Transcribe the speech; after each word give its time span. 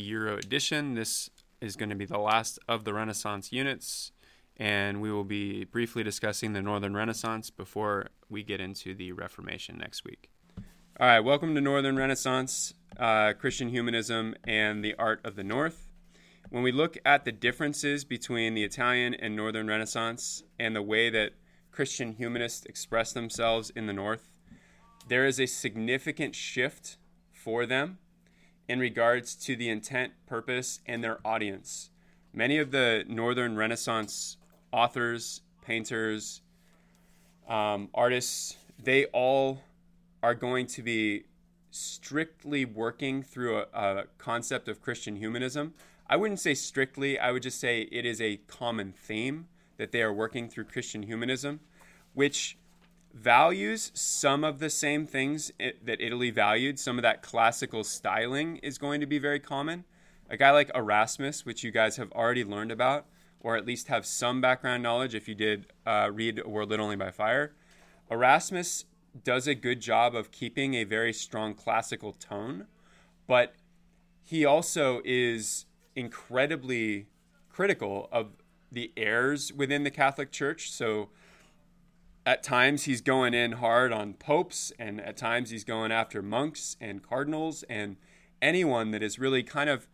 Euro 0.00 0.36
edition. 0.36 0.94
This 0.94 1.30
is 1.60 1.76
going 1.76 1.88
to 1.88 1.96
be 1.96 2.04
the 2.04 2.18
last 2.18 2.58
of 2.68 2.84
the 2.84 2.92
Renaissance 2.92 3.52
units, 3.52 4.12
and 4.56 5.00
we 5.00 5.10
will 5.10 5.24
be 5.24 5.64
briefly 5.64 6.02
discussing 6.02 6.52
the 6.52 6.62
Northern 6.62 6.94
Renaissance 6.94 7.50
before 7.50 8.08
we 8.28 8.42
get 8.42 8.60
into 8.60 8.94
the 8.94 9.12
Reformation 9.12 9.78
next 9.78 10.04
week. 10.04 10.30
All 10.98 11.06
right, 11.06 11.20
welcome 11.20 11.54
to 11.54 11.60
Northern 11.60 11.96
Renaissance, 11.96 12.74
uh, 12.98 13.32
Christian 13.34 13.68
humanism, 13.68 14.34
and 14.44 14.84
the 14.84 14.94
art 14.94 15.20
of 15.24 15.36
the 15.36 15.44
North. 15.44 15.88
When 16.50 16.62
we 16.62 16.72
look 16.72 16.96
at 17.04 17.24
the 17.24 17.32
differences 17.32 18.04
between 18.04 18.54
the 18.54 18.64
Italian 18.64 19.14
and 19.14 19.34
Northern 19.34 19.66
Renaissance 19.66 20.42
and 20.58 20.76
the 20.76 20.82
way 20.82 21.10
that 21.10 21.32
Christian 21.72 22.12
humanists 22.12 22.64
express 22.66 23.12
themselves 23.12 23.70
in 23.70 23.86
the 23.86 23.92
North, 23.92 24.30
there 25.08 25.26
is 25.26 25.40
a 25.40 25.46
significant 25.46 26.34
shift 26.34 26.96
for 27.32 27.66
them 27.66 27.98
in 28.68 28.78
regards 28.80 29.34
to 29.34 29.56
the 29.56 29.68
intent, 29.68 30.12
purpose, 30.26 30.80
and 30.86 31.02
their 31.02 31.18
audience. 31.24 31.90
Many 32.32 32.58
of 32.58 32.70
the 32.70 33.04
Northern 33.08 33.56
Renaissance 33.56 34.36
authors, 34.72 35.40
painters, 35.62 36.42
um, 37.48 37.88
artists, 37.94 38.56
they 38.82 39.06
all 39.06 39.62
are 40.22 40.34
going 40.34 40.66
to 40.66 40.82
be 40.82 41.24
strictly 41.70 42.64
working 42.64 43.22
through 43.22 43.58
a, 43.58 43.66
a, 43.72 44.04
concept 44.18 44.68
of 44.68 44.80
Christian 44.80 45.16
humanism. 45.16 45.74
I 46.08 46.16
wouldn't 46.16 46.40
say 46.40 46.54
strictly, 46.54 47.18
I 47.18 47.32
would 47.32 47.42
just 47.42 47.60
say 47.60 47.82
it 47.92 48.04
is 48.04 48.20
a 48.20 48.38
common 48.48 48.92
theme 48.92 49.46
that 49.76 49.92
they 49.92 50.02
are 50.02 50.12
working 50.12 50.48
through 50.48 50.64
Christian 50.64 51.02
humanism, 51.02 51.60
which 52.14 52.56
values 53.16 53.90
some 53.94 54.44
of 54.44 54.58
the 54.58 54.70
same 54.70 55.06
things 55.06 55.50
that 55.58 56.00
Italy 56.00 56.30
valued. 56.30 56.78
Some 56.78 56.98
of 56.98 57.02
that 57.02 57.22
classical 57.22 57.82
styling 57.82 58.58
is 58.58 58.78
going 58.78 59.00
to 59.00 59.06
be 59.06 59.18
very 59.18 59.40
common. 59.40 59.84
A 60.28 60.36
guy 60.36 60.50
like 60.50 60.70
Erasmus, 60.74 61.46
which 61.46 61.64
you 61.64 61.70
guys 61.70 61.96
have 61.96 62.12
already 62.12 62.44
learned 62.44 62.70
about, 62.70 63.06
or 63.40 63.56
at 63.56 63.64
least 63.64 63.88
have 63.88 64.04
some 64.04 64.40
background 64.40 64.82
knowledge 64.82 65.14
if 65.14 65.28
you 65.28 65.34
did 65.34 65.66
uh, 65.86 66.10
read 66.12 66.42
A 66.44 66.48
World 66.48 66.70
Lit 66.70 66.80
Only 66.80 66.96
by 66.96 67.10
Fire. 67.10 67.54
Erasmus 68.10 68.84
does 69.24 69.46
a 69.46 69.54
good 69.54 69.80
job 69.80 70.14
of 70.14 70.30
keeping 70.30 70.74
a 70.74 70.84
very 70.84 71.12
strong 71.12 71.54
classical 71.54 72.12
tone, 72.12 72.66
but 73.26 73.54
he 74.22 74.44
also 74.44 75.00
is 75.04 75.66
incredibly 75.94 77.06
critical 77.48 78.08
of 78.12 78.32
the 78.70 78.92
errors 78.96 79.52
within 79.52 79.84
the 79.84 79.90
Catholic 79.90 80.30
Church. 80.32 80.70
So 80.70 81.08
at 82.26 82.42
times 82.42 82.82
he's 82.84 83.00
going 83.00 83.32
in 83.32 83.52
hard 83.52 83.92
on 83.92 84.12
popes, 84.14 84.72
and 84.80 85.00
at 85.00 85.16
times 85.16 85.50
he's 85.50 85.62
going 85.62 85.92
after 85.92 86.20
monks 86.20 86.76
and 86.80 87.00
cardinals 87.00 87.62
and 87.70 87.96
anyone 88.42 88.90
that 88.90 89.02
is 89.02 89.18
really 89.18 89.44
kind 89.44 89.70
of 89.70 89.86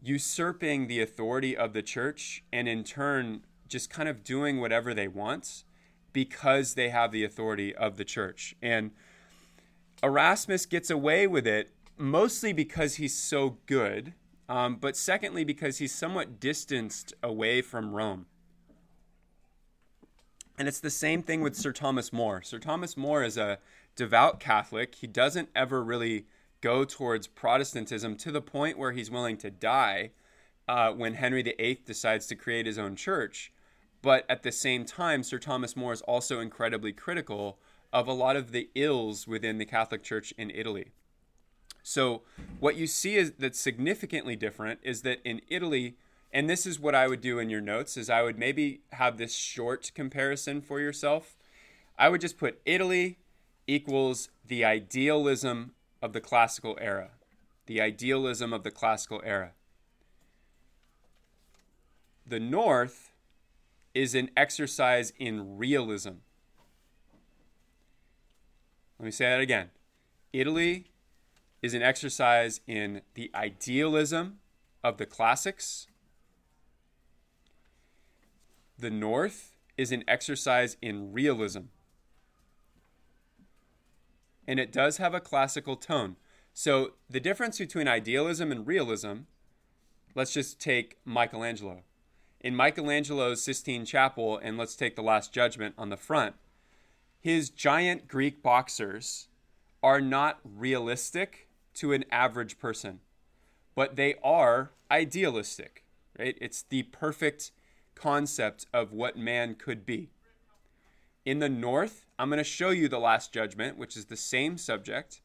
usurping 0.00 0.86
the 0.86 1.02
authority 1.02 1.56
of 1.56 1.72
the 1.72 1.82
church 1.82 2.44
and 2.52 2.68
in 2.68 2.84
turn 2.84 3.44
just 3.68 3.90
kind 3.90 4.08
of 4.08 4.22
doing 4.22 4.60
whatever 4.60 4.94
they 4.94 5.08
want 5.08 5.64
because 6.12 6.74
they 6.74 6.90
have 6.90 7.10
the 7.10 7.24
authority 7.24 7.74
of 7.74 7.96
the 7.96 8.04
church. 8.04 8.54
And 8.62 8.92
Erasmus 10.02 10.66
gets 10.66 10.90
away 10.90 11.26
with 11.26 11.46
it 11.46 11.72
mostly 11.98 12.52
because 12.52 12.96
he's 12.96 13.16
so 13.16 13.58
good, 13.66 14.14
um, 14.48 14.76
but 14.76 14.96
secondly, 14.96 15.42
because 15.42 15.78
he's 15.78 15.94
somewhat 15.94 16.38
distanced 16.38 17.14
away 17.22 17.62
from 17.62 17.94
Rome. 17.94 18.26
And 20.58 20.68
it's 20.68 20.80
the 20.80 20.90
same 20.90 21.22
thing 21.22 21.40
with 21.40 21.56
Sir 21.56 21.72
Thomas 21.72 22.12
More. 22.12 22.42
Sir 22.42 22.58
Thomas 22.58 22.96
More 22.96 23.24
is 23.24 23.36
a 23.36 23.58
devout 23.96 24.38
Catholic. 24.38 24.94
He 24.94 25.06
doesn't 25.06 25.48
ever 25.54 25.82
really 25.82 26.26
go 26.60 26.84
towards 26.84 27.26
Protestantism 27.26 28.16
to 28.16 28.30
the 28.30 28.40
point 28.40 28.78
where 28.78 28.92
he's 28.92 29.10
willing 29.10 29.36
to 29.38 29.50
die 29.50 30.10
uh, 30.68 30.92
when 30.92 31.14
Henry 31.14 31.42
VIII 31.42 31.80
decides 31.84 32.26
to 32.26 32.36
create 32.36 32.66
his 32.66 32.78
own 32.78 32.96
church. 32.96 33.52
But 34.00 34.24
at 34.28 34.42
the 34.42 34.52
same 34.52 34.84
time, 34.84 35.22
Sir 35.22 35.38
Thomas 35.38 35.76
More 35.76 35.92
is 35.92 36.02
also 36.02 36.40
incredibly 36.40 36.92
critical 36.92 37.58
of 37.92 38.06
a 38.06 38.12
lot 38.12 38.36
of 38.36 38.52
the 38.52 38.70
ills 38.74 39.26
within 39.26 39.58
the 39.58 39.64
Catholic 39.64 40.02
Church 40.02 40.32
in 40.36 40.50
Italy. 40.50 40.92
So, 41.82 42.22
what 42.60 42.76
you 42.76 42.86
see 42.86 43.16
is 43.16 43.32
that's 43.38 43.60
significantly 43.60 44.36
different 44.36 44.80
is 44.82 45.02
that 45.02 45.20
in 45.24 45.42
Italy, 45.48 45.96
and 46.34 46.50
this 46.50 46.66
is 46.66 46.80
what 46.80 46.96
I 46.96 47.06
would 47.06 47.20
do 47.20 47.38
in 47.38 47.48
your 47.48 47.60
notes 47.60 47.96
is 47.96 48.10
I 48.10 48.22
would 48.22 48.36
maybe 48.36 48.80
have 48.90 49.18
this 49.18 49.32
short 49.32 49.92
comparison 49.94 50.60
for 50.60 50.80
yourself. 50.80 51.36
I 51.96 52.08
would 52.08 52.20
just 52.20 52.38
put 52.38 52.60
Italy 52.66 53.18
equals 53.68 54.30
the 54.44 54.64
idealism 54.64 55.74
of 56.02 56.12
the 56.12 56.20
classical 56.20 56.76
era. 56.80 57.10
The 57.66 57.80
idealism 57.80 58.52
of 58.52 58.64
the 58.64 58.72
classical 58.72 59.22
era. 59.24 59.52
The 62.26 62.40
North 62.40 63.12
is 63.94 64.16
an 64.16 64.28
exercise 64.36 65.12
in 65.16 65.56
realism. 65.56 66.14
Let 68.98 69.04
me 69.04 69.12
say 69.12 69.26
that 69.26 69.40
again. 69.40 69.70
Italy 70.32 70.86
is 71.62 71.74
an 71.74 71.82
exercise 71.82 72.60
in 72.66 73.02
the 73.14 73.30
idealism 73.36 74.40
of 74.82 74.96
the 74.96 75.06
classics 75.06 75.86
the 78.78 78.90
North 78.90 79.54
is 79.76 79.92
an 79.92 80.04
exercise 80.06 80.76
in 80.80 81.12
realism. 81.12 81.62
And 84.46 84.60
it 84.60 84.72
does 84.72 84.98
have 84.98 85.14
a 85.14 85.20
classical 85.20 85.76
tone. 85.76 86.16
So 86.52 86.92
the 87.08 87.20
difference 87.20 87.58
between 87.58 87.88
idealism 87.88 88.52
and 88.52 88.66
realism, 88.66 89.22
let's 90.14 90.32
just 90.32 90.60
take 90.60 90.98
Michelangelo. 91.04 91.82
In 92.40 92.54
Michelangelo's 92.54 93.42
Sistine 93.42 93.86
Chapel, 93.86 94.38
and 94.38 94.58
let's 94.58 94.76
take 94.76 94.96
the 94.96 95.02
Last 95.02 95.32
Judgment 95.32 95.74
on 95.78 95.88
the 95.88 95.96
front, 95.96 96.34
his 97.18 97.48
giant 97.48 98.06
Greek 98.06 98.42
boxers 98.42 99.28
are 99.82 100.00
not 100.00 100.40
realistic 100.44 101.48
to 101.74 101.92
an 101.92 102.04
average 102.10 102.58
person, 102.58 103.00
but 103.74 103.96
they 103.96 104.14
are 104.22 104.72
idealistic, 104.90 105.84
right? 106.18 106.36
It's 106.40 106.62
the 106.62 106.84
perfect 106.84 107.50
concept 107.94 108.66
of 108.72 108.92
what 108.92 109.16
man 109.16 109.54
could 109.54 109.86
be. 109.86 110.10
In 111.24 111.38
the 111.38 111.48
north, 111.48 112.04
I'm 112.18 112.28
going 112.28 112.38
to 112.38 112.44
show 112.44 112.70
you 112.70 112.88
the 112.88 112.98
Last 112.98 113.32
Judgment, 113.32 113.78
which 113.78 113.96
is 113.96 114.06
the 114.06 114.16
same 114.16 114.58
subject, 114.58 115.20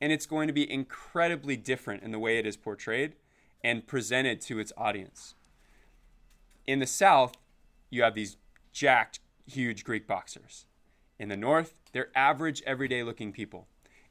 and 0.00 0.12
it's 0.12 0.26
going 0.26 0.46
to 0.46 0.52
be 0.52 0.70
incredibly 0.70 1.56
different 1.56 2.02
in 2.02 2.12
the 2.12 2.18
way 2.18 2.38
it 2.38 2.46
is 2.46 2.56
portrayed 2.56 3.14
and 3.62 3.86
presented 3.86 4.40
to 4.42 4.58
its 4.58 4.72
audience. 4.76 5.34
In 6.66 6.78
the 6.78 6.86
south, 6.86 7.34
you 7.90 8.02
have 8.02 8.14
these 8.14 8.36
jacked, 8.72 9.18
huge 9.46 9.82
Greek 9.84 10.06
boxers. 10.06 10.66
In 11.18 11.28
the 11.28 11.36
north, 11.36 11.80
they're 11.92 12.16
average, 12.16 12.62
everyday 12.64 13.02
looking 13.02 13.32
people. 13.32 13.66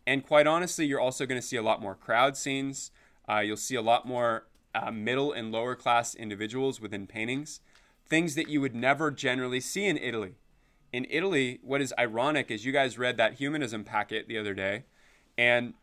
And 0.06 0.26
quite 0.26 0.46
honestly, 0.46 0.86
you're 0.86 1.00
also 1.00 1.26
going 1.26 1.40
to 1.40 1.48
see 1.48 1.56
a 1.56 1.64
lot 1.64 1.82
more 1.82 1.96
crowd 1.96 2.36
scenes. 2.36 2.92
Uh, 3.28 3.40
you'll 3.40 3.58
see 3.58 3.76
a 3.76 3.82
lot 3.82 4.06
more 4.06 4.48
uh, 4.76 4.92
middle 4.92 5.32
and 5.32 5.52
lower 5.52 5.76
class 5.76 6.14
individuals 6.14 6.82
within 6.82 7.08
paintings 7.08 7.62
things 8.10 8.36
that 8.36 8.50
you 8.50 8.60
would 8.62 8.76
never 8.76 9.12
generally 9.12 9.60
see 9.60 9.86
in 9.86 9.98
Italy. 9.98 10.36
In 10.92 11.06
Italy, 11.10 11.60
what 11.62 11.82
is 11.82 11.94
ironic 12.00 12.50
is 12.50 12.66
you 12.66 12.72
guys 12.72 12.98
read 12.98 13.18
that 13.18 13.36
humanism 13.36 13.84
packet 13.84 14.28
the 14.28 14.38
other 14.38 14.54
day, 14.54 14.86
and 15.38 15.74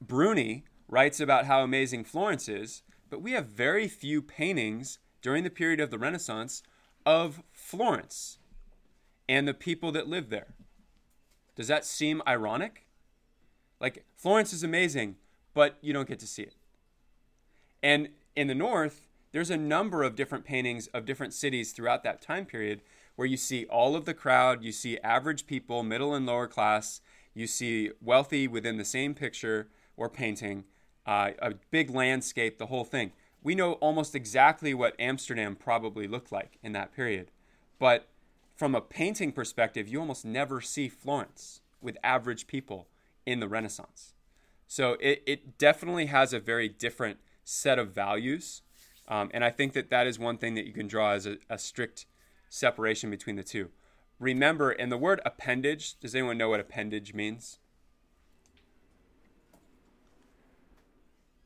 Bruni 0.00 0.64
writes 0.88 1.20
about 1.20 1.46
how 1.46 1.62
amazing 1.62 2.04
Florence 2.04 2.48
is, 2.48 2.82
but 3.10 3.22
we 3.22 3.32
have 3.32 3.46
very 3.46 3.88
few 3.88 4.22
paintings 4.22 4.98
during 5.20 5.44
the 5.44 5.50
period 5.50 5.80
of 5.80 5.90
the 5.90 5.98
Renaissance 5.98 6.62
of 7.04 7.42
Florence 7.52 8.38
and 9.28 9.46
the 9.46 9.54
people 9.54 9.92
that 9.92 10.08
live 10.08 10.30
there. 10.30 10.54
Does 11.56 11.68
that 11.68 11.84
seem 11.84 12.22
ironic? 12.26 12.86
Like, 13.80 14.04
Florence 14.16 14.52
is 14.52 14.62
amazing, 14.62 15.16
but 15.54 15.76
you 15.80 15.92
don't 15.92 16.08
get 16.08 16.18
to 16.20 16.26
see 16.26 16.42
it. 16.42 16.54
And 17.82 18.10
in 18.36 18.46
the 18.46 18.54
north, 18.54 19.08
there's 19.32 19.50
a 19.50 19.56
number 19.56 20.02
of 20.02 20.14
different 20.14 20.44
paintings 20.44 20.86
of 20.88 21.04
different 21.04 21.34
cities 21.34 21.72
throughout 21.72 22.04
that 22.04 22.22
time 22.22 22.46
period 22.46 22.82
where 23.16 23.26
you 23.26 23.36
see 23.36 23.66
all 23.66 23.96
of 23.96 24.04
the 24.04 24.14
crowd, 24.14 24.62
you 24.62 24.72
see 24.72 24.98
average 24.98 25.46
people, 25.46 25.82
middle 25.82 26.14
and 26.14 26.24
lower 26.24 26.46
class, 26.46 27.00
you 27.34 27.46
see 27.46 27.90
wealthy 28.00 28.46
within 28.46 28.76
the 28.76 28.84
same 28.84 29.14
picture 29.14 29.68
or 29.96 30.08
painting, 30.08 30.64
uh, 31.06 31.30
a 31.40 31.54
big 31.70 31.90
landscape, 31.90 32.58
the 32.58 32.66
whole 32.66 32.84
thing. 32.84 33.12
We 33.42 33.54
know 33.54 33.74
almost 33.74 34.14
exactly 34.14 34.72
what 34.72 34.94
Amsterdam 34.98 35.56
probably 35.56 36.06
looked 36.06 36.30
like 36.30 36.58
in 36.62 36.72
that 36.72 36.94
period. 36.94 37.30
But 37.78 38.08
from 38.54 38.74
a 38.74 38.80
painting 38.80 39.32
perspective, 39.32 39.88
you 39.88 39.98
almost 39.98 40.24
never 40.24 40.60
see 40.60 40.88
Florence 40.88 41.60
with 41.80 41.96
average 42.04 42.46
people 42.46 42.86
in 43.26 43.40
the 43.40 43.48
Renaissance. 43.48 44.14
So 44.68 44.96
it, 45.00 45.22
it 45.26 45.58
definitely 45.58 46.06
has 46.06 46.32
a 46.32 46.40
very 46.40 46.68
different 46.68 47.18
set 47.44 47.78
of 47.78 47.90
values 47.90 48.62
um, 49.08 49.30
and 49.34 49.44
I 49.44 49.50
think 49.50 49.72
that 49.72 49.90
that 49.90 50.06
is 50.06 50.18
one 50.18 50.38
thing 50.38 50.54
that 50.54 50.66
you 50.66 50.72
can 50.72 50.86
draw 50.86 51.12
as 51.12 51.26
a, 51.26 51.36
a 51.50 51.58
strict 51.58 52.06
separation 52.48 53.10
between 53.10 53.36
the 53.36 53.42
two. 53.42 53.70
Remember, 54.18 54.70
in 54.70 54.88
the 54.88 54.96
word 54.96 55.20
appendage, 55.24 55.98
does 55.98 56.14
anyone 56.14 56.38
know 56.38 56.48
what 56.48 56.60
appendage 56.60 57.12
means? 57.12 57.58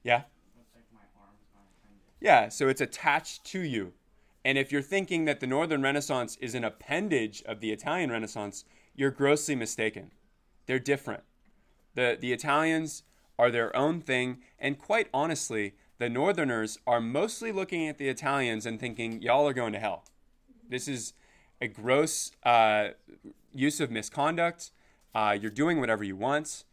Yeah? 0.03 0.23
Yeah, 2.20 2.49
so 2.49 2.69
it's 2.69 2.81
attached 2.81 3.44
to 3.47 3.61
you. 3.61 3.93
And 4.44 4.56
if 4.56 4.70
you're 4.70 4.82
thinking 4.82 5.25
that 5.25 5.41
the 5.41 5.47
Northern 5.47 5.82
Renaissance 5.82 6.37
is 6.41 6.55
an 6.55 6.64
appendage 6.64 7.43
of 7.47 7.61
the 7.61 7.73
Italian 7.73 8.11
Renaissance, 8.11 8.64
you're 8.94 9.11
grossly 9.11 9.55
mistaken. 9.55 10.12
They're 10.67 10.79
different. 10.79 11.25
The, 11.94 12.17
the 12.20 12.32
Italians 12.32 13.03
are 13.38 13.50
their 13.50 13.75
own 13.75 14.00
thing, 14.00 14.38
and 14.58 14.79
quite 14.79 15.08
honestly, 15.12 15.75
the 15.98 16.08
Northerners 16.08 16.78
are 16.87 17.00
mostly 17.00 17.52
looking 17.52 17.88
at 17.88 17.98
the 17.98 18.08
Italians 18.08 18.66
and 18.66 18.78
thinking, 18.78 19.22
y'all 19.22 19.48
are 19.48 19.54
going 19.54 19.72
to 19.72 19.78
hell. 19.78 20.04
This 20.69 20.88
is 20.88 21.14
a 21.60 21.69
gross 21.69 22.32
uh, 22.44 22.88
use 23.52 23.81
of 23.81 23.90
misconduct. 23.90 24.72
Uh, 25.14 25.37
you're 25.40 25.50
doing 25.50 25.81
whatever 25.81 26.04
you 26.04 26.16
want. 26.16 26.64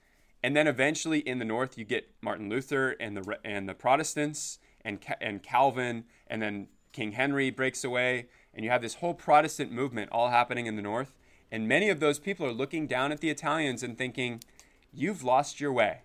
And 0.43 0.55
then 0.55 0.67
eventually 0.67 1.19
in 1.19 1.39
the 1.39 1.45
North, 1.45 1.77
you 1.77 1.85
get 1.85 2.09
Martin 2.21 2.49
Luther 2.49 2.91
and 2.99 3.15
the, 3.15 3.39
and 3.45 3.69
the 3.69 3.73
Protestants 3.73 4.59
and, 4.83 4.99
and 5.21 5.41
Calvin, 5.41 6.03
and 6.27 6.41
then 6.41 6.67
King 6.91 7.13
Henry 7.13 7.49
breaks 7.49 7.85
away, 7.85 8.27
and 8.53 8.65
you 8.65 8.69
have 8.69 8.81
this 8.81 8.95
whole 8.95 9.13
Protestant 9.13 9.71
movement 9.71 10.11
all 10.11 10.29
happening 10.29 10.67
in 10.67 10.75
the 10.75 10.81
North. 10.81 11.15
And 11.49 11.67
many 11.67 11.89
of 11.89 12.01
those 12.01 12.19
people 12.19 12.45
are 12.45 12.51
looking 12.51 12.87
down 12.87 13.13
at 13.13 13.21
the 13.21 13.29
Italians 13.29 13.83
and 13.83 13.97
thinking, 13.97 14.43
You've 14.91 15.23
lost 15.23 15.59
your 15.59 15.71
way. 15.71 16.01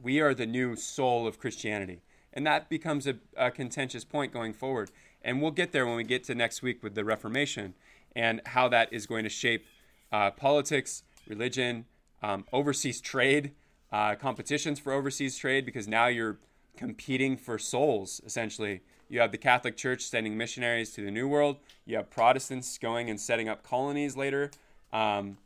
We 0.00 0.20
are 0.20 0.32
the 0.32 0.46
new 0.46 0.76
soul 0.76 1.26
of 1.26 1.38
Christianity. 1.38 2.00
And 2.32 2.46
that 2.46 2.68
becomes 2.68 3.06
a, 3.06 3.16
a 3.36 3.50
contentious 3.50 4.04
point 4.04 4.32
going 4.32 4.52
forward. 4.52 4.90
And 5.22 5.40
we'll 5.40 5.50
get 5.50 5.72
there 5.72 5.86
when 5.86 5.96
we 5.96 6.04
get 6.04 6.24
to 6.24 6.34
next 6.34 6.62
week 6.62 6.82
with 6.82 6.94
the 6.94 7.04
Reformation 7.04 7.74
and 8.16 8.40
how 8.46 8.68
that 8.68 8.92
is 8.92 9.06
going 9.06 9.24
to 9.24 9.30
shape 9.30 9.66
uh, 10.10 10.30
politics, 10.30 11.02
religion, 11.28 11.86
um, 12.22 12.44
overseas 12.52 13.00
trade, 13.00 13.52
uh, 13.92 14.14
competitions 14.14 14.78
for 14.78 14.92
overseas 14.92 15.36
trade, 15.36 15.64
because 15.64 15.86
now 15.86 16.06
you're 16.06 16.38
competing 16.76 17.36
for 17.36 17.58
souls, 17.58 18.20
essentially. 18.24 18.80
You 19.08 19.20
have 19.20 19.32
the 19.32 19.38
Catholic 19.38 19.76
Church 19.76 20.02
sending 20.02 20.36
missionaries 20.36 20.92
to 20.94 21.04
the 21.04 21.10
New 21.10 21.28
World. 21.28 21.58
You 21.84 21.96
have 21.96 22.10
Protestants 22.10 22.78
going 22.78 23.10
and 23.10 23.20
setting 23.20 23.48
up 23.48 23.62
colonies 23.62 24.16
later. 24.16 24.50
Um, 24.92 25.36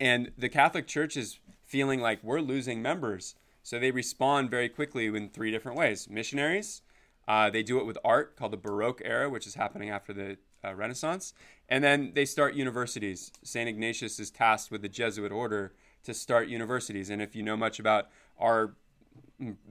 and 0.00 0.30
the 0.38 0.48
Catholic 0.48 0.86
Church 0.86 1.16
is 1.16 1.40
feeling 1.64 2.00
like 2.00 2.22
we're 2.22 2.40
losing 2.40 2.80
members. 2.80 3.34
So 3.68 3.78
they 3.78 3.90
respond 3.90 4.48
very 4.50 4.70
quickly 4.70 5.08
in 5.08 5.28
three 5.28 5.50
different 5.50 5.76
ways. 5.76 6.08
Missionaries, 6.08 6.80
uh, 7.28 7.50
they 7.50 7.62
do 7.62 7.78
it 7.78 7.84
with 7.84 7.98
art 8.02 8.34
called 8.34 8.54
the 8.54 8.56
Baroque 8.56 9.02
era, 9.04 9.28
which 9.28 9.46
is 9.46 9.56
happening 9.56 9.90
after 9.90 10.14
the 10.14 10.38
uh, 10.64 10.74
Renaissance. 10.74 11.34
And 11.68 11.84
then 11.84 12.12
they 12.14 12.24
start 12.24 12.54
universities. 12.54 13.30
St. 13.44 13.68
Ignatius 13.68 14.18
is 14.18 14.30
tasked 14.30 14.70
with 14.70 14.80
the 14.80 14.88
Jesuit 14.88 15.30
order 15.30 15.74
to 16.04 16.14
start 16.14 16.48
universities. 16.48 17.10
And 17.10 17.20
if 17.20 17.36
you 17.36 17.42
know 17.42 17.58
much 17.58 17.78
about 17.78 18.08
our 18.38 18.74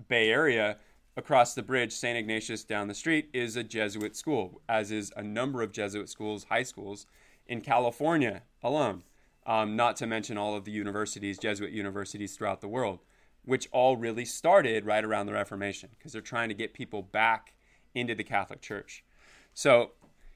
Bay 0.08 0.30
Area, 0.30 0.78
across 1.16 1.56
the 1.56 1.64
bridge, 1.64 1.92
St. 1.92 2.20
Ignatius 2.20 2.64
down 2.64 2.90
the 2.90 2.94
street 2.94 3.32
is 3.34 3.56
a 3.56 3.64
Jesuit 3.64 4.16
school, 4.16 4.62
as 4.70 4.92
is 4.92 5.12
a 5.18 5.24
number 5.24 5.64
of 5.64 5.72
Jesuit 5.72 6.08
schools, 6.08 6.46
high 6.50 6.62
schools 6.62 7.08
in 7.48 7.62
California 7.62 8.44
alone 8.62 9.02
um, 9.48 9.76
not 9.76 9.96
to 9.96 10.06
mention 10.06 10.38
all 10.38 10.56
of 10.56 10.66
the 10.66 10.72
universities, 10.72 11.40
Jesuit 11.40 11.72
universities 11.72 12.36
throughout 12.36 12.62
the 12.62 12.68
world, 12.68 13.00
which 13.48 13.70
all 13.72 13.96
really 13.96 14.26
started 14.26 14.86
right 14.86 15.06
around 15.06 15.26
the 15.26 15.32
Reformation 15.32 15.90
because 15.98 16.12
they're 16.12 16.22
trying 16.22 16.50
to 16.50 16.56
get 16.56 16.74
people 16.74 17.02
back 17.02 17.54
into 17.96 18.14
the 18.14 18.24
Catholic 18.24 18.62
Church. 18.62 19.06
So 19.54 19.92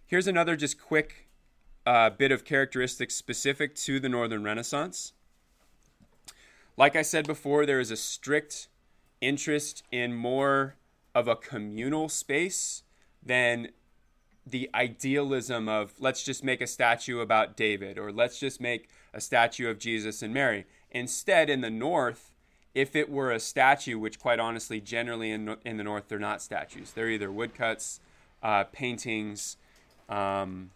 here's 0.06 0.28
another 0.28 0.56
just 0.56 0.80
quick 0.80 1.28
uh, 1.86 2.10
bit 2.10 2.31
of 2.31 2.46
characteristics 2.46 3.13
specific 3.13 3.75
to 3.75 4.00
the 4.00 4.08
Northern 4.08 4.44
Renaissance. 4.44 5.12
Like 6.78 6.96
I 6.96 7.02
said 7.02 7.28
before, 7.28 7.66
there 7.66 7.81
is 7.81 7.92
a 7.92 7.98
strict 7.98 8.69
interest 9.19 9.84
in 9.92 10.14
more 10.14 10.78
of 11.14 11.28
a 11.28 11.36
communal 11.36 12.07
space 12.07 12.84
than 13.22 13.69
the 14.48 14.69
idealism 14.74 15.68
of 15.68 15.94
let's 16.00 16.24
just 16.24 16.46
make 16.46 16.62
a 16.62 16.68
statue 16.68 17.19
about 17.19 17.57
David 17.57 17.98
or 17.98 18.12
let's 18.12 18.40
just 18.40 18.62
make 18.62 18.90
a 19.14 19.19
statue 19.19 19.69
of 19.69 19.80
Jesus 19.80 20.22
and 20.22 20.34
Mary. 20.34 20.66
Instead, 20.90 21.50
in 21.50 21.60
the 21.60 21.69
North, 21.69 22.31
if 22.73 22.95
it 22.95 23.09
were 23.09 23.31
a 23.31 23.39
statue, 23.39 24.00
which 24.00 24.19
quite 24.19 24.39
honestly, 24.39 24.79
generally 24.79 25.31
in, 25.31 25.56
in 25.65 25.77
the 25.77 25.83
North, 25.83 26.06
they're 26.07 26.19
not 26.19 26.41
statues. 26.41 26.91
They're 26.91 27.09
either 27.09 27.31
woodcuts, 27.31 28.00
uh, 28.41 28.63
paintings. 28.65 29.57
Um, 30.07 30.71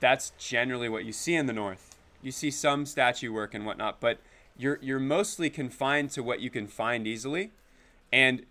that's 0.00 0.32
generally 0.38 0.88
what 0.88 1.04
you 1.04 1.12
see 1.12 1.34
in 1.34 1.46
the 1.46 1.52
North. 1.52 1.96
You 2.22 2.32
see 2.32 2.50
some 2.50 2.84
statue 2.84 3.32
work 3.32 3.54
and 3.54 3.64
whatnot, 3.64 4.00
but 4.00 4.18
you're, 4.56 4.78
you're 4.82 4.98
mostly 4.98 5.50
confined 5.50 6.10
to 6.10 6.22
what 6.22 6.40
you 6.40 6.50
can 6.50 6.66
find 6.66 7.06
easily. 7.06 7.52
And 8.12 8.44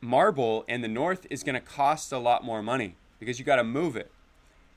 marble 0.00 0.64
in 0.68 0.80
the 0.82 0.88
North 0.88 1.26
is 1.30 1.42
going 1.42 1.54
to 1.54 1.60
cost 1.60 2.12
a 2.12 2.18
lot 2.18 2.44
more 2.44 2.62
money 2.62 2.96
because 3.18 3.38
you 3.38 3.44
got 3.44 3.56
to 3.56 3.64
move 3.64 3.96
it. 3.96 4.10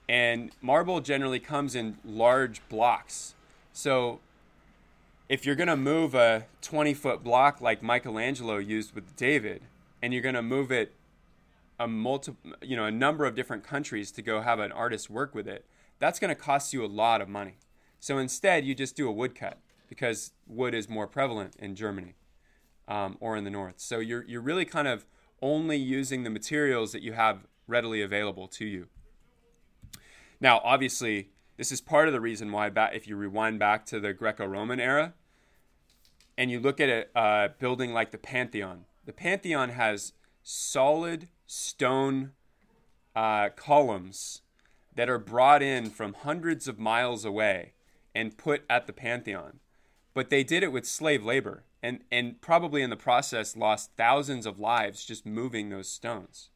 And 0.07 0.51
marble 0.61 1.01
generally 1.01 1.39
comes 1.39 1.75
in 1.75 1.97
large 2.03 2.67
blocks. 2.69 3.35
So 3.73 4.19
if 5.29 5.45
you're 5.45 5.55
going 5.55 5.67
to 5.67 5.77
move 5.77 6.15
a 6.15 6.47
20 6.61 6.93
foot 6.95 7.23
block 7.23 7.61
like 7.61 7.83
Michelangelo 7.83 8.57
used 8.57 8.93
with 8.93 9.15
David, 9.15 9.61
and 10.01 10.11
you're 10.11 10.23
going 10.23 10.35
to 10.35 10.41
move 10.41 10.71
it 10.71 10.95
a 11.79 11.87
multi, 11.87 12.33
you 12.61 12.75
know, 12.75 12.85
a 12.85 12.91
number 12.91 13.25
of 13.25 13.35
different 13.35 13.63
countries 13.63 14.11
to 14.11 14.21
go 14.21 14.41
have 14.41 14.59
an 14.59 14.71
artist 14.71 15.09
work 15.09 15.33
with 15.33 15.47
it, 15.47 15.65
that's 15.99 16.19
going 16.19 16.29
to 16.29 16.35
cost 16.35 16.73
you 16.73 16.83
a 16.83 16.87
lot 16.87 17.21
of 17.21 17.29
money. 17.29 17.55
So 17.99 18.17
instead, 18.17 18.65
you 18.65 18.73
just 18.73 18.95
do 18.95 19.07
a 19.07 19.11
woodcut 19.11 19.59
because 19.87 20.33
wood 20.47 20.73
is 20.73 20.89
more 20.89 21.07
prevalent 21.07 21.55
in 21.59 21.75
Germany 21.75 22.15
um, 22.87 23.17
or 23.19 23.37
in 23.37 23.43
the 23.43 23.49
north. 23.49 23.75
So 23.77 23.99
you're 23.99 24.23
you're 24.23 24.41
really 24.41 24.65
kind 24.65 24.87
of 24.87 25.05
only 25.41 25.77
using 25.77 26.23
the 26.23 26.29
materials 26.29 26.91
that 26.91 27.01
you 27.01 27.13
have 27.13 27.45
readily 27.67 28.01
available 28.01 28.47
to 28.47 28.65
you. 28.65 28.87
Now, 30.41 30.59
obviously, 30.63 31.29
this 31.59 31.73
is 31.73 31.81
part 31.81 32.07
of 32.07 32.13
the 32.13 32.21
reason 32.21 32.53
why, 32.53 32.71
if 32.93 33.05
you 33.05 33.17
rewind 33.17 33.59
back 33.59 33.85
to 33.87 33.99
the 33.99 34.13
Greco 34.13 34.45
Roman 34.45 34.79
era 34.79 35.13
and 36.37 36.49
you 36.49 36.57
look 36.57 36.79
at 36.79 36.87
a 36.87 37.19
uh, 37.19 37.49
building 37.59 37.91
like 37.91 38.11
the 38.11 38.17
Pantheon, 38.17 38.85
the 39.05 39.11
Pantheon 39.11 39.71
has 39.71 40.13
solid 40.41 41.27
stone 41.47 42.31
uh, 43.13 43.49
columns 43.57 44.41
that 44.95 45.09
are 45.09 45.19
brought 45.19 45.61
in 45.61 45.89
from 45.89 46.13
hundreds 46.13 46.69
of 46.69 46.79
miles 46.79 47.25
away 47.25 47.73
and 48.15 48.37
put 48.37 48.63
at 48.69 48.87
the 48.87 48.93
Pantheon. 48.93 49.59
But 50.13 50.29
they 50.29 50.45
did 50.45 50.63
it 50.63 50.71
with 50.71 50.87
slave 50.87 51.25
labor 51.25 51.65
and, 51.83 51.99
and 52.09 52.39
probably 52.39 52.81
in 52.81 52.89
the 52.89 52.95
process 52.95 53.57
lost 53.57 53.91
thousands 53.97 54.45
of 54.45 54.61
lives 54.61 55.03
just 55.03 55.25
moving 55.25 55.67
those 55.67 55.89
stones. 55.89 56.51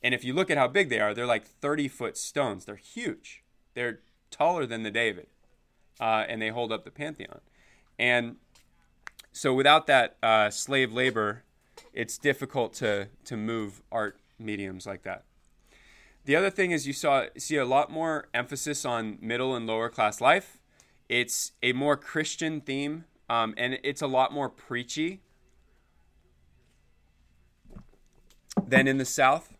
And 0.00 0.14
if 0.14 0.22
you 0.22 0.32
look 0.32 0.48
at 0.48 0.58
how 0.58 0.68
big 0.68 0.90
they 0.90 1.00
are, 1.00 1.12
they're 1.12 1.26
like 1.26 1.44
30 1.44 1.88
foot 1.88 2.16
stones. 2.16 2.66
They're 2.66 2.76
huge. 2.76 3.42
They're 3.74 3.98
taller 4.30 4.66
than 4.66 4.82
the 4.82 4.90
David. 4.90 5.26
Uh, 6.00 6.24
and 6.28 6.40
they 6.40 6.48
hold 6.48 6.70
up 6.70 6.84
the 6.84 6.90
Pantheon. 6.90 7.40
And 7.98 8.36
so 9.32 9.52
without 9.52 9.86
that 9.88 10.16
uh, 10.22 10.50
slave 10.50 10.92
labor, 10.92 11.42
it's 11.92 12.18
difficult 12.18 12.72
to, 12.74 13.08
to 13.24 13.36
move 13.36 13.82
art 13.90 14.18
mediums 14.38 14.86
like 14.86 15.02
that. 15.02 15.24
The 16.24 16.36
other 16.36 16.50
thing 16.50 16.70
is 16.72 16.86
you 16.86 16.92
saw 16.92 17.24
see 17.36 17.56
a 17.56 17.64
lot 17.64 17.90
more 17.90 18.28
emphasis 18.34 18.84
on 18.84 19.18
middle 19.20 19.56
and 19.56 19.66
lower 19.66 19.88
class 19.88 20.20
life. 20.20 20.58
It's 21.08 21.52
a 21.62 21.72
more 21.72 21.96
Christian 21.96 22.60
theme, 22.60 23.06
um, 23.30 23.54
and 23.56 23.78
it's 23.82 24.02
a 24.02 24.06
lot 24.06 24.32
more 24.32 24.50
preachy 24.50 25.22
than 28.66 28.86
in 28.86 28.98
the 28.98 29.04
South. 29.04 29.56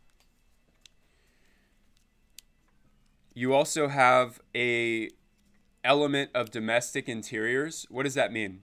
You 3.38 3.54
also 3.54 3.86
have 3.86 4.40
a 4.52 5.10
element 5.84 6.32
of 6.34 6.50
domestic 6.50 7.08
interiors. 7.08 7.86
What 7.88 8.02
does 8.02 8.14
that 8.14 8.32
mean? 8.32 8.62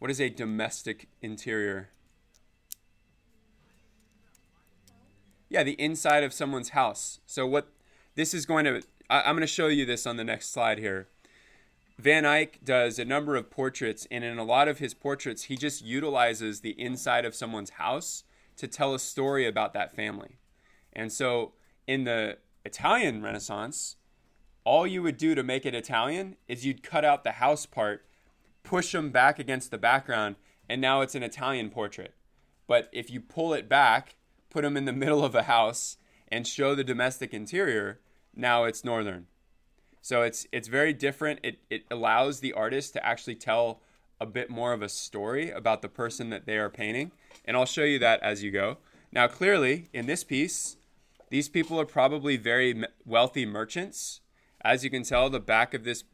What 0.00 0.10
is 0.10 0.20
a 0.20 0.28
domestic 0.28 1.08
interior? 1.20 1.90
Yeah, 5.48 5.62
the 5.62 5.80
inside 5.80 6.24
of 6.24 6.32
someone's 6.32 6.70
house. 6.70 7.20
So 7.24 7.46
what 7.46 7.68
this 8.16 8.34
is 8.34 8.46
going 8.46 8.64
to 8.64 8.82
I, 9.08 9.20
am 9.20 9.36
going 9.36 9.42
to 9.42 9.46
show 9.46 9.68
you 9.68 9.86
this 9.86 10.04
on 10.04 10.16
the 10.16 10.24
next 10.24 10.52
slide 10.52 10.80
here. 10.80 11.06
Van 12.00 12.26
Eyck 12.26 12.58
does 12.64 12.98
a 12.98 13.04
number 13.04 13.36
of 13.36 13.48
portraits, 13.48 14.08
and 14.10 14.24
in 14.24 14.38
a 14.38 14.44
lot 14.44 14.66
of 14.66 14.80
his 14.80 14.92
portraits, 14.92 15.44
he 15.44 15.54
just 15.54 15.84
utilizes 15.84 16.62
the 16.62 16.74
inside 16.80 17.24
of 17.24 17.36
someone's 17.36 17.70
house 17.70 18.24
to 18.56 18.66
tell 18.66 18.92
a 18.92 18.98
story 18.98 19.46
about 19.46 19.72
that 19.74 19.94
family. 19.94 20.40
And 20.92 21.12
so 21.12 21.52
in 21.86 22.04
the 22.04 22.38
Italian 22.64 23.22
Renaissance, 23.22 23.96
all 24.64 24.86
you 24.86 25.02
would 25.02 25.16
do 25.16 25.34
to 25.34 25.42
make 25.42 25.66
it 25.66 25.74
Italian 25.74 26.36
is 26.48 26.64
you'd 26.64 26.82
cut 26.82 27.04
out 27.04 27.24
the 27.24 27.32
house 27.32 27.66
part, 27.66 28.04
push 28.62 28.92
them 28.92 29.10
back 29.10 29.38
against 29.38 29.70
the 29.70 29.78
background, 29.78 30.36
and 30.68 30.80
now 30.80 31.00
it's 31.00 31.14
an 31.14 31.22
Italian 31.22 31.70
portrait. 31.70 32.14
But 32.66 32.88
if 32.92 33.10
you 33.10 33.20
pull 33.20 33.52
it 33.52 33.68
back, 33.68 34.14
put 34.50 34.62
them 34.62 34.76
in 34.76 34.84
the 34.84 34.92
middle 34.92 35.24
of 35.24 35.34
a 35.34 35.44
house, 35.44 35.96
and 36.28 36.46
show 36.46 36.74
the 36.74 36.84
domestic 36.84 37.34
interior, 37.34 38.00
now 38.34 38.64
it's 38.64 38.84
Northern. 38.84 39.26
So 40.00 40.22
it's 40.22 40.46
it's 40.50 40.68
very 40.68 40.92
different. 40.92 41.40
It, 41.42 41.58
it 41.70 41.84
allows 41.90 42.40
the 42.40 42.52
artist 42.54 42.94
to 42.94 43.06
actually 43.06 43.36
tell 43.36 43.80
a 44.20 44.26
bit 44.26 44.50
more 44.50 44.72
of 44.72 44.82
a 44.82 44.88
story 44.88 45.50
about 45.50 45.82
the 45.82 45.88
person 45.88 46.30
that 46.30 46.46
they 46.46 46.56
are 46.56 46.70
painting. 46.70 47.12
And 47.44 47.56
I'll 47.56 47.66
show 47.66 47.84
you 47.84 47.98
that 47.98 48.22
as 48.22 48.42
you 48.42 48.50
go. 48.50 48.78
Now, 49.12 49.26
clearly, 49.26 49.88
in 49.92 50.06
this 50.06 50.24
piece, 50.24 50.76
these 51.32 51.48
people 51.48 51.80
are 51.80 51.86
probably 51.86 52.36
very 52.36 52.84
wealthy 53.06 53.46
merchants. 53.46 54.20
As 54.60 54.84
you 54.84 54.90
can 54.90 55.02
tell, 55.02 55.30
the 55.30 55.40
back 55.40 55.72
of 55.72 55.82
this 55.82 56.04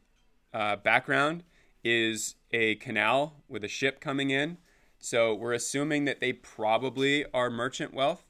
uh, 0.55 0.77
background 0.77 1.43
is 1.83 2.37
a 2.53 2.77
canal 2.77 3.43
with 3.49 3.65
a 3.65 3.69
ship 3.69 4.01
coming 4.01 4.31
in. 4.31 4.59
So 5.01 5.35
we're 5.35 5.55
assuming 5.55 6.05
that 6.05 6.21
they 6.21 6.33
probably 6.33 7.25
are 7.35 7.51
merchant 7.51 7.93
wealth. 7.93 8.27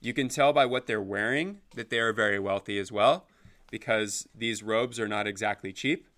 You 0.00 0.12
can 0.12 0.28
tell 0.28 0.52
by 0.52 0.66
what 0.66 0.88
they're 0.88 1.00
wearing 1.00 1.60
that 1.76 1.90
they 1.90 2.00
are 2.00 2.12
very 2.12 2.40
wealthy 2.40 2.76
as 2.76 2.90
well, 2.90 3.28
because 3.70 4.26
these 4.34 4.64
robes 4.64 4.98
are 4.98 5.06
not 5.06 5.28
exactly 5.28 5.72
cheap 5.72 6.08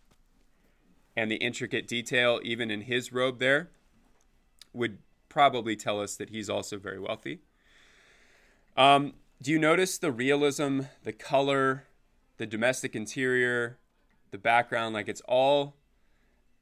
and 1.15 1.31
the 1.31 1.37
intricate 1.37 1.87
detail, 1.87 2.41
even 2.43 2.71
in 2.71 2.81
his 2.81 3.13
robe 3.13 3.41
there, 3.41 3.69
would 4.73 5.01
probably 5.29 5.77
tell 5.77 6.01
us 6.01 6.17
that 6.17 6.31
he's 6.31 6.49
also 6.49 6.79
very 6.79 6.99
wealthy. 6.99 7.41
Um, 8.75 9.13
do 9.45 9.51
you 9.53 9.59
notice 9.59 9.99
the 9.99 10.11
realism, 10.11 10.81
the 11.03 11.13
color, 11.13 11.85
the 12.39 12.47
domestic 12.47 12.97
interior, 12.97 13.79
the 14.31 14.39
background? 14.39 14.95
Like 14.95 15.07
it's 15.07 15.21
all 15.29 15.77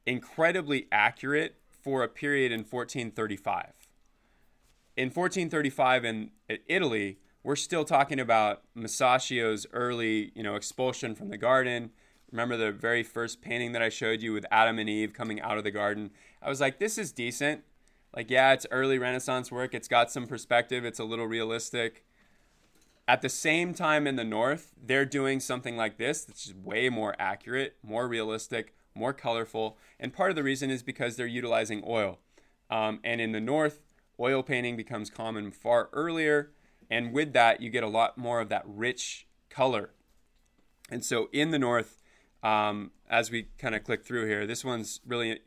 incredibly 0.05 0.87
accurate 0.91 1.55
for 1.69 2.03
a 2.03 2.09
period 2.09 2.51
in 2.51 2.59
1435. 2.59 3.71
In 4.97 5.05
1435 5.05 6.03
in 6.03 6.31
Italy, 6.67 7.19
we're 7.41 7.55
still 7.55 7.85
talking 7.85 8.19
about 8.19 8.63
Masaccio's 8.77 9.65
early, 9.71 10.33
you 10.35 10.43
know, 10.43 10.55
expulsion 10.55 11.15
from 11.15 11.29
the 11.29 11.37
garden 11.37 11.91
Remember 12.33 12.57
the 12.57 12.71
very 12.71 13.03
first 13.03 13.43
painting 13.43 13.73
that 13.73 13.83
I 13.83 13.89
showed 13.89 14.23
you 14.23 14.33
with 14.33 14.47
Adam 14.49 14.79
and 14.79 14.89
Eve 14.89 15.13
coming 15.13 15.39
out 15.39 15.59
of 15.59 15.63
the 15.63 15.69
garden? 15.69 16.09
I 16.41 16.49
was 16.49 16.59
like, 16.59 16.79
this 16.79 16.97
is 16.97 17.11
decent. 17.11 17.63
Like, 18.15 18.31
yeah, 18.31 18.53
it's 18.53 18.65
early 18.71 18.97
Renaissance 18.97 19.51
work. 19.51 19.75
It's 19.75 19.87
got 19.87 20.11
some 20.11 20.25
perspective. 20.25 20.83
It's 20.83 20.97
a 20.97 21.03
little 21.03 21.27
realistic. 21.27 22.03
At 23.07 23.21
the 23.21 23.29
same 23.29 23.73
time, 23.73 24.07
in 24.07 24.15
the 24.15 24.23
North, 24.23 24.71
they're 24.81 25.05
doing 25.05 25.39
something 25.39 25.75
like 25.75 25.97
this 25.97 26.23
that's 26.23 26.45
just 26.45 26.55
way 26.55 26.89
more 26.89 27.15
accurate, 27.19 27.75
more 27.83 28.07
realistic, 28.07 28.75
more 28.95 29.13
colorful. 29.13 29.77
And 29.99 30.13
part 30.13 30.29
of 30.29 30.35
the 30.35 30.43
reason 30.43 30.69
is 30.69 30.83
because 30.83 31.15
they're 31.15 31.25
utilizing 31.27 31.83
oil. 31.85 32.19
Um, 32.69 32.99
and 33.03 33.19
in 33.19 33.33
the 33.33 33.41
North, 33.41 33.81
oil 34.19 34.41
painting 34.41 34.77
becomes 34.77 35.09
common 35.09 35.51
far 35.51 35.89
earlier. 35.91 36.51
And 36.89 37.11
with 37.11 37.33
that, 37.33 37.61
you 37.61 37.69
get 37.69 37.83
a 37.83 37.89
lot 37.89 38.17
more 38.17 38.39
of 38.39 38.49
that 38.49 38.63
rich 38.65 39.27
color. 39.49 39.91
And 40.89 41.03
so 41.03 41.27
in 41.33 41.51
the 41.51 41.59
North, 41.59 42.01
um, 42.43 42.91
as 43.09 43.31
we 43.31 43.47
kind 43.57 43.73
of 43.73 43.83
click 43.83 44.03
through 44.03 44.27
here. 44.27 44.45
This 44.45 44.65
one's 44.65 44.99
really, 45.05 45.39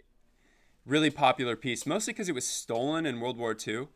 really 0.84 1.10
popular 1.10 1.56
piece, 1.56 1.86
mostly 1.86 2.12
because 2.12 2.28
it 2.28 2.34
was 2.34 2.46
stolen 2.46 3.04
in 3.06 3.20
World 3.20 3.36
War 3.36 3.56
II 3.66 3.88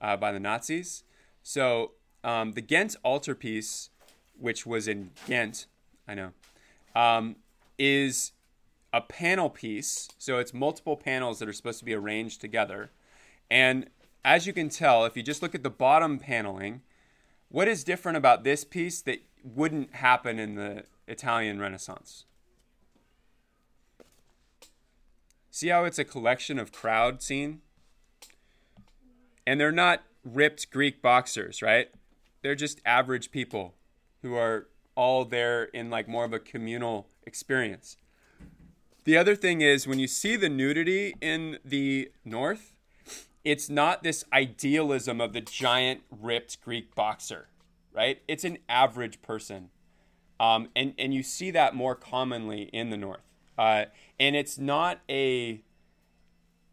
uh, 0.00 0.16
by 0.16 0.32
the 0.32 0.40
Nazis. 0.40 1.04
So 1.42 1.92
um, 2.24 2.52
the 2.52 2.60
Ghent 2.60 2.96
altarpiece, 3.04 3.90
which 4.38 4.66
was 4.66 4.88
in 4.88 5.10
Ghent, 5.26 5.66
I 6.06 6.14
know, 6.14 6.30
um, 6.94 7.36
is 7.78 8.32
a 8.92 9.00
panel 9.00 9.50
piece. 9.50 10.08
So 10.18 10.38
it's 10.38 10.54
multiple 10.54 10.96
panels 10.96 11.38
that 11.38 11.48
are 11.48 11.52
supposed 11.52 11.78
to 11.80 11.84
be 11.84 11.94
arranged 11.94 12.40
together. 12.40 12.90
And 13.50 13.88
as 14.24 14.46
you 14.46 14.52
can 14.52 14.68
tell, 14.68 15.04
if 15.04 15.16
you 15.16 15.22
just 15.22 15.42
look 15.42 15.54
at 15.54 15.62
the 15.62 15.70
bottom 15.70 16.18
paneling, 16.18 16.82
what 17.48 17.68
is 17.68 17.84
different 17.84 18.18
about 18.18 18.44
this 18.44 18.64
piece 18.64 19.00
that 19.02 19.20
wouldn't 19.42 19.96
happen 19.96 20.38
in 20.38 20.54
the 20.54 20.84
Italian 21.06 21.58
Renaissance? 21.58 22.24
See 25.50 25.68
how 25.68 25.84
it's 25.84 25.98
a 25.98 26.04
collection 26.04 26.58
of 26.58 26.72
crowd 26.72 27.22
scene? 27.22 27.62
And 29.46 29.58
they're 29.58 29.72
not 29.72 30.02
ripped 30.24 30.70
Greek 30.70 31.00
boxers, 31.00 31.62
right? 31.62 31.88
They're 32.48 32.54
just 32.54 32.80
average 32.86 33.30
people 33.30 33.74
who 34.22 34.34
are 34.34 34.68
all 34.94 35.26
there 35.26 35.64
in 35.64 35.90
like 35.90 36.08
more 36.08 36.24
of 36.24 36.32
a 36.32 36.38
communal 36.38 37.06
experience. 37.26 37.98
The 39.04 39.18
other 39.18 39.36
thing 39.36 39.60
is 39.60 39.86
when 39.86 39.98
you 39.98 40.08
see 40.08 40.34
the 40.34 40.48
nudity 40.48 41.14
in 41.20 41.58
the 41.62 42.10
north, 42.24 42.72
it's 43.44 43.68
not 43.68 44.02
this 44.02 44.24
idealism 44.32 45.20
of 45.20 45.34
the 45.34 45.42
giant 45.42 46.00
ripped 46.10 46.62
Greek 46.62 46.94
boxer, 46.94 47.48
right? 47.92 48.22
It's 48.26 48.44
an 48.44 48.56
average 48.66 49.20
person. 49.20 49.68
Um, 50.40 50.70
and, 50.74 50.94
and 50.98 51.12
you 51.12 51.22
see 51.22 51.50
that 51.50 51.74
more 51.74 51.94
commonly 51.94 52.70
in 52.72 52.88
the 52.88 52.96
north. 52.96 53.28
Uh, 53.58 53.84
and 54.18 54.34
it's 54.34 54.56
not 54.56 55.00
a 55.10 55.60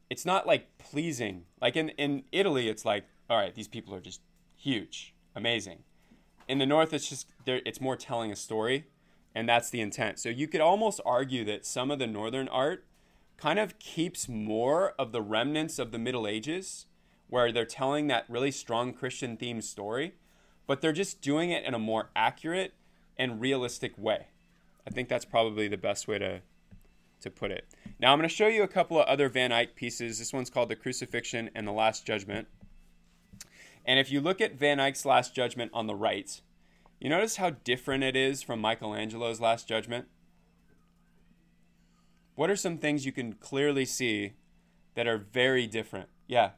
it's 0.10 0.26
not 0.26 0.48
like 0.48 0.78
pleasing. 0.78 1.44
Like 1.60 1.76
in 1.76 1.90
in 1.90 2.24
Italy, 2.32 2.70
it's 2.70 2.86
like 2.86 3.04
all 3.30 3.38
right, 3.38 3.54
these 3.54 3.68
people 3.68 3.94
are 3.94 4.00
just 4.00 4.22
huge, 4.56 5.15
amazing. 5.36 5.84
In 6.48 6.58
the 6.60 6.66
north, 6.66 6.94
it's 6.94 7.10
just. 7.10 7.28
It's 7.46 7.82
more 7.82 7.96
telling 7.96 8.32
a 8.32 8.36
story, 8.36 8.86
and 9.34 9.48
that's 9.48 9.70
the 9.70 9.82
intent. 9.82 10.20
So 10.20 10.30
you 10.30 10.48
could 10.48 10.62
almost 10.62 11.02
argue 11.06 11.44
that 11.46 11.66
some 11.66 11.92
of 11.92 12.00
the 12.00 12.08
northern 12.08 12.48
art 12.48 12.86
kind 13.38 13.60
of 13.60 13.78
keeps 13.80 14.30
more 14.30 14.94
of 14.98 15.12
the 15.12 15.22
remnants 15.22 15.80
of 15.80 15.92
the 15.92 16.00
Middle 16.00 16.28
Ages, 16.28 16.86
where 17.30 17.52
they're 17.52 17.66
telling 17.66 18.08
that 18.08 18.26
really 18.30 18.52
strong 18.52 18.94
Christian 18.94 19.38
themed 19.38 19.64
story, 19.64 20.16
but 20.68 20.82
they're 20.82 20.94
just 20.94 21.22
doing 21.22 21.52
it 21.52 21.64
in 21.66 21.74
a 21.74 21.80
more 21.80 22.10
accurate 22.16 22.74
and 23.18 23.42
realistic 23.42 23.98
way. 23.98 24.28
I 24.88 24.92
think 24.92 25.10
that's 25.10 25.26
probably 25.26 25.68
the 25.68 25.78
best 25.78 26.08
way 26.08 26.20
to 26.20 26.42
to 27.22 27.32
put 27.32 27.50
it. 27.50 27.66
Now 28.00 28.12
I'm 28.12 28.20
going 28.20 28.30
to 28.30 28.36
show 28.36 28.48
you 28.48 28.62
a 28.62 28.68
couple 28.68 29.00
of 29.00 29.08
other 29.08 29.30
Van 29.30 29.52
Eyck 29.52 29.76
pieces. 29.76 30.20
This 30.20 30.32
one's 30.32 30.50
called 30.50 30.70
The 30.70 30.76
Crucifixion 30.76 31.50
and 31.56 31.68
the 31.68 31.72
Last 31.72 32.06
Judgment. 32.06 32.48
And 33.86 34.00
if 34.00 34.12
you 34.12 34.20
look 34.20 34.42
at 34.42 34.58
Van 34.58 34.80
Eyck's 34.80 35.06
Last 35.06 35.36
Judgment 35.36 35.72
on 35.74 35.88
the 35.88 35.96
right, 35.96 36.42
you 37.00 37.10
notice 37.10 37.36
how 37.36 37.52
different 37.52 38.04
it 38.04 38.16
is 38.16 38.42
from 38.42 38.60
Michelangelo's 38.60 39.40
Last 39.40 39.68
Judgment? 39.68 40.08
What 42.34 42.50
are 42.50 42.56
some 42.56 42.78
things 42.78 43.06
you 43.06 43.12
can 43.12 43.34
clearly 43.34 43.86
see 43.86 44.34
that 44.96 45.08
are 45.08 45.18
very 45.18 45.68
different? 45.68 46.10
Yeah. 46.28 46.52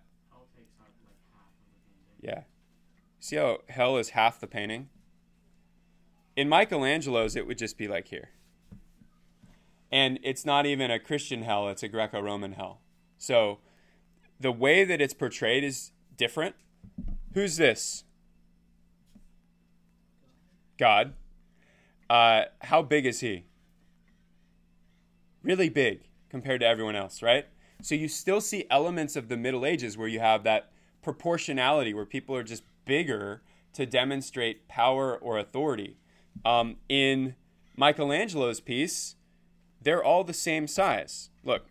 Yeah. 2.22 2.42
See 3.20 3.36
how 3.36 3.60
hell 3.70 3.98
is 3.98 4.10
half 4.10 4.40
the 4.40 4.48
painting? 4.48 4.90
In 6.36 6.48
Michelangelo's, 6.48 7.36
it 7.36 7.46
would 7.46 7.58
just 7.58 7.78
be 7.78 7.88
like 7.88 8.08
here. 8.08 8.30
And 9.92 10.20
it's 10.24 10.46
not 10.46 10.66
even 10.66 10.92
a 10.92 11.00
Christian 11.00 11.44
hell, 11.44 11.68
it's 11.70 11.84
a 11.84 11.88
Greco 11.88 12.22
Roman 12.22 12.54
hell. 12.54 12.80
So 13.18 13.60
the 14.40 14.52
way 14.52 14.84
that 14.84 15.02
it's 15.02 15.14
portrayed 15.14 15.64
is 15.64 15.92
different. 16.16 16.56
Who's 17.34 17.58
this? 17.58 18.04
God. 20.78 21.14
Uh, 22.10 22.44
how 22.62 22.82
big 22.82 23.06
is 23.06 23.20
he? 23.20 23.46
Really 25.44 25.70
big 25.70 26.08
compared 26.30 26.62
to 26.62 26.68
everyone 26.68 26.96
else, 26.96 27.22
right? 27.22 27.46
So 27.82 27.96
you 27.96 28.08
still 28.08 28.42
see 28.42 28.66
elements 28.70 29.16
of 29.16 29.30
the 29.30 29.38
Middle 29.38 29.66
Ages 29.66 29.98
where 29.98 30.08
you 30.08 30.20
have 30.20 30.44
that 30.44 30.72
proportionality 31.02 31.94
where 31.94 32.06
people 32.06 32.36
are 32.36 32.44
just 32.44 32.64
bigger 32.86 33.42
to 33.74 33.86
demonstrate 33.86 34.68
power 34.68 35.16
or 35.16 35.38
authority. 35.38 35.98
Um, 36.44 36.78
in 36.90 37.36
Michelangelo's 37.76 38.60
piece, 38.60 39.16
they're 39.82 40.04
all 40.04 40.24
the 40.24 40.34
same 40.34 40.68
size. 40.68 41.30
Look, 41.44 41.68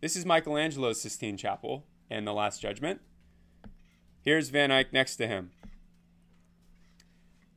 this 0.00 0.14
is 0.14 0.26
Michelangelo's 0.26 1.00
Sistine 1.00 1.36
Chapel 1.36 1.86
and 2.10 2.26
the 2.26 2.32
Last 2.32 2.60
Judgment. 2.60 3.00
Here's 4.22 4.50
Van 4.50 4.70
Eyck 4.70 4.92
next 4.92 5.16
to 5.16 5.26
him. 5.26 5.50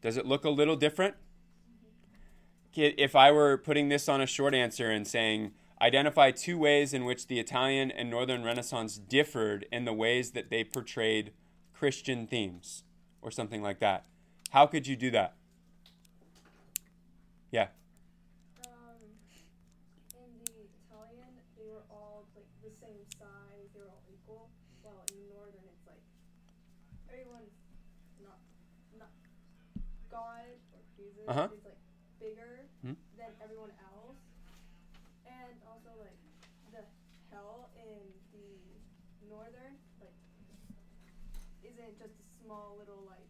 Does 0.01 0.17
it 0.17 0.25
look 0.25 0.45
a 0.45 0.49
little 0.49 0.75
different? 0.75 1.15
If 2.75 3.15
I 3.15 3.31
were 3.31 3.57
putting 3.57 3.89
this 3.89 4.07
on 4.07 4.21
a 4.21 4.25
short 4.25 4.53
answer 4.53 4.89
and 4.89 5.05
saying, 5.05 5.51
identify 5.81 6.31
two 6.31 6.57
ways 6.57 6.93
in 6.93 7.05
which 7.05 7.27
the 7.27 7.39
Italian 7.39 7.91
and 7.91 8.09
Northern 8.09 8.43
Renaissance 8.43 8.97
differed 8.97 9.65
in 9.71 9.85
the 9.85 9.93
ways 9.93 10.31
that 10.31 10.49
they 10.49 10.63
portrayed 10.63 11.33
Christian 11.73 12.27
themes, 12.27 12.83
or 13.21 13.31
something 13.31 13.61
like 13.61 13.79
that, 13.79 14.05
how 14.51 14.65
could 14.67 14.87
you 14.87 14.95
do 14.95 15.11
that? 15.11 15.35
Yeah. 17.51 17.67
Uh-huh. 31.31 31.47
is 31.55 31.63
like 31.63 31.79
bigger 32.19 32.67
hmm? 32.83 32.99
than 33.17 33.31
everyone 33.43 33.71
else, 33.79 34.19
and 35.25 35.55
also 35.63 35.95
like 35.95 36.19
the 36.75 36.83
hell 37.31 37.71
in 37.79 38.03
the 38.35 38.51
northern 39.31 39.79
like 40.03 40.15
isn't 41.63 41.95
just 41.97 42.11
a 42.11 42.27
small 42.43 42.75
little 42.77 43.07
like 43.07 43.27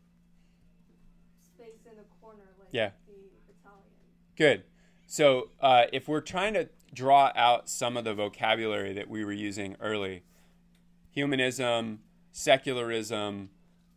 space 1.37 1.85
in 1.85 1.97
the 1.97 2.07
corner 2.19 2.49
like 2.57 2.69
yeah. 2.71 2.89
the 3.05 3.29
Italian. 3.53 3.93
Good. 4.35 4.63
So 5.05 5.49
uh, 5.59 5.85
if 5.93 6.07
we're 6.07 6.21
trying 6.21 6.53
to 6.55 6.69
draw 6.93 7.31
out 7.35 7.69
some 7.69 7.97
of 7.97 8.03
the 8.03 8.13
vocabulary 8.13 8.93
that 8.93 9.09
we 9.09 9.23
were 9.23 9.31
using 9.31 9.75
early 9.79 10.23
humanism, 11.11 11.99
secularism, 12.31 13.49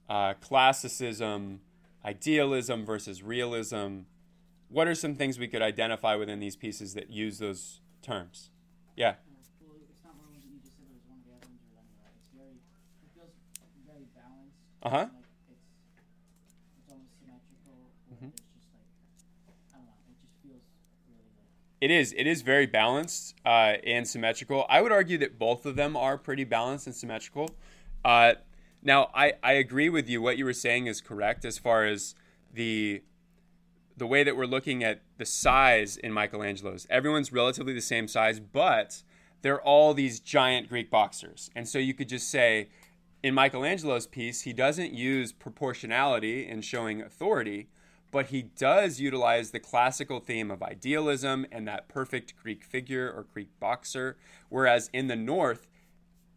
uh, 0.08 0.34
classicism, 0.34 1.60
idealism 2.04 2.84
versus 2.84 3.22
realism. 3.22 4.00
What 4.68 4.88
are 4.88 4.94
some 4.94 5.14
things 5.14 5.38
we 5.38 5.48
could 5.48 5.62
identify 5.62 6.16
within 6.16 6.40
these 6.40 6.56
pieces 6.56 6.94
that 6.94 7.10
use 7.10 7.38
those 7.38 7.80
terms? 8.02 8.50
Yeah. 8.96 9.14
Well, 9.60 9.76
it's 9.88 10.02
not 10.04 10.14
one 10.16 10.26
of 10.34 10.34
the 10.34 10.34
ones 10.34 10.44
that 10.44 10.50
you 10.50 10.58
just 10.60 10.76
said 10.76 10.86
it 10.90 10.94
was 10.94 11.04
one 11.08 11.18
of 11.20 11.24
the 11.24 11.32
other 11.36 11.46
ones 11.48 11.62
or 11.62 11.74
anything, 11.78 11.96
right? 12.02 12.14
It's 12.18 12.30
very, 12.34 12.56
it 12.58 13.70
feels 13.70 13.86
very 13.86 14.06
balanced. 14.14 14.58
Uh 14.82 14.90
huh. 14.90 15.06
It's, 15.50 16.54
it's 16.78 16.90
almost 16.90 17.14
symmetrical. 17.20 17.74
Or 18.10 18.16
Mhm. 18.16 18.30
It's 18.34 18.50
just 18.58 18.68
like, 18.74 18.88
I 19.72 19.78
don't 19.78 19.86
know. 19.86 19.98
It 20.10 20.16
just 20.20 20.34
feels 20.42 20.64
really 21.06 21.28
like. 21.38 21.50
It 21.80 21.90
is. 21.90 22.14
It 22.16 22.26
is 22.26 22.42
very 22.42 22.66
balanced 22.66 23.34
uh, 23.46 23.78
and 23.86 24.06
symmetrical. 24.08 24.66
I 24.68 24.80
would 24.80 24.92
argue 24.92 25.18
that 25.18 25.38
both 25.38 25.66
of 25.66 25.76
them 25.76 25.96
are 25.96 26.18
pretty 26.18 26.44
balanced 26.44 26.86
and 26.86 26.96
symmetrical. 26.96 27.54
Uh, 28.04 28.34
now, 28.84 29.10
I, 29.14 29.32
I 29.42 29.52
agree 29.54 29.88
with 29.88 30.08
you. 30.08 30.20
What 30.20 30.36
you 30.36 30.44
were 30.44 30.52
saying 30.52 30.86
is 30.86 31.00
correct 31.00 31.44
as 31.44 31.58
far 31.58 31.84
as 31.86 32.14
the 32.52 33.02
the 33.96 34.06
way 34.06 34.24
that 34.24 34.36
we're 34.36 34.44
looking 34.44 34.82
at 34.82 35.02
the 35.18 35.24
size 35.24 35.96
in 35.96 36.12
Michelangelo's. 36.12 36.84
Everyone's 36.90 37.32
relatively 37.32 37.72
the 37.72 37.80
same 37.80 38.08
size, 38.08 38.40
but 38.40 39.02
they're 39.42 39.62
all 39.62 39.94
these 39.94 40.18
giant 40.18 40.68
Greek 40.68 40.90
boxers. 40.90 41.48
And 41.54 41.68
so 41.68 41.78
you 41.78 41.94
could 41.94 42.08
just 42.08 42.28
say, 42.28 42.70
in 43.22 43.34
Michelangelo's 43.34 44.08
piece, 44.08 44.42
he 44.42 44.52
doesn't 44.52 44.92
use 44.92 45.32
proportionality 45.32 46.44
in 46.44 46.60
showing 46.60 47.02
authority, 47.02 47.68
but 48.10 48.26
he 48.26 48.42
does 48.42 49.00
utilize 49.00 49.52
the 49.52 49.60
classical 49.60 50.18
theme 50.18 50.50
of 50.50 50.62
idealism 50.62 51.46
and 51.52 51.66
that 51.68 51.86
perfect 51.88 52.34
Greek 52.36 52.64
figure 52.64 53.08
or 53.08 53.26
Greek 53.32 53.48
boxer. 53.60 54.16
Whereas 54.48 54.90
in 54.92 55.06
the 55.06 55.16
North, 55.16 55.68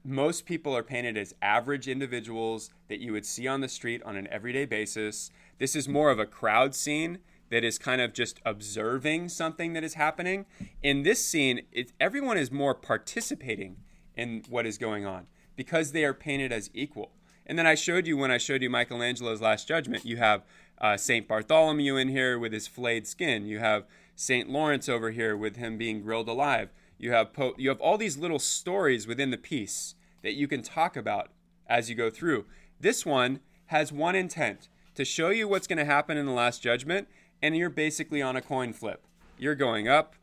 most 0.08 0.46
people 0.46 0.76
are 0.76 0.84
painted 0.84 1.18
as 1.18 1.36
average 1.42 1.88
individuals 1.88 2.70
that 2.88 3.02
you 3.02 3.12
would 3.12 3.26
see 3.26 3.46
on 3.46 3.60
the 3.60 3.68
street 3.68 4.02
on 4.04 4.16
an 4.16 4.28
everyday 4.32 4.66
basis. 4.66 5.32
This 5.60 5.76
is 5.76 5.90
more 5.90 6.10
of 6.10 6.18
a 6.18 6.26
crowd 6.26 6.74
scene 6.74 7.20
that 7.50 7.64
is 7.64 7.78
kind 7.78 8.00
of 8.00 8.14
just 8.14 8.40
observing 8.46 9.30
something 9.30 9.74
that 9.74 9.84
is 9.84 9.96
happening. 9.96 10.46
In 10.82 11.04
this 11.04 11.24
scene, 11.24 11.62
it, 11.74 11.92
everyone 12.00 12.38
is 12.38 12.52
more 12.52 12.74
participating 12.74 13.78
in 14.16 14.44
what 14.50 14.66
is 14.66 14.78
going 14.78 15.06
on 15.06 15.28
because 15.58 15.92
they 15.92 16.06
are 16.06 16.14
painted 16.14 16.54
as 16.54 16.70
equal. 16.74 17.12
And 17.46 17.60
then 17.60 17.68
I 17.68 17.76
showed 17.76 18.08
you 18.08 18.18
when 18.18 18.32
I 18.32 18.38
showed 18.38 18.62
you 18.62 18.70
Michelangelo's 18.70 19.42
Last 19.42 19.68
Judgment, 19.68 20.06
you 20.06 20.18
have 20.18 20.44
uh, 20.80 20.96
St. 20.96 21.28
Bartholomew 21.28 21.96
in 21.98 22.10
here 22.10 22.40
with 22.40 22.54
his 22.54 22.68
flayed 22.68 23.08
skin. 23.08 23.46
You 23.46 23.60
have 23.60 23.86
St. 24.16 24.50
Lawrence 24.50 24.90
over 24.90 25.12
here 25.12 25.36
with 25.36 25.58
him 25.58 25.78
being 25.78 26.02
grilled 26.02 26.28
alive. 26.28 26.70
You 26.98 27.12
have 27.12 27.34
po- 27.34 27.56
you 27.58 27.70
have 27.70 27.80
all 27.80 27.98
these 27.98 28.18
little 28.18 28.40
stories 28.40 29.08
within 29.08 29.32
the 29.32 29.38
piece 29.38 29.96
that 30.24 30.34
you 30.34 30.48
can 30.48 30.62
talk 30.62 30.98
about 30.98 31.30
as 31.68 31.90
you 31.90 31.96
go 31.96 32.10
through. 32.10 32.46
This 32.80 33.06
one 33.06 33.40
has 33.68 33.92
one 33.92 34.16
intent 34.16 34.70
to 34.96 35.06
show 35.06 35.30
you 35.30 35.48
what's 35.48 35.68
going 35.68 35.78
to 35.78 35.86
happen 35.86 36.18
in 36.18 36.26
the 36.26 36.32
Last 36.32 36.62
Judgment, 36.62 37.08
and 37.42 37.56
you're 37.56 37.70
basically 37.70 38.22
on 38.22 38.36
a 38.36 38.42
coin 38.42 38.74
flip. 38.74 39.06
You're 39.38 39.56
going 39.56 39.88
up 39.88 40.16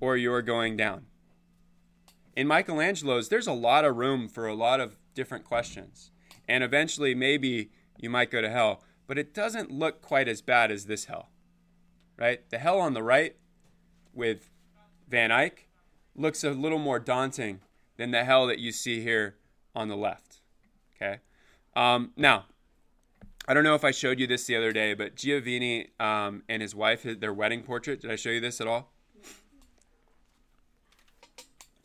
or 0.00 0.16
you're 0.16 0.42
going 0.42 0.76
down. 0.76 1.06
In 2.36 2.46
Michelangelo's, 2.46 3.28
there's 3.28 3.46
a 3.46 3.52
lot 3.52 3.84
of 3.84 3.96
room 3.96 4.28
for 4.28 4.46
a 4.46 4.54
lot 4.54 4.80
of 4.80 4.98
different 5.14 5.44
questions. 5.44 6.10
And 6.48 6.64
eventually, 6.64 7.14
maybe 7.14 7.70
you 7.98 8.10
might 8.10 8.30
go 8.30 8.40
to 8.40 8.50
hell, 8.50 8.82
but 9.06 9.18
it 9.18 9.32
doesn't 9.32 9.70
look 9.70 10.02
quite 10.02 10.28
as 10.28 10.42
bad 10.42 10.70
as 10.70 10.86
this 10.86 11.06
hell, 11.06 11.28
right? 12.18 12.48
The 12.50 12.58
hell 12.58 12.80
on 12.80 12.94
the 12.94 13.02
right 13.02 13.36
with 14.12 14.50
Van 15.08 15.30
Eyck 15.30 15.68
looks 16.14 16.44
a 16.44 16.50
little 16.50 16.78
more 16.78 16.98
daunting 16.98 17.60
than 17.96 18.10
the 18.10 18.24
hell 18.24 18.46
that 18.46 18.58
you 18.58 18.72
see 18.72 19.02
here 19.02 19.36
on 19.74 19.88
the 19.88 19.96
left, 19.96 20.40
okay? 20.96 21.20
Um, 21.74 22.12
now, 22.16 22.46
I 23.48 23.54
don't 23.54 23.64
know 23.64 23.74
if 23.74 23.84
I 23.84 23.90
showed 23.90 24.20
you 24.20 24.26
this 24.26 24.44
the 24.46 24.56
other 24.56 24.72
day, 24.72 24.94
but 24.94 25.16
Giovanni 25.16 25.88
um, 25.98 26.42
and 26.48 26.62
his 26.62 26.74
wife, 26.74 27.02
their 27.02 27.32
wedding 27.32 27.62
portrait, 27.62 28.00
did 28.00 28.10
I 28.10 28.16
show 28.16 28.30
you 28.30 28.40
this 28.40 28.60
at 28.60 28.66
all? 28.66 28.92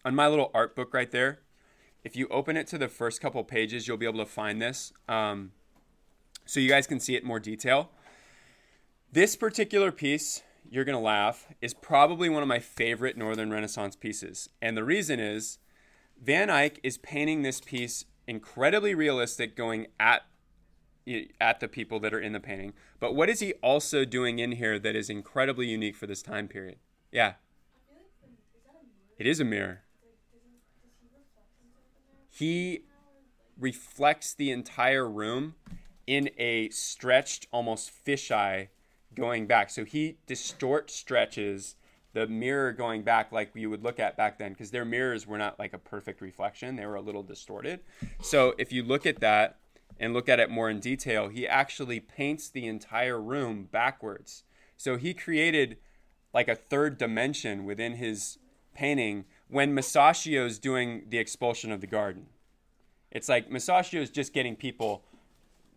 On 0.06 0.14
my 0.14 0.28
little 0.28 0.52
art 0.54 0.76
book 0.76 0.94
right 0.94 1.10
there, 1.10 1.40
if 2.04 2.16
you 2.16 2.28
open 2.30 2.56
it 2.56 2.68
to 2.68 2.78
the 2.78 2.88
first 2.88 3.20
couple 3.20 3.44
pages, 3.44 3.88
you'll 3.88 3.98
be 3.98 4.06
able 4.06 4.20
to 4.20 4.26
find 4.26 4.62
this. 4.62 4.94
Um, 5.10 5.52
so 6.46 6.60
you 6.60 6.70
guys 6.70 6.88
can 6.88 7.00
see 7.00 7.16
it 7.16 7.24
in 7.24 7.28
more 7.28 7.40
detail. 7.40 7.92
This 9.12 9.36
particular 9.36 9.92
piece, 9.92 10.44
you're 10.70 10.86
going 10.86 10.98
to 10.98 11.04
laugh, 11.04 11.48
is 11.62 11.74
probably 11.74 12.30
one 12.30 12.42
of 12.42 12.48
my 12.48 12.60
favorite 12.60 13.18
Northern 13.18 13.52
Renaissance 13.52 13.96
pieces. 13.96 14.50
And 14.62 14.76
the 14.76 14.84
reason 14.84 15.20
is 15.20 15.60
Van 16.22 16.50
Eyck 16.50 16.80
is 16.84 16.98
painting 16.98 17.42
this 17.42 17.62
piece 17.62 18.06
incredibly 18.28 18.94
realistic, 18.94 19.56
going 19.56 19.88
at 20.00 20.24
at 21.40 21.62
the 21.62 21.70
people 21.70 22.02
that 22.02 22.14
are 22.14 22.20
in 22.20 22.34
the 22.34 22.40
painting. 22.40 22.74
But 23.00 23.16
what 23.16 23.30
is 23.30 23.40
he 23.40 23.54
also 23.64 24.04
doing 24.04 24.40
in 24.40 24.54
here 24.54 24.78
that 24.78 24.94
is 24.94 25.10
incredibly 25.10 25.66
unique 25.66 25.96
for 25.96 26.06
this 26.06 26.22
time 26.22 26.50
period? 26.50 26.80
Yeah, 27.14 27.36
it 29.18 29.26
is 29.26 29.40
a 29.40 29.46
mirror. 29.46 29.84
He 32.30 32.82
reflects 33.58 34.34
the 34.34 34.52
entire 34.52 35.10
room 35.10 35.56
in 36.06 36.30
a 36.38 36.70
stretched, 36.70 37.48
almost 37.52 37.92
fisheye 38.06 38.68
going 39.18 39.48
back. 39.48 39.70
So 39.70 39.84
he 39.84 40.18
distort 40.26 40.90
stretches 40.90 41.76
the 42.14 42.28
mirror 42.28 42.72
going 42.72 43.04
back 43.04 43.32
like 43.32 43.52
you 43.54 43.70
would 43.70 43.84
look 43.84 44.00
at 44.00 44.16
back 44.16 44.40
then 44.40 44.54
because 44.54 44.72
their 44.72 44.86
mirrors 44.86 45.28
were 45.28 45.38
not 45.38 45.60
like 45.60 45.74
a 45.74 45.78
perfect 45.78 46.22
reflection, 46.22 46.76
they 46.76 46.86
were 46.86 46.96
a 46.96 47.02
little 47.02 47.24
distorted. 47.24 47.82
So 48.22 48.54
if 48.58 48.72
you 48.72 48.84
look 48.84 49.06
at 49.06 49.20
that 49.20 49.58
and 50.00 50.14
look 50.14 50.30
at 50.30 50.40
it 50.40 50.50
more 50.50 50.70
in 50.70 50.80
detail, 50.80 51.28
he 51.28 51.48
actually 51.48 52.00
paints 52.00 52.50
the 52.50 52.66
entire 52.66 53.20
room 53.20 53.68
backwards. 53.72 54.44
So 54.78 54.96
he 54.96 55.14
created 55.14 55.78
like 56.34 56.48
a 56.48 56.56
third 56.56 56.98
dimension 56.98 57.66
within 57.66 57.96
his 57.96 58.38
painting 58.74 59.26
when 59.48 59.76
Masaccio's 59.76 60.60
doing 60.60 61.04
the 61.10 61.18
expulsion 61.18 61.72
of 61.72 61.82
the 61.82 61.88
garden. 61.88 62.28
It's 63.12 63.30
like 63.30 63.50
Masaccio 63.50 64.00
is 64.02 64.10
just 64.10 64.34
getting 64.34 64.56
people 64.56 65.04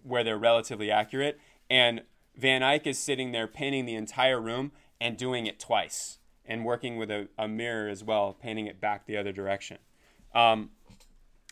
where 0.02 0.24
they're 0.24 0.38
relatively 0.38 0.90
accurate, 0.90 1.38
and 1.68 2.02
Van 2.36 2.62
Eyck 2.62 2.86
is 2.86 2.98
sitting 2.98 3.32
there 3.32 3.46
painting 3.46 3.84
the 3.84 3.94
entire 3.94 4.40
room 4.40 4.72
and 5.00 5.16
doing 5.16 5.46
it 5.46 5.58
twice 5.58 6.18
and 6.44 6.64
working 6.64 6.96
with 6.96 7.10
a, 7.10 7.28
a 7.38 7.46
mirror 7.46 7.88
as 7.88 8.02
well, 8.02 8.32
painting 8.32 8.66
it 8.66 8.80
back 8.80 9.06
the 9.06 9.16
other 9.16 9.32
direction. 9.32 9.78
Um, 10.34 10.70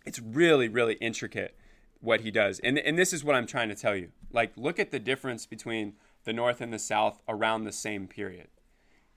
it's 0.05 0.19
really, 0.19 0.69
really 0.69 0.95
intricate 0.95 1.57
what 2.01 2.21
he 2.23 2.31
does. 2.31 2.59
And, 2.61 2.79
and 2.79 2.99
this 2.99 3.13
is 3.13 3.25
what 3.25 3.35
I'm 3.35 3.47
trying 3.47 3.69
to 3.69 3.75
tell 3.75 3.95
you. 3.95 4.11
Like, 4.33 4.53
look 4.57 4.79
at 4.79 4.91
the 4.91 4.99
difference 4.99 5.47
between 5.47 5.95
the 6.25 6.33
North 6.33 6.61
and 6.61 6.73
the 6.73 6.79
South 6.79 7.21
around 7.29 7.65
the 7.65 7.73
same 7.73 8.07
period. 8.07 8.49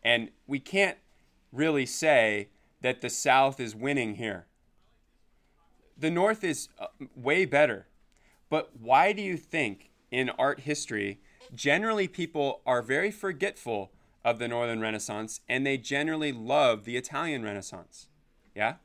And 0.03 0.29
we 0.47 0.59
can't 0.59 0.97
really 1.51 1.85
say 1.85 2.49
that 2.81 3.01
the 3.01 3.09
South 3.09 3.59
is 3.59 3.75
winning 3.75 4.15
here. 4.15 4.47
The 5.97 6.09
North 6.09 6.43
is 6.43 6.69
uh, 6.79 6.87
way 7.15 7.45
better. 7.45 7.87
But 8.49 8.71
why 8.79 9.13
do 9.13 9.21
you 9.21 9.37
think 9.37 9.91
in 10.09 10.29
art 10.31 10.61
history, 10.61 11.21
generally 11.53 12.07
people 12.07 12.61
are 12.65 12.81
very 12.81 13.11
forgetful 13.11 13.91
of 14.23 14.39
the 14.39 14.47
Northern 14.47 14.79
Renaissance 14.79 15.41
and 15.49 15.65
they 15.65 15.77
generally 15.77 16.31
love 16.31 16.85
the 16.85 16.97
Italian 16.97 17.43
Renaissance? 17.43 18.07
Yeah? 18.55 18.75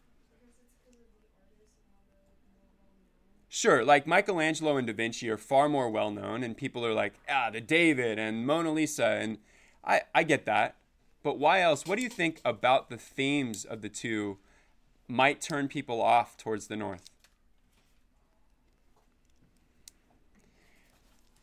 Sure, 3.48 3.82
like 3.84 4.06
Michelangelo 4.06 4.76
and 4.76 4.86
Da 4.86 4.92
Vinci 4.92 5.30
are 5.30 5.38
far 5.38 5.66
more 5.66 5.88
well 5.88 6.10
known, 6.10 6.42
and 6.42 6.58
people 6.58 6.84
are 6.84 6.92
like, 6.92 7.14
ah, 7.26 7.48
the 7.50 7.60
David 7.62 8.18
and 8.18 8.46
Mona 8.46 8.70
Lisa, 8.70 9.06
and 9.06 9.38
I, 9.82 10.02
I 10.14 10.24
get 10.24 10.44
that. 10.44 10.76
But 11.22 11.38
why 11.38 11.62
else? 11.62 11.86
What 11.86 11.96
do 11.96 12.02
you 12.02 12.10
think 12.10 12.40
about 12.44 12.90
the 12.90 12.98
themes 12.98 13.64
of 13.64 13.80
the 13.80 13.88
two 13.88 14.36
might 15.08 15.40
turn 15.40 15.68
people 15.68 16.02
off 16.02 16.36
towards 16.36 16.66
the 16.66 16.76
North? 16.76 17.08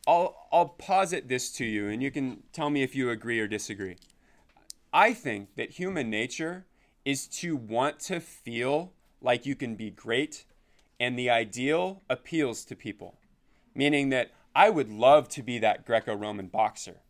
I'll, 0.06 0.36
I'll 0.52 0.68
posit 0.68 1.28
this 1.28 1.50
to 1.52 1.64
you, 1.64 1.88
and 1.88 2.02
you 2.02 2.10
can 2.10 2.42
tell 2.52 2.70
me 2.70 2.82
if 2.82 2.94
you 2.94 3.10
agree 3.10 3.40
or 3.40 3.46
disagree. 3.46 3.96
I 4.92 5.14
think 5.14 5.56
that 5.56 5.70
human 5.70 6.10
nature 6.10 6.66
is 7.04 7.26
to 7.26 7.56
want 7.56 8.00
to 8.00 8.20
feel 8.20 8.92
like 9.20 9.46
you 9.46 9.54
can 9.54 9.74
be 9.76 9.90
great, 9.90 10.44
and 11.00 11.18
the 11.18 11.30
ideal 11.30 12.02
appeals 12.08 12.64
to 12.66 12.76
people. 12.76 13.18
Meaning 13.74 14.10
that 14.10 14.30
I 14.54 14.70
would 14.70 14.90
love 14.90 15.28
to 15.30 15.42
be 15.42 15.58
that 15.58 15.84
Greco 15.84 16.14
Roman 16.14 16.46
boxer. 16.46 17.00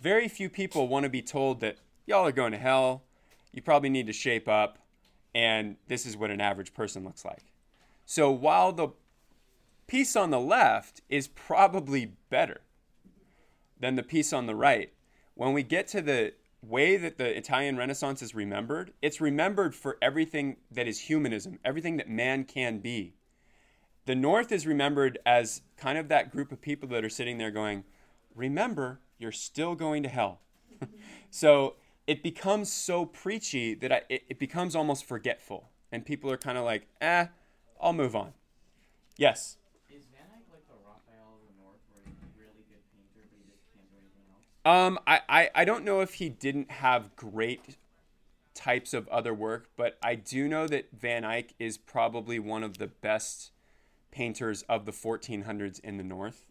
Very 0.00 0.28
few 0.28 0.48
people 0.48 0.88
want 0.88 1.04
to 1.04 1.10
be 1.10 1.22
told 1.22 1.60
that 1.60 1.78
y'all 2.06 2.26
are 2.26 2.32
going 2.32 2.52
to 2.52 2.58
hell, 2.58 3.02
you 3.52 3.62
probably 3.62 3.88
need 3.88 4.06
to 4.06 4.12
shape 4.12 4.48
up, 4.48 4.78
and 5.34 5.76
this 5.88 6.06
is 6.06 6.16
what 6.16 6.30
an 6.30 6.40
average 6.40 6.74
person 6.74 7.04
looks 7.04 7.24
like. 7.24 7.44
So 8.04 8.30
while 8.30 8.72
the 8.72 8.88
piece 9.86 10.16
on 10.16 10.30
the 10.30 10.40
left 10.40 11.00
is 11.08 11.28
probably 11.28 12.12
better 12.30 12.60
than 13.78 13.96
the 13.96 14.02
piece 14.02 14.32
on 14.32 14.46
the 14.46 14.54
right, 14.54 14.92
when 15.34 15.52
we 15.52 15.62
get 15.62 15.88
to 15.88 16.00
the 16.00 16.34
way 16.62 16.96
that 16.96 17.18
the 17.18 17.36
Italian 17.36 17.76
Renaissance 17.76 18.22
is 18.22 18.34
remembered, 18.34 18.92
it's 19.02 19.20
remembered 19.20 19.74
for 19.74 19.98
everything 20.00 20.56
that 20.70 20.86
is 20.86 21.00
humanism, 21.00 21.58
everything 21.64 21.96
that 21.96 22.08
man 22.08 22.44
can 22.44 22.78
be. 22.78 23.14
The 24.04 24.14
North 24.14 24.50
is 24.52 24.66
remembered 24.66 25.18
as 25.26 25.62
kind 25.76 25.98
of 25.98 26.08
that 26.08 26.30
group 26.30 26.52
of 26.52 26.60
people 26.60 26.88
that 26.90 27.04
are 27.04 27.08
sitting 27.08 27.38
there 27.38 27.50
going, 27.50 27.84
Remember, 28.34 29.00
you're 29.18 29.32
still 29.32 29.74
going 29.74 30.02
to 30.02 30.08
hell. 30.08 30.40
so 31.30 31.76
it 32.06 32.22
becomes 32.22 32.72
so 32.72 33.04
preachy 33.04 33.74
that 33.74 33.92
I, 33.92 34.02
it, 34.08 34.24
it 34.28 34.38
becomes 34.38 34.74
almost 34.74 35.04
forgetful. 35.04 35.70
And 35.92 36.04
people 36.04 36.30
are 36.30 36.38
kind 36.38 36.58
of 36.58 36.64
like, 36.64 36.86
eh, 37.00 37.26
I'll 37.80 37.92
move 37.92 38.16
on. 38.16 38.32
Yes? 39.16 39.58
Is 39.90 40.06
Van 40.10 40.24
Eyck 40.34 40.48
like 40.50 40.66
the 40.66 40.78
Raphael 40.82 41.36
of 41.36 41.42
the 41.46 41.54
North, 41.62 41.78
where 41.92 42.02
he's 42.02 42.16
a 42.24 42.30
really 42.40 42.64
good 42.72 42.82
painter, 42.90 43.28
but 43.28 43.38
he 43.38 43.44
just 43.52 43.62
can't 43.76 43.86
do 43.92 43.98
anything 44.00 44.24
else? 44.32 44.48
Um, 44.64 44.98
I, 45.06 45.20
I, 45.28 45.50
I 45.54 45.64
don't 45.64 45.84
know 45.84 46.00
if 46.00 46.14
he 46.14 46.28
didn't 46.28 46.70
have 46.70 47.16
great 47.16 47.76
types 48.54 48.94
of 48.94 49.08
other 49.08 49.34
work, 49.34 49.68
but 49.76 49.98
I 50.02 50.14
do 50.14 50.46
know 50.46 50.66
that 50.68 50.88
Van 50.92 51.24
Eyck 51.24 51.54
is 51.58 51.78
probably 51.78 52.38
one 52.38 52.62
of 52.62 52.78
the 52.78 52.86
best 52.86 53.50
painters 54.10 54.62
of 54.68 54.84
the 54.84 54.92
1400s 54.92 55.80
in 55.80 55.96
the 55.96 56.04
North. 56.04 56.44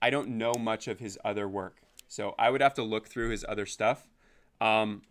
I 0.00 0.10
don't 0.10 0.28
know 0.28 0.52
much 0.58 0.86
of 0.86 1.00
his 1.00 1.18
other 1.24 1.48
work, 1.48 1.82
so 2.06 2.34
I 2.38 2.50
would 2.50 2.60
have 2.60 2.74
to 2.74 2.82
look 2.82 3.08
through 3.08 3.30
his 3.30 3.44
other 3.48 3.66
stuff. 3.66 4.08
Um, 4.60 5.02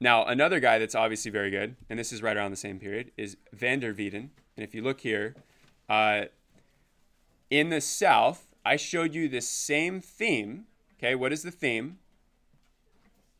now, 0.00 0.24
another 0.24 0.60
guy 0.60 0.78
that's 0.78 0.94
obviously 0.94 1.30
very 1.30 1.50
good, 1.50 1.76
and 1.88 1.98
this 1.98 2.12
is 2.12 2.22
right 2.22 2.36
around 2.36 2.50
the 2.50 2.56
same 2.56 2.78
period, 2.78 3.12
is 3.16 3.36
Van 3.52 3.80
der 3.80 3.92
Weyden. 3.92 4.30
And 4.56 4.64
if 4.64 4.74
you 4.74 4.82
look 4.82 5.00
here, 5.00 5.34
uh, 5.88 6.24
in 7.50 7.70
the 7.70 7.80
South, 7.80 8.46
I 8.64 8.76
showed 8.76 9.14
you 9.14 9.28
this 9.28 9.48
same 9.48 10.00
theme. 10.00 10.66
Okay, 11.04 11.14
what 11.14 11.34
is 11.34 11.42
the 11.42 11.50
theme? 11.50 11.98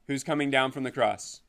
Who's 0.06 0.22
coming 0.22 0.50
down 0.50 0.70
from 0.70 0.82
the 0.82 0.90
cross? 0.90 1.40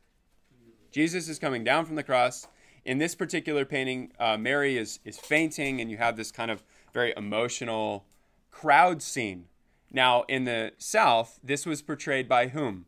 Jesus 0.89 1.27
is 1.27 1.37
coming 1.39 1.65
down 1.65 1.83
from 1.83 1.95
the 1.95 2.03
cross. 2.03 2.47
In 2.85 2.99
this 2.99 3.15
particular 3.15 3.65
painting, 3.65 4.13
uh, 4.17 4.37
Mary 4.37 4.77
is, 4.77 5.01
is 5.03 5.17
fainting, 5.17 5.81
and 5.81 5.91
you 5.91 5.97
have 5.97 6.15
this 6.15 6.31
kind 6.31 6.49
of 6.49 6.63
very 6.93 7.13
emotional 7.17 8.05
crowd 8.49 9.01
scene. 9.01 9.47
Now, 9.91 10.23
in 10.29 10.45
the 10.45 10.71
South, 10.77 11.37
this 11.43 11.65
was 11.65 11.81
portrayed 11.81 12.29
by 12.29 12.47
whom? 12.47 12.85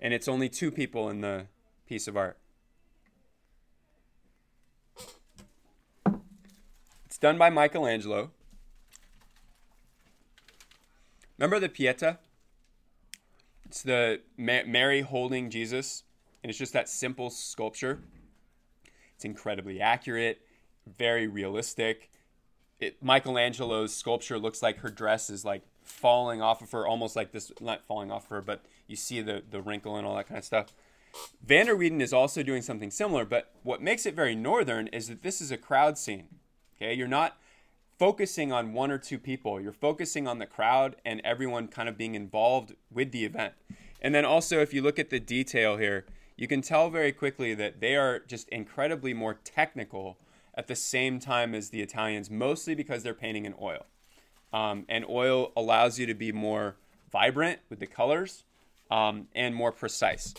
And 0.00 0.12
it's 0.12 0.26
only 0.26 0.48
two 0.48 0.72
people 0.72 1.08
in 1.08 1.20
the 1.20 1.46
piece 1.86 2.08
of 2.08 2.16
art. 2.16 2.38
It's 7.06 7.18
done 7.18 7.38
by 7.38 7.50
Michelangelo. 7.50 8.32
Remember 11.40 11.58
the 11.58 11.68
Pieta? 11.68 12.18
It's 13.64 13.82
the 13.82 14.20
Ma- 14.36 14.62
Mary 14.64 15.00
holding 15.00 15.50
Jesus, 15.50 16.04
and 16.44 16.50
it's 16.50 16.58
just 16.58 16.72
that 16.74 16.88
simple 16.88 17.30
sculpture. 17.30 18.00
It's 19.16 19.24
incredibly 19.24 19.80
accurate, 19.80 20.42
very 20.86 21.26
realistic 21.26 22.10
it, 22.80 23.02
Michelangelo's 23.02 23.94
sculpture 23.94 24.38
looks 24.38 24.62
like 24.62 24.78
her 24.78 24.88
dress 24.88 25.30
is 25.30 25.44
like 25.44 25.62
falling 25.84 26.40
off 26.42 26.62
of 26.62 26.72
her, 26.72 26.86
almost 26.86 27.14
like 27.14 27.32
this, 27.32 27.52
not 27.60 27.84
falling 27.86 28.10
off 28.10 28.24
of 28.24 28.30
her, 28.30 28.40
but 28.40 28.64
you 28.86 28.96
see 28.96 29.20
the, 29.20 29.42
the 29.48 29.60
wrinkle 29.60 29.96
and 29.96 30.06
all 30.06 30.16
that 30.16 30.26
kind 30.26 30.38
of 30.38 30.44
stuff. 30.44 30.72
Van 31.44 31.66
der 31.66 31.76
Weyden 31.76 32.00
is 32.00 32.12
also 32.12 32.42
doing 32.42 32.62
something 32.62 32.90
similar, 32.90 33.24
but 33.24 33.52
what 33.62 33.82
makes 33.82 34.06
it 34.06 34.14
very 34.14 34.34
northern 34.34 34.86
is 34.88 35.08
that 35.08 35.22
this 35.22 35.40
is 35.40 35.50
a 35.50 35.56
crowd 35.56 35.98
scene. 35.98 36.28
Okay, 36.76 36.94
you're 36.94 37.08
not 37.08 37.36
focusing 38.00 38.50
on 38.50 38.72
one 38.72 38.90
or 38.90 38.96
two 38.96 39.18
people, 39.18 39.60
you're 39.60 39.74
focusing 39.74 40.26
on 40.26 40.38
the 40.38 40.46
crowd 40.46 40.96
and 41.04 41.20
everyone 41.22 41.68
kind 41.68 41.86
of 41.86 41.98
being 41.98 42.14
involved 42.14 42.74
with 42.90 43.12
the 43.12 43.26
event. 43.26 43.52
And 44.00 44.14
then 44.14 44.24
also, 44.24 44.60
if 44.60 44.72
you 44.72 44.80
look 44.80 44.98
at 44.98 45.10
the 45.10 45.20
detail 45.20 45.76
here, 45.76 46.06
you 46.34 46.48
can 46.48 46.62
tell 46.62 46.88
very 46.88 47.12
quickly 47.12 47.52
that 47.52 47.82
they 47.82 47.96
are 47.96 48.18
just 48.20 48.48
incredibly 48.48 49.12
more 49.12 49.34
technical 49.34 50.16
at 50.54 50.66
the 50.66 50.74
same 50.74 51.20
time 51.20 51.54
as 51.54 51.68
the 51.68 51.82
Italians, 51.82 52.30
mostly 52.30 52.74
because 52.74 53.02
they're 53.02 53.12
painting 53.12 53.44
in 53.44 53.54
oil. 53.60 53.84
Um, 54.50 54.86
and 54.88 55.04
oil 55.06 55.52
allows 55.54 55.98
you 55.98 56.06
to 56.06 56.14
be 56.14 56.32
more 56.32 56.76
vibrant 57.12 57.58
with 57.68 57.80
the 57.80 57.86
colors 57.86 58.44
um, 58.90 59.28
and 59.34 59.54
more 59.54 59.72
precise. 59.72 60.32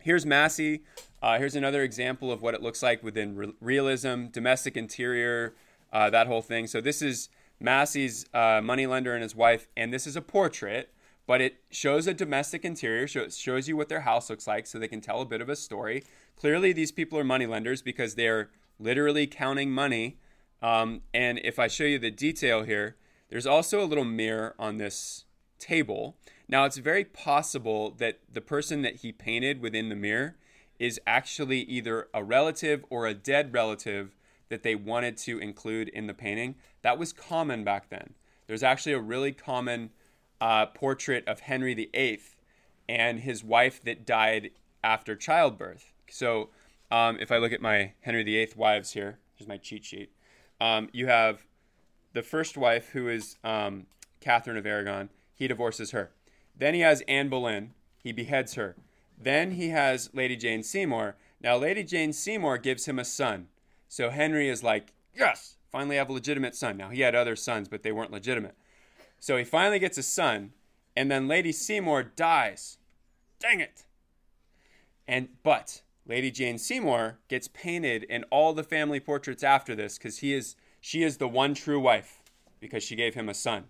Here's 0.00 0.26
Massys. 0.26 0.82
Uh, 1.22 1.38
here's 1.38 1.56
another 1.56 1.82
example 1.82 2.30
of 2.30 2.42
what 2.42 2.52
it 2.52 2.60
looks 2.60 2.82
like 2.82 3.02
within 3.02 3.36
re- 3.36 3.54
realism, 3.58 4.26
domestic 4.26 4.76
interior, 4.76 5.54
uh, 5.92 6.10
that 6.10 6.26
whole 6.26 6.42
thing. 6.42 6.66
So 6.66 6.80
this 6.80 7.02
is 7.02 7.28
Massys's 7.60 8.26
uh, 8.32 8.60
moneylender 8.62 9.14
and 9.14 9.22
his 9.22 9.34
wife, 9.34 9.68
and 9.76 9.92
this 9.92 10.06
is 10.06 10.16
a 10.16 10.22
portrait, 10.22 10.92
but 11.26 11.40
it 11.40 11.60
shows 11.70 12.06
a 12.06 12.14
domestic 12.14 12.64
interior, 12.64 13.06
shows, 13.06 13.36
shows 13.36 13.68
you 13.68 13.76
what 13.76 13.88
their 13.88 14.00
house 14.00 14.30
looks 14.30 14.46
like 14.46 14.66
so 14.66 14.78
they 14.78 14.88
can 14.88 15.00
tell 15.00 15.20
a 15.20 15.26
bit 15.26 15.40
of 15.40 15.48
a 15.48 15.56
story. 15.56 16.04
Clearly, 16.36 16.72
these 16.72 16.92
people 16.92 17.18
are 17.18 17.24
moneylenders 17.24 17.82
because 17.82 18.14
they're 18.14 18.50
literally 18.78 19.26
counting 19.26 19.70
money. 19.70 20.18
Um, 20.62 21.02
and 21.12 21.38
if 21.44 21.58
I 21.58 21.68
show 21.68 21.84
you 21.84 21.98
the 21.98 22.10
detail 22.10 22.62
here, 22.62 22.96
there's 23.28 23.46
also 23.46 23.82
a 23.82 23.86
little 23.86 24.04
mirror 24.04 24.54
on 24.58 24.78
this 24.78 25.24
table. 25.58 26.16
Now, 26.48 26.64
it's 26.64 26.78
very 26.78 27.04
possible 27.04 27.90
that 27.98 28.20
the 28.32 28.40
person 28.40 28.82
that 28.82 28.96
he 28.96 29.12
painted 29.12 29.60
within 29.60 29.88
the 29.88 29.96
mirror 29.96 30.36
is 30.78 31.00
actually 31.06 31.60
either 31.62 32.08
a 32.14 32.22
relative 32.22 32.84
or 32.88 33.06
a 33.06 33.14
dead 33.14 33.52
relative 33.52 34.14
that 34.48 34.62
they 34.62 34.74
wanted 34.74 35.16
to 35.18 35.38
include 35.38 35.88
in 35.88 36.06
the 36.06 36.14
painting. 36.14 36.54
That 36.82 36.98
was 36.98 37.12
common 37.12 37.64
back 37.64 37.90
then. 37.90 38.14
There's 38.46 38.62
actually 38.62 38.92
a 38.92 39.00
really 39.00 39.32
common 39.32 39.90
uh, 40.40 40.66
portrait 40.66 41.26
of 41.26 41.40
Henry 41.40 41.74
VIII 41.74 42.20
and 42.88 43.20
his 43.20 43.44
wife 43.44 43.82
that 43.82 44.06
died 44.06 44.50
after 44.82 45.14
childbirth. 45.14 45.92
So 46.10 46.48
um, 46.90 47.18
if 47.20 47.30
I 47.30 47.38
look 47.38 47.52
at 47.52 47.60
my 47.60 47.92
Henry 48.00 48.22
VIII 48.22 48.52
wives 48.56 48.92
here, 48.92 49.18
here's 49.34 49.48
my 49.48 49.58
cheat 49.58 49.84
sheet. 49.84 50.10
Um, 50.60 50.88
you 50.92 51.06
have 51.06 51.46
the 52.14 52.22
first 52.22 52.56
wife, 52.56 52.90
who 52.90 53.08
is 53.08 53.36
um, 53.44 53.86
Catherine 54.20 54.56
of 54.56 54.66
Aragon. 54.66 55.10
He 55.34 55.46
divorces 55.46 55.90
her. 55.92 56.10
Then 56.56 56.74
he 56.74 56.80
has 56.80 57.02
Anne 57.06 57.28
Boleyn. 57.28 57.74
He 58.02 58.12
beheads 58.12 58.54
her. 58.54 58.76
Then 59.20 59.52
he 59.52 59.68
has 59.68 60.10
Lady 60.12 60.36
Jane 60.36 60.62
Seymour. 60.62 61.16
Now, 61.40 61.56
Lady 61.56 61.84
Jane 61.84 62.12
Seymour 62.12 62.58
gives 62.58 62.86
him 62.86 62.98
a 62.98 63.04
son. 63.04 63.48
So 63.88 64.10
Henry 64.10 64.48
is 64.48 64.62
like, 64.62 64.92
yes, 65.14 65.56
finally 65.70 65.96
have 65.96 66.10
a 66.10 66.12
legitimate 66.12 66.54
son. 66.54 66.76
Now, 66.76 66.90
he 66.90 67.00
had 67.00 67.14
other 67.14 67.36
sons, 67.36 67.68
but 67.68 67.82
they 67.82 67.92
weren't 67.92 68.12
legitimate. 68.12 68.54
So 69.20 69.36
he 69.36 69.44
finally 69.44 69.78
gets 69.78 69.98
a 69.98 70.02
son, 70.02 70.52
and 70.96 71.10
then 71.10 71.28
Lady 71.28 71.52
Seymour 71.52 72.02
dies. 72.02 72.78
Dang 73.40 73.60
it. 73.60 73.86
And 75.06 75.28
but 75.42 75.82
Lady 76.06 76.30
Jane 76.30 76.58
Seymour 76.58 77.18
gets 77.28 77.48
painted 77.48 78.04
in 78.04 78.24
all 78.24 78.52
the 78.52 78.62
family 78.62 79.00
portraits 79.00 79.42
after 79.42 79.74
this 79.74 79.96
because 79.96 80.18
he 80.18 80.34
is 80.34 80.54
she 80.80 81.02
is 81.02 81.16
the 81.16 81.28
one 81.28 81.54
true 81.54 81.80
wife 81.80 82.22
because 82.60 82.82
she 82.82 82.94
gave 82.96 83.14
him 83.14 83.28
a 83.28 83.34
son. 83.34 83.64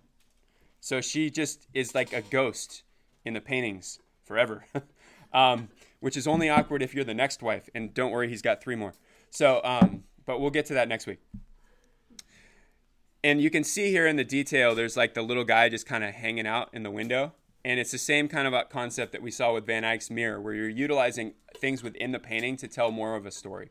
So 0.81 1.00
she 1.00 1.31
just 1.31 1.66
is 1.74 1.94
like 1.94 2.12
a 2.12 2.22
ghost 2.22 2.83
in 3.24 3.35
the 3.35 3.40
paintings 3.40 3.98
forever, 4.24 4.64
um, 5.33 5.68
which 6.00 6.16
is 6.16 6.26
only 6.26 6.48
awkward 6.48 6.83
if 6.83 6.94
you're 6.94 7.04
the 7.04 7.14
next 7.14 7.42
wife. 7.42 7.68
And 7.74 7.92
don't 7.92 8.11
worry, 8.11 8.28
he's 8.28 8.42
got 8.42 8.62
three 8.62 8.76
more. 8.76 8.94
So, 9.31 9.61
um, 9.64 10.04
but 10.29 10.43
we'll 10.43 10.51
get 10.51 10.67
to 10.67 10.75
that 10.75 10.88
next 10.88 11.07
week. 11.07 11.21
And 13.25 13.41
you 13.41 13.49
can 13.49 13.64
see 13.64 13.91
here 13.91 14.07
in 14.07 14.17
the 14.17 14.25
detail, 14.25 14.75
there's 14.75 14.95
like 14.95 15.14
the 15.14 15.23
little 15.23 15.43
guy 15.43 15.71
just 15.71 15.87
kind 15.87 16.05
of 16.05 16.14
hanging 16.14 16.47
out 16.47 16.69
in 16.75 16.83
the 16.83 16.91
window. 16.91 17.33
And 17.64 17.81
it's 17.81 17.93
the 17.93 17.99
same 17.99 18.29
kind 18.29 18.47
of 18.47 18.69
concept 18.69 19.12
that 19.12 19.23
we 19.23 19.31
saw 19.31 19.55
with 19.55 19.64
Van 19.64 19.85
Eyck's 19.85 20.11
mirror, 20.11 20.38
where 20.38 20.53
you're 20.53 20.69
utilizing 20.69 21.33
things 21.57 21.83
within 21.83 22.12
the 22.12 22.19
painting 22.19 22.59
to 22.59 22.69
tell 22.69 22.91
more 22.91 23.17
of 23.17 23.25
a 23.25 23.31
story. 23.31 23.71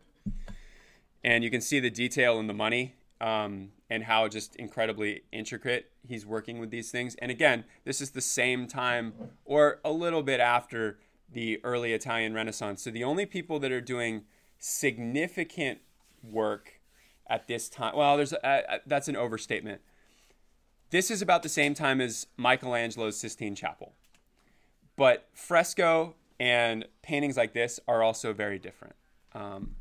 And 1.24 1.44
you 1.44 1.52
can 1.52 1.62
see 1.62 1.80
the 1.80 1.92
detail 1.92 2.40
in 2.40 2.48
the 2.48 2.56
money 2.56 2.96
um, 3.22 3.70
and 3.88 4.06
how 4.06 4.28
just 4.28 4.56
incredibly 4.56 5.22
intricate 5.32 5.92
he's 6.08 6.26
working 6.26 6.58
with 6.58 6.72
these 6.72 6.90
things. 6.90 7.16
And 7.20 7.30
again, 7.30 7.66
this 7.86 8.02
is 8.02 8.10
the 8.10 8.22
same 8.22 8.66
time 8.66 9.14
or 9.46 9.80
a 9.86 9.92
little 9.92 10.24
bit 10.24 10.40
after 10.40 10.98
the 11.32 11.64
early 11.64 11.94
Italian 11.94 12.34
Renaissance. 12.34 12.82
So 12.82 12.90
the 12.90 13.04
only 13.04 13.28
people 13.28 13.60
that 13.60 13.72
are 13.72 13.80
doing 13.80 14.24
significant 14.58 15.82
work 16.24 16.80
at 17.30 17.48
this 17.48 17.70
time, 17.70 17.96
well, 17.96 18.16
there's 18.18 18.34
that's 18.86 19.08
an 19.08 19.16
overstatement. 19.16 19.82
This 20.90 21.12
is 21.12 21.22
about 21.22 21.44
the 21.44 21.50
same 21.50 21.74
time 21.74 22.00
as 22.00 22.28
Michelangelo's 22.38 23.18
Sistine 23.18 23.56
Chapel. 23.56 23.94
But 24.96 25.28
fresco 25.34 26.16
and 26.40 26.86
paintings 27.02 27.38
like 27.38 27.54
this 27.54 27.80
are 27.88 28.02
also 28.02 28.34
very 28.34 28.58
different. 28.58 28.96
Um, 29.34 29.76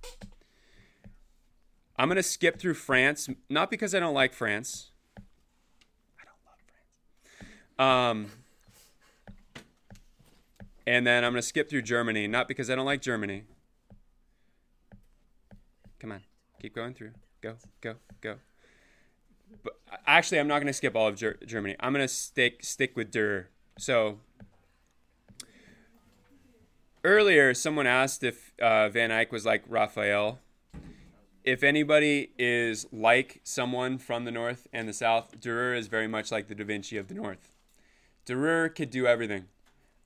I'm 1.98 2.08
going 2.08 2.16
to 2.16 2.22
skip 2.22 2.58
through 2.58 2.74
France, 2.74 3.28
not 3.48 3.70
because 3.70 3.94
I 3.94 4.00
don't 4.00 4.14
like 4.14 4.34
France. 4.34 4.90
I 5.16 6.24
don't 6.24 6.36
love 6.44 6.58
France. 7.78 8.30
Um, 8.30 8.32
and 10.86 11.06
then 11.06 11.24
I'm 11.24 11.32
going 11.32 11.40
to 11.40 11.46
skip 11.46 11.70
through 11.70 11.82
Germany, 11.82 12.26
not 12.28 12.48
because 12.48 12.68
I 12.68 12.74
don't 12.74 12.84
like 12.84 13.00
Germany. 13.00 13.44
Come 15.98 16.12
on, 16.12 16.22
keep 16.60 16.74
going 16.74 16.94
through. 16.94 17.12
Go, 17.40 17.56
go, 17.80 17.94
go 18.20 18.36
but 19.62 19.78
actually, 20.06 20.38
I'm 20.38 20.48
not 20.48 20.58
going 20.58 20.66
to 20.68 20.72
skip 20.72 20.96
all 20.96 21.08
of 21.08 21.16
Ger- 21.16 21.38
Germany. 21.44 21.76
I'm 21.80 21.92
going 21.92 22.06
to 22.06 22.12
stick 22.12 22.64
stick 22.64 22.96
with 22.96 23.10
Der. 23.10 23.48
So, 23.78 24.18
earlier, 27.04 27.54
someone 27.54 27.86
asked 27.86 28.24
if 28.24 28.52
uh, 28.60 28.88
Van 28.88 29.10
Eyck 29.10 29.32
was 29.32 29.44
like 29.44 29.64
Raphael. 29.68 30.40
If 31.44 31.62
anybody 31.62 32.32
is 32.38 32.86
like 32.92 33.40
someone 33.44 33.98
from 33.98 34.24
the 34.24 34.32
North 34.32 34.66
and 34.72 34.88
the 34.88 34.92
South, 34.92 35.40
Dürer 35.40 35.78
is 35.78 35.86
very 35.86 36.08
much 36.08 36.32
like 36.32 36.48
the 36.48 36.56
Da 36.56 36.64
Vinci 36.64 36.96
of 36.96 37.06
the 37.06 37.14
North. 37.14 37.52
Dürer 38.26 38.74
could 38.74 38.90
do 38.90 39.06
everything. 39.06 39.44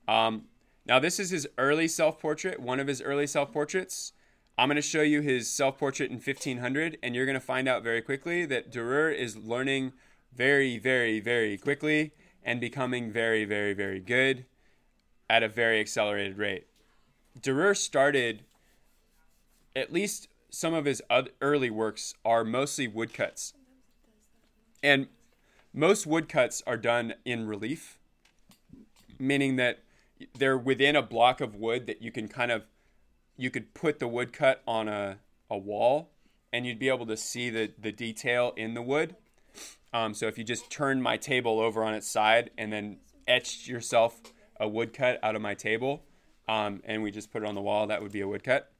Um, 0.07 0.43
now, 0.85 0.99
this 0.99 1.19
is 1.19 1.31
his 1.31 1.47
early 1.57 1.87
self 1.87 2.19
portrait, 2.19 2.59
one 2.59 2.79
of 2.79 2.87
his 2.87 3.01
early 3.01 3.25
self 3.27 3.51
portraits. 3.51 4.13
I'm 4.57 4.67
going 4.67 4.75
to 4.75 4.81
show 4.81 5.01
you 5.01 5.21
his 5.21 5.49
self 5.49 5.77
portrait 5.77 6.11
in 6.11 6.17
1500, 6.17 6.97
and 7.01 7.15
you're 7.15 7.25
going 7.25 7.33
to 7.33 7.39
find 7.39 7.67
out 7.67 7.83
very 7.83 8.01
quickly 8.01 8.45
that 8.45 8.71
Dürer 8.71 9.15
is 9.15 9.37
learning 9.37 9.93
very, 10.33 10.77
very, 10.77 11.19
very 11.19 11.57
quickly 11.57 12.11
and 12.43 12.59
becoming 12.59 13.11
very, 13.11 13.45
very, 13.45 13.73
very 13.73 13.99
good 13.99 14.45
at 15.29 15.43
a 15.43 15.47
very 15.47 15.79
accelerated 15.79 16.37
rate. 16.37 16.67
Dürer 17.39 17.75
started, 17.75 18.43
at 19.75 19.91
least 19.91 20.27
some 20.49 20.73
of 20.73 20.85
his 20.85 21.01
early 21.41 21.69
works 21.69 22.13
are 22.25 22.43
mostly 22.43 22.87
woodcuts. 22.87 23.53
And 24.83 25.07
most 25.73 26.05
woodcuts 26.05 26.61
are 26.67 26.77
done 26.77 27.13
in 27.23 27.47
relief, 27.47 27.97
meaning 29.17 29.55
that 29.55 29.79
they're 30.37 30.57
within 30.57 30.95
a 30.95 31.01
block 31.01 31.39
of 31.39 31.55
wood 31.55 31.87
that 31.87 32.01
you 32.01 32.11
can 32.11 32.27
kind 32.27 32.51
of 32.51 32.65
you 33.37 33.49
could 33.49 33.73
put 33.73 33.99
the 33.99 34.07
woodcut 34.07 34.61
on 34.67 34.87
a, 34.87 35.17
a 35.49 35.57
wall 35.57 36.11
and 36.53 36.65
you'd 36.65 36.79
be 36.79 36.89
able 36.89 37.05
to 37.05 37.17
see 37.17 37.49
the, 37.49 37.71
the 37.79 37.91
detail 37.91 38.53
in 38.55 38.73
the 38.73 38.81
wood. 38.81 39.15
Um, 39.93 40.13
so 40.13 40.27
if 40.27 40.37
you 40.37 40.43
just 40.43 40.69
turned 40.69 41.03
my 41.03 41.17
table 41.17 41.59
over 41.59 41.83
on 41.83 41.93
its 41.93 42.07
side 42.07 42.51
and 42.57 42.71
then 42.71 42.97
etched 43.27 43.67
yourself 43.67 44.21
a 44.59 44.67
woodcut 44.67 45.19
out 45.23 45.35
of 45.35 45.41
my 45.41 45.53
table, 45.53 46.03
um, 46.47 46.81
and 46.85 47.03
we 47.03 47.11
just 47.11 47.31
put 47.31 47.43
it 47.43 47.47
on 47.47 47.55
the 47.55 47.61
wall, 47.61 47.87
that 47.87 48.01
would 48.01 48.11
be 48.11 48.21
a 48.21 48.27
woodcut. 48.27 48.71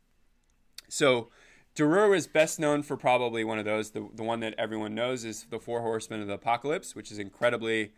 So 0.90 1.30
Dürer 1.76 2.16
is 2.16 2.28
best 2.28 2.60
known 2.60 2.84
for 2.84 2.98
probably 2.98 3.44
one 3.44 3.58
of 3.58 3.66
those. 3.66 3.92
The, 3.92 4.08
the 4.14 4.24
one 4.24 4.42
that 4.42 4.56
everyone 4.58 4.94
knows 4.94 5.24
is 5.24 5.46
the 5.50 5.60
Four 5.60 5.82
Horsemen 5.82 6.22
of 6.22 6.28
the 6.28 6.34
Apocalypse, 6.34 6.96
which 6.96 7.12
is 7.12 7.20
incredibly 7.20 7.94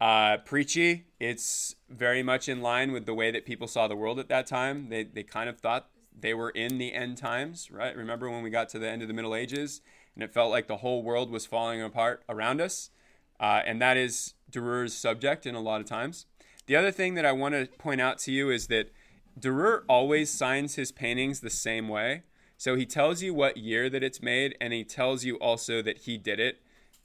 uh, 0.00 0.38
preachy. 0.38 1.06
It's 1.18 1.74
very 1.88 2.22
much 2.22 2.48
in 2.48 2.62
line 2.62 2.92
with 2.92 3.06
the 3.06 3.14
way 3.14 3.30
that 3.30 3.44
people 3.44 3.66
saw 3.66 3.86
the 3.88 3.96
world 3.96 4.18
at 4.18 4.28
that 4.28 4.46
time. 4.46 4.88
They, 4.88 5.04
they 5.04 5.22
kind 5.22 5.48
of 5.48 5.58
thought 5.60 5.88
they 6.18 6.34
were 6.34 6.50
in 6.50 6.78
the 6.78 6.94
end 6.94 7.18
times, 7.18 7.70
right? 7.70 7.96
Remember 7.96 8.30
when 8.30 8.42
we 8.42 8.50
got 8.50 8.68
to 8.70 8.78
the 8.78 8.88
end 8.88 9.02
of 9.02 9.08
the 9.08 9.14
Middle 9.14 9.34
Ages 9.34 9.80
and 10.14 10.24
it 10.24 10.32
felt 10.32 10.50
like 10.50 10.66
the 10.66 10.78
whole 10.78 11.02
world 11.02 11.30
was 11.30 11.46
falling 11.46 11.82
apart 11.82 12.22
around 12.28 12.60
us. 12.60 12.90
Uh, 13.38 13.62
and 13.64 13.80
that 13.80 13.96
is 13.96 14.34
Dürer's 14.50 14.94
subject 14.94 15.46
in 15.46 15.54
a 15.54 15.60
lot 15.60 15.80
of 15.80 15.86
times. 15.86 16.26
The 16.66 16.76
other 16.76 16.90
thing 16.90 17.14
that 17.14 17.24
I 17.24 17.32
want 17.32 17.54
to 17.54 17.66
point 17.78 18.00
out 18.00 18.18
to 18.20 18.32
you 18.32 18.50
is 18.50 18.66
that 18.66 18.92
Dürer 19.38 19.82
always 19.88 20.30
signs 20.30 20.74
his 20.74 20.92
paintings 20.92 21.40
the 21.40 21.50
same 21.50 21.88
way. 21.88 22.22
So 22.58 22.76
he 22.76 22.84
tells 22.84 23.22
you 23.22 23.32
what 23.32 23.56
year 23.56 23.88
that 23.88 24.02
it's 24.02 24.20
made, 24.20 24.54
and 24.60 24.72
he 24.72 24.84
tells 24.84 25.24
you 25.24 25.36
also 25.36 25.80
that 25.80 25.98
he 25.98 26.18
did 26.18 26.38
it, 26.38 26.60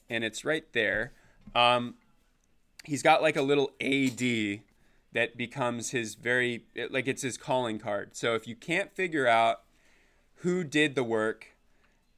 and 0.10 0.24
it's 0.24 0.44
right 0.44 0.66
there. 0.74 1.14
Um, 1.56 1.96
he's 2.86 3.04
got 3.04 3.22
like 3.22 3.36
a 3.36 3.42
little 3.42 3.72
AD 3.82 4.62
that 5.14 5.38
becomes 5.38 5.92
his 5.92 6.16
very 6.16 6.66
like 6.90 7.08
it's 7.08 7.22
his 7.22 7.38
calling 7.38 7.80
card. 7.80 8.16
So 8.16 8.36
if 8.36 8.48
you 8.48 8.56
can't 8.56 8.92
figure 8.92 9.28
out 9.28 9.62
who 10.40 10.64
did 10.64 10.96
the 10.96 11.04
work, 11.04 11.56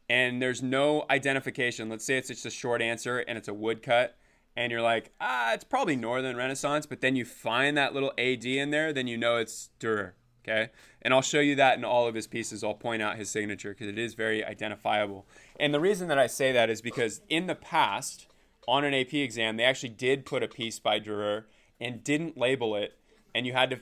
and 0.10 0.42
there's 0.42 0.64
no 0.64 1.06
identification. 1.10 1.90
Let's 1.90 2.06
say 2.06 2.18
it's 2.18 2.30
just 2.30 2.46
a 2.46 2.50
short 2.50 2.82
answer 2.82 3.20
and 3.20 3.38
it's 3.38 3.48
a 3.48 3.54
woodcut, 3.54 4.18
and 4.56 4.72
you're 4.72 4.82
like, 4.82 5.12
ah, 5.20 5.54
it's 5.54 5.64
probably 5.64 5.96
Northern 5.96 6.36
Renaissance, 6.36 6.86
but 6.86 7.02
then 7.02 7.16
you 7.16 7.26
find 7.26 7.78
that 7.78 7.94
little 7.94 8.14
AD 8.18 8.46
in 8.46 8.72
there, 8.72 8.94
then 8.94 9.08
you 9.08 9.18
know 9.18 9.38
it's 9.38 9.70
Dürer. 9.80 10.14
Okay, 10.44 10.70
and 11.02 11.14
I'll 11.14 11.22
show 11.22 11.42
you 11.42 11.56
that 11.56 11.78
in 11.78 11.84
all 11.84 12.08
of 12.08 12.16
his 12.16 12.26
pieces. 12.26 12.64
I'll 12.64 12.74
point 12.74 13.02
out 13.02 13.18
his 13.18 13.30
signature 13.30 13.72
because 13.72 13.88
it 13.88 14.00
is 14.00 14.14
very 14.14 14.46
identifiable. 14.46 15.28
And 15.60 15.74
the 15.74 15.80
reason 15.82 16.08
that 16.08 16.18
I 16.18 16.28
say 16.28 16.54
that 16.54 16.70
is 16.70 16.82
because 16.82 17.20
in 17.28 17.48
the 17.48 17.56
past, 17.56 18.27
on 18.68 18.84
an 18.84 18.94
AP 18.94 19.14
exam, 19.14 19.58
they 19.58 19.64
actually 19.64 19.90
did 19.90 20.26
put 20.26 20.44
a 20.44 20.48
piece 20.48 20.80
by 20.80 21.00
Dürer 21.00 21.46
and 21.80 22.04
didn't 22.04 22.38
label 22.38 22.76
it, 22.76 22.98
and 23.34 23.46
you 23.46 23.54
had 23.54 23.70
to 23.70 23.80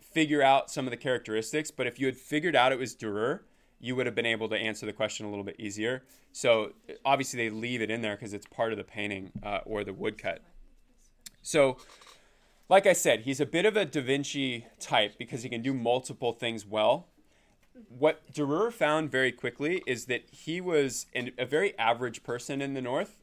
figure 0.00 0.42
out 0.42 0.70
some 0.70 0.86
of 0.86 0.90
the 0.92 0.96
characteristics. 0.96 1.70
But 1.70 1.86
if 1.86 1.98
you 1.98 2.06
had 2.06 2.16
figured 2.16 2.54
out 2.54 2.72
it 2.72 2.78
was 2.78 2.94
Dürer, 2.94 3.40
you 3.80 3.94
would 3.96 4.06
have 4.06 4.14
been 4.14 4.26
able 4.26 4.48
to 4.48 4.56
answer 4.56 4.86
the 4.86 4.92
question 4.92 5.26
a 5.26 5.28
little 5.28 5.44
bit 5.44 5.56
easier. 5.58 6.04
So 6.32 6.72
obviously 7.04 7.48
they 7.48 7.54
leave 7.54 7.82
it 7.82 7.90
in 7.90 8.00
there 8.00 8.16
because 8.16 8.32
it's 8.32 8.46
part 8.46 8.72
of 8.72 8.78
the 8.78 8.84
painting 8.84 9.32
uh, 9.42 9.58
or 9.66 9.84
the 9.84 9.92
woodcut. 9.92 10.40
So, 11.42 11.76
like 12.70 12.86
I 12.86 12.94
said, 12.94 13.20
he's 13.20 13.40
a 13.40 13.46
bit 13.46 13.66
of 13.66 13.76
a 13.76 13.84
Da 13.84 14.00
Vinci 14.00 14.66
type 14.80 15.18
because 15.18 15.42
he 15.42 15.50
can 15.50 15.60
do 15.60 15.74
multiple 15.74 16.32
things 16.32 16.64
well. 16.64 17.08
What 17.88 18.32
Dürer 18.32 18.72
found 18.72 19.10
very 19.10 19.32
quickly 19.32 19.82
is 19.86 20.06
that 20.06 20.22
he 20.30 20.60
was 20.60 21.06
an, 21.14 21.32
a 21.36 21.44
very 21.44 21.78
average 21.78 22.22
person 22.22 22.62
in 22.62 22.72
the 22.72 22.80
North. 22.80 23.16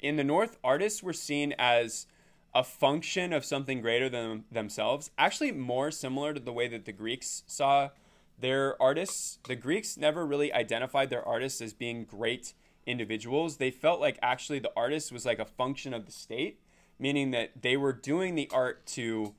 In 0.00 0.16
the 0.16 0.24
North, 0.24 0.58
artists 0.62 1.02
were 1.02 1.12
seen 1.12 1.54
as 1.58 2.06
a 2.54 2.62
function 2.62 3.32
of 3.32 3.44
something 3.44 3.80
greater 3.80 4.08
than 4.08 4.44
themselves, 4.50 5.10
actually 5.18 5.52
more 5.52 5.90
similar 5.90 6.32
to 6.32 6.40
the 6.40 6.52
way 6.52 6.68
that 6.68 6.84
the 6.84 6.92
Greeks 6.92 7.42
saw 7.46 7.90
their 8.38 8.80
artists, 8.80 9.38
the 9.48 9.56
Greeks 9.56 9.96
never 9.96 10.24
really 10.24 10.52
identified 10.52 11.10
their 11.10 11.26
artists 11.26 11.60
as 11.60 11.72
being 11.72 12.04
great 12.04 12.54
individuals. 12.86 13.56
They 13.56 13.70
felt 13.70 14.00
like 14.00 14.18
actually 14.22 14.60
the 14.60 14.72
artist 14.76 15.10
was 15.10 15.26
like 15.26 15.40
a 15.40 15.44
function 15.44 15.92
of 15.92 16.06
the 16.06 16.12
state, 16.12 16.60
meaning 16.98 17.32
that 17.32 17.62
they 17.62 17.76
were 17.76 17.92
doing 17.92 18.36
the 18.36 18.48
art 18.52 18.86
to 18.86 19.34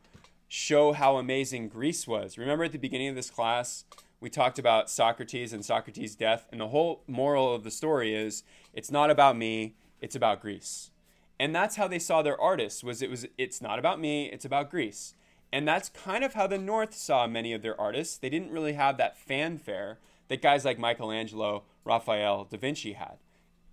show 0.50 0.92
how 0.92 1.18
amazing 1.18 1.70
Greece 1.70 2.08
was. 2.08 2.38
Remember 2.38 2.66
at 2.66 2.74
the 2.74 2.78
beginning 2.78 3.08
of 3.08 3.16
this 3.16 3.30
class, 3.30 3.86
we 4.20 4.30
talked 4.30 4.60
about 4.60 4.90
Socrates 4.90 5.54
and 5.54 5.64
Socrates' 5.64 6.16
death, 6.16 6.48
and 6.52 6.60
the 6.60 6.68
whole 6.68 7.04
moral 7.08 7.54
of 7.54 7.64
the 7.64 7.72
story 7.72 8.14
is 8.14 8.44
it's 8.74 8.92
not 8.92 9.10
about 9.10 9.38
me, 9.38 9.76
it's 10.02 10.16
about 10.16 10.42
Greece. 10.42 10.92
And 11.40 11.56
that's 11.56 11.78
how 11.78 11.88
they 11.88 12.00
saw 12.00 12.22
their 12.22 12.40
artists 12.40 12.84
was 12.84 13.02
it 13.02 13.10
was 13.10 13.26
it's 13.38 13.62
not 13.62 13.80
about 13.80 14.00
me, 14.00 14.26
it's 14.26 14.46
about 14.46 14.70
Greece. 14.70 15.14
And 15.52 15.68
that's 15.68 15.90
kind 15.90 16.24
of 16.24 16.34
how 16.34 16.48
the 16.48 16.58
North 16.58 16.94
saw 16.94 17.26
many 17.26 17.54
of 17.54 17.62
their 17.62 17.80
artists. 17.80 18.18
They 18.18 18.30
didn't 18.30 18.52
really 18.52 18.74
have 18.74 18.98
that 18.98 19.18
fanfare 19.18 19.98
that 20.28 20.42
guys 20.42 20.64
like 20.64 20.78
Michelangelo, 20.78 21.64
Raphael, 21.84 22.46
Da 22.50 22.58
Vinci 22.58 22.94
had, 22.94 23.18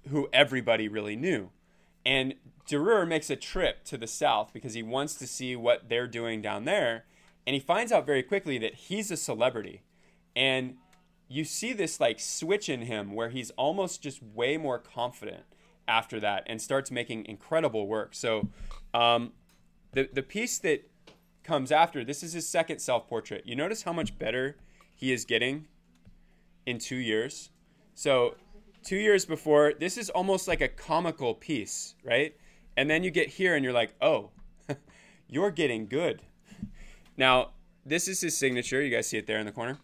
who 0.09 0.29
everybody 0.33 0.89
really 0.89 1.17
knew. 1.17 1.51
And 2.05 2.35
Dürer 2.67 3.07
makes 3.07 3.31
a 3.31 3.37
trip 3.37 3.85
to 3.85 3.99
the 3.99 4.07
South 4.07 4.53
because 4.53 4.75
he 4.75 4.83
wants 4.83 5.15
to 5.17 5.27
see 5.27 5.55
what 5.55 5.89
they're 5.89 6.07
doing 6.07 6.41
down 6.41 6.65
there. 6.65 7.05
And 7.47 7.55
he 7.55 7.61
finds 7.61 7.93
out 7.93 8.07
very 8.07 8.23
quickly 8.23 8.59
that 8.59 8.75
he's 8.75 9.11
a 9.11 9.17
celebrity. 9.17 9.83
And 10.35 10.77
you 11.29 11.45
see 11.45 11.73
this 11.73 12.01
like 12.01 12.21
switch 12.21 12.69
in 12.69 12.83
him 12.83 13.13
where 13.13 13.29
he's 13.29 13.51
almost 13.51 14.03
just 14.03 14.23
way 14.23 14.57
more 14.57 14.79
confident 14.79 15.45
after 15.89 16.21
that 16.21 16.45
and 16.47 16.61
starts 16.61 16.91
making 16.91 17.27
incredible 17.27 17.87
work. 17.87 18.15
So 18.15 18.49
um, 18.95 19.33
the, 19.93 20.09
the 20.13 20.23
piece 20.23 20.59
that 20.59 20.89
comes 21.47 21.73
after. 21.73 22.05
This 22.05 22.23
is 22.23 22.35
his 22.35 22.47
second 22.47 22.81
self 22.81 23.09
portrait. 23.09 23.47
You 23.47 23.57
notice 23.57 23.83
how 23.83 23.93
much 23.93 24.19
better 24.19 24.57
he 24.95 25.13
is 25.13 25.25
getting 25.25 25.67
in 26.67 26.79
two 26.79 26.97
years? 26.97 27.51
So, 27.95 28.35
two 28.85 28.97
years 28.97 29.25
before, 29.25 29.73
this 29.79 29.97
is 29.97 30.11
almost 30.11 30.49
like 30.49 30.61
a 30.61 30.69
comical 30.69 31.35
piece, 31.35 31.95
right? 32.05 32.37
And 32.77 32.91
then 32.91 33.03
you 33.03 33.11
get 33.11 33.29
here 33.29 33.55
and 33.55 33.65
you're 33.65 33.73
like, 33.73 33.95
oh, 34.03 34.31
you're 35.29 35.51
getting 35.51 35.87
good. 35.87 36.21
Now, 37.17 37.53
this 37.87 38.09
is 38.09 38.21
his 38.21 38.37
signature. 38.37 38.83
You 38.83 38.95
guys 38.95 39.07
see 39.07 39.17
it 39.17 39.27
there 39.27 39.39
in 39.39 39.47
the 39.47 39.53
corner, 39.53 39.79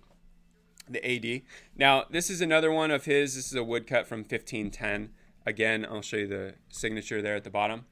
the 0.91 1.03
AD. 1.05 1.43
Now, 1.75 2.05
this 2.11 2.29
is 2.29 2.43
another 2.43 2.71
one 2.71 2.91
of 2.91 3.07
his. 3.07 3.37
This 3.37 3.47
is 3.47 3.55
a 3.55 3.65
woodcut 3.65 4.07
from 4.07 4.21
1510. 4.21 5.11
Again, 5.45 5.87
I'll 5.89 6.03
show 6.03 6.19
you 6.19 6.27
the 6.27 6.55
signature 6.69 7.21
there 7.21 7.35
at 7.35 7.45
the 7.45 7.51
bottom. 7.51 7.87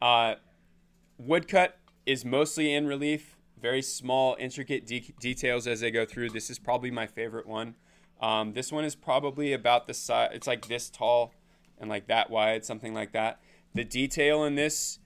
Uh, 0.00 0.34
woodcut 1.18 1.78
is 2.04 2.24
mostly 2.24 2.74
in 2.74 2.86
relief, 2.86 3.36
very 3.60 3.82
small, 3.82 4.36
intricate 4.38 4.86
de- 4.86 5.14
details 5.20 5.66
as 5.66 5.80
they 5.80 5.90
go 5.90 6.04
through. 6.04 6.30
This 6.30 6.50
is 6.50 6.58
probably 6.58 6.90
my 6.90 7.06
favorite 7.06 7.46
one. 7.46 7.74
Um, 8.20 8.54
this 8.54 8.72
one 8.72 8.84
is 8.84 8.94
probably 8.94 9.52
about 9.52 9.86
the 9.86 9.94
size, 9.94 10.30
it's 10.32 10.46
like 10.46 10.68
this 10.68 10.88
tall 10.88 11.34
and 11.78 11.90
like 11.90 12.06
that 12.06 12.30
wide, 12.30 12.64
something 12.64 12.94
like 12.94 13.12
that. 13.12 13.40
The 13.74 13.84
detail 13.84 14.44
in 14.44 14.54
this 14.54 14.98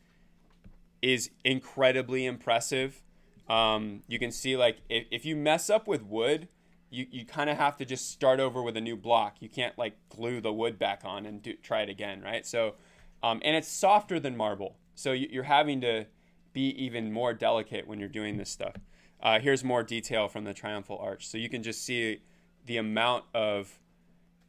is 1.03 1.31
incredibly 1.45 2.27
impressive. 2.27 3.03
Um, 3.49 4.03
you 4.07 4.19
can 4.19 4.31
see, 4.31 4.57
like, 4.57 4.79
if, 4.89 5.07
if 5.11 5.25
you 5.25 5.35
mess 5.35 5.69
up 5.71 5.89
with 5.89 6.05
wood, 6.05 6.49
you, 6.91 7.07
you 7.11 7.25
kind 7.25 7.49
of 7.49 7.57
have 7.57 7.77
to 7.79 7.85
just 7.85 8.11
start 8.11 8.41
over 8.41 8.63
with 8.63 8.77
a 8.77 8.81
new 8.81 8.97
block. 8.97 9.37
You 9.41 9.49
can't 9.49 9.79
like 9.79 9.95
glue 10.09 10.41
the 10.41 10.53
wood 10.53 10.79
back 10.79 11.03
on 11.05 11.25
and 11.25 11.43
do, 11.43 11.55
try 11.63 11.83
it 11.83 11.89
again, 11.89 12.21
right? 12.21 12.45
So, 12.45 12.75
um, 13.23 13.41
and 13.45 13.57
it's 13.57 13.69
softer 13.69 14.19
than 14.19 14.37
marble. 14.37 14.77
So 14.95 15.13
you, 15.13 15.41
are 15.41 15.45
having 15.45 15.81
to 15.83 16.07
be 16.53 16.71
even 16.71 17.13
more 17.13 17.33
delicate 17.33 17.87
when 17.87 18.01
you're 18.01 18.09
doing 18.09 18.37
this 18.37 18.51
stuff. 18.51 18.75
Uh, 19.23 19.39
here's 19.39 19.63
more 19.63 19.83
detail 19.83 20.29
from 20.29 20.45
the 20.45 20.55
triumphal 20.55 20.99
arch. 20.99 21.29
So 21.29 21.39
you 21.39 21.49
can 21.49 21.63
just 21.63 21.85
see 21.85 22.23
the 22.67 22.77
amount 22.77 23.25
of 23.35 23.79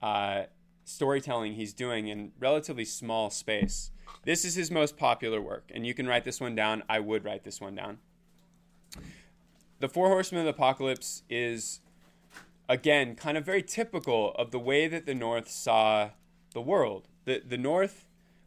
uh, 0.02 0.44
storytelling 0.84 1.54
he's 1.54 1.74
doing 1.74 2.08
in 2.08 2.32
relatively 2.40 2.86
small 2.86 3.30
space. 3.30 3.92
This 4.24 4.46
is 4.46 4.56
his 4.56 4.70
most 4.70 4.98
popular 4.98 5.42
work, 5.42 5.72
and 5.74 5.86
you 5.86 5.94
can 5.94 6.08
write 6.08 6.26
this 6.26 6.40
one 6.40 6.56
down. 6.56 6.84
I 6.90 7.00
would 7.00 7.24
write 7.24 7.44
this 7.44 7.62
one 7.62 7.76
down. 7.76 8.00
the 9.80 9.90
Four 9.90 10.10
Horsemen 10.10 10.42
of 10.42 10.46
the 10.46 10.52
Apocalypse 10.52 11.24
is, 11.30 11.80
again, 12.70 13.16
kind 13.16 13.38
of 13.38 13.46
very 13.46 13.64
typical 13.64 14.34
of 14.36 14.52
the 14.52 14.60
way 14.60 14.88
that 14.88 15.06
the 15.06 15.16
North 15.16 15.50
saw 15.50 16.10
the 16.54 16.62
world. 16.62 17.08
The, 17.26 17.42
the 17.46 17.58
North 17.58 18.06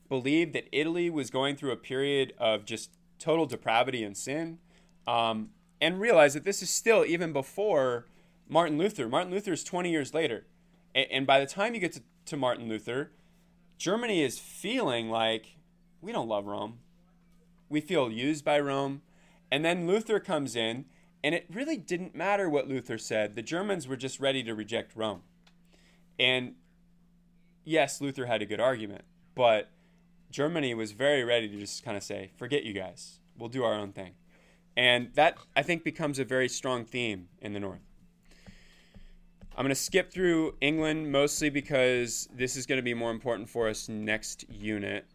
believed 0.09 0.53
that 0.55 0.69
Italy 0.73 1.11
was 1.11 1.31
going 1.31 1.57
through 1.57 1.73
a 1.73 1.77
period 1.77 2.35
of 2.39 2.65
just 2.65 2.91
total 3.19 3.47
depravity 3.47 4.05
and 4.05 4.17
sin, 4.17 4.59
um, 5.07 5.51
and 5.81 6.01
realized 6.01 6.37
that 6.37 6.45
this 6.45 6.63
is 6.63 6.71
still 6.71 7.05
even 7.05 7.33
before 7.33 8.07
Martin 8.49 8.79
Luther. 8.79 9.09
Martin 9.09 9.33
Luther 9.33 9.53
is 9.53 9.65
20 9.65 9.91
years 9.91 10.15
later. 10.15 10.47
And, 10.95 11.07
and 11.11 11.27
by 11.27 11.41
the 11.41 11.47
time 11.47 11.75
you 11.75 11.81
get 11.81 11.93
to, 11.93 12.03
to 12.27 12.37
Martin 12.37 12.69
Luther, 12.69 13.11
Germany 13.79 14.23
is 14.23 14.39
feeling 14.39 15.11
like 15.11 15.57
we 16.01 16.13
don't 16.13 16.29
love 16.29 16.47
Rome. 16.47 16.79
We 17.69 17.81
feel 17.81 18.11
used 18.11 18.45
by 18.45 18.61
Rome. 18.61 19.03
And 19.51 19.65
then 19.65 19.87
Luther 19.87 20.21
comes 20.21 20.57
in, 20.57 20.85
and 21.25 21.35
it 21.35 21.47
really 21.51 21.79
didn't 21.79 22.15
matter 22.15 22.51
what 22.51 22.69
Luther 22.69 22.99
said. 22.99 23.35
The 23.35 23.41
Germans 23.41 23.89
were 23.89 23.97
just 23.97 24.21
ready 24.21 24.43
to 24.43 24.55
reject 24.55 24.95
Rome. 24.95 25.23
And 26.21 26.57
yes, 27.65 28.03
Luther 28.03 28.27
had 28.27 28.43
a 28.43 28.47
good 28.47 28.61
argument, 28.61 29.05
but 29.35 29.71
Germany 30.31 30.75
was 30.75 30.93
very 30.93 31.25
ready 31.25 31.49
to 31.49 31.59
just 31.59 31.83
kind 31.83 31.97
of 31.97 32.03
say, 32.03 32.31
forget 32.37 32.65
you 32.65 32.75
guys. 32.75 33.21
We'll 33.39 33.49
do 33.49 33.65
our 33.65 33.73
own 33.73 33.93
thing. 33.93 34.13
And 34.77 35.15
that, 35.15 35.39
I 35.57 35.63
think, 35.63 35.83
becomes 35.83 36.19
a 36.19 36.27
very 36.27 36.49
strong 36.49 36.85
theme 36.85 37.29
in 37.41 37.55
the 37.55 37.61
North. 37.61 37.81
I'm 39.57 39.65
going 39.65 39.71
to 39.71 39.75
skip 39.75 40.13
through 40.13 40.57
England 40.61 41.11
mostly 41.11 41.49
because 41.49 42.29
this 42.35 42.55
is 42.55 42.67
going 42.67 42.79
to 42.79 42.83
be 42.83 42.93
more 42.93 43.11
important 43.11 43.49
for 43.49 43.69
us 43.69 43.89
next 43.89 44.45
unit. 44.51 45.07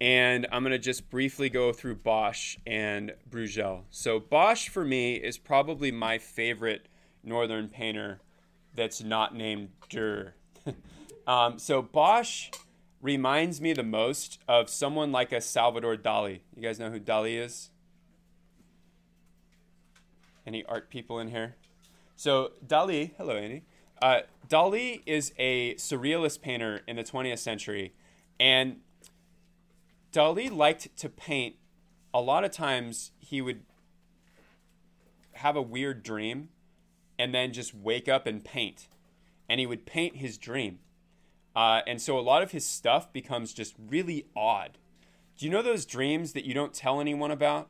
And 0.00 0.46
I'm 0.50 0.62
going 0.62 0.72
to 0.72 0.78
just 0.78 1.10
briefly 1.10 1.50
go 1.50 1.72
through 1.72 1.96
Bosch 1.96 2.56
and 2.66 3.12
Bruegel. 3.28 3.82
So, 3.90 4.18
Bosch 4.18 4.68
for 4.68 4.84
me 4.84 5.16
is 5.16 5.36
probably 5.36 5.92
my 5.92 6.16
favorite 6.16 6.88
northern 7.22 7.68
painter 7.68 8.20
that's 8.74 9.02
not 9.02 9.34
named 9.34 9.68
Durer. 9.90 10.34
um, 11.26 11.58
so, 11.58 11.82
Bosch 11.82 12.50
reminds 13.02 13.60
me 13.60 13.72
the 13.72 13.82
most 13.82 14.38
of 14.48 14.68
someone 14.68 15.12
like 15.12 15.32
a 15.32 15.40
Salvador 15.40 15.96
Dali. 15.96 16.40
You 16.54 16.62
guys 16.62 16.78
know 16.78 16.90
who 16.90 17.00
Dali 17.00 17.42
is? 17.42 17.70
Any 20.46 20.64
art 20.64 20.90
people 20.90 21.18
in 21.18 21.28
here? 21.28 21.56
So 22.16 22.52
Dali, 22.66 23.12
hello 23.16 23.36
Andy. 23.36 23.62
Uh, 24.02 24.20
Dali 24.48 25.02
is 25.06 25.32
a 25.38 25.74
surrealist 25.76 26.42
painter 26.42 26.80
in 26.86 26.96
the 26.96 27.04
20th 27.04 27.38
century, 27.38 27.92
and 28.38 28.80
Dali 30.12 30.50
liked 30.50 30.96
to 30.96 31.08
paint. 31.08 31.56
A 32.12 32.20
lot 32.20 32.44
of 32.44 32.50
times 32.50 33.12
he 33.18 33.40
would 33.40 33.62
have 35.34 35.56
a 35.56 35.62
weird 35.62 36.02
dream, 36.02 36.48
and 37.18 37.34
then 37.34 37.52
just 37.52 37.74
wake 37.74 38.08
up 38.08 38.26
and 38.26 38.44
paint, 38.44 38.88
and 39.48 39.60
he 39.60 39.66
would 39.66 39.86
paint 39.86 40.16
his 40.16 40.38
dream. 40.38 40.80
Uh, 41.54 41.80
and 41.86 42.00
so 42.00 42.18
a 42.18 42.20
lot 42.20 42.42
of 42.42 42.52
his 42.52 42.64
stuff 42.64 43.12
becomes 43.12 43.52
just 43.52 43.74
really 43.78 44.26
odd. 44.36 44.78
Do 45.36 45.46
you 45.46 45.52
know 45.52 45.62
those 45.62 45.86
dreams 45.86 46.32
that 46.32 46.44
you 46.44 46.54
don't 46.54 46.74
tell 46.74 47.00
anyone 47.00 47.30
about? 47.30 47.68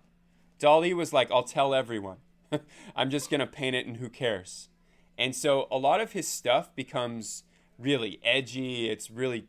Dali 0.58 0.94
was 0.94 1.12
like, 1.12 1.30
I'll 1.30 1.42
tell 1.42 1.74
everyone. 1.74 2.18
I'm 2.96 3.10
just 3.10 3.30
going 3.30 3.40
to 3.40 3.46
paint 3.46 3.76
it 3.76 3.86
and 3.86 3.96
who 3.96 4.08
cares? 4.08 4.68
And 5.16 5.34
so 5.34 5.66
a 5.70 5.78
lot 5.78 6.00
of 6.00 6.12
his 6.12 6.26
stuff 6.28 6.74
becomes 6.74 7.44
really 7.78 8.20
edgy. 8.22 8.90
It's 8.90 9.10
really 9.10 9.46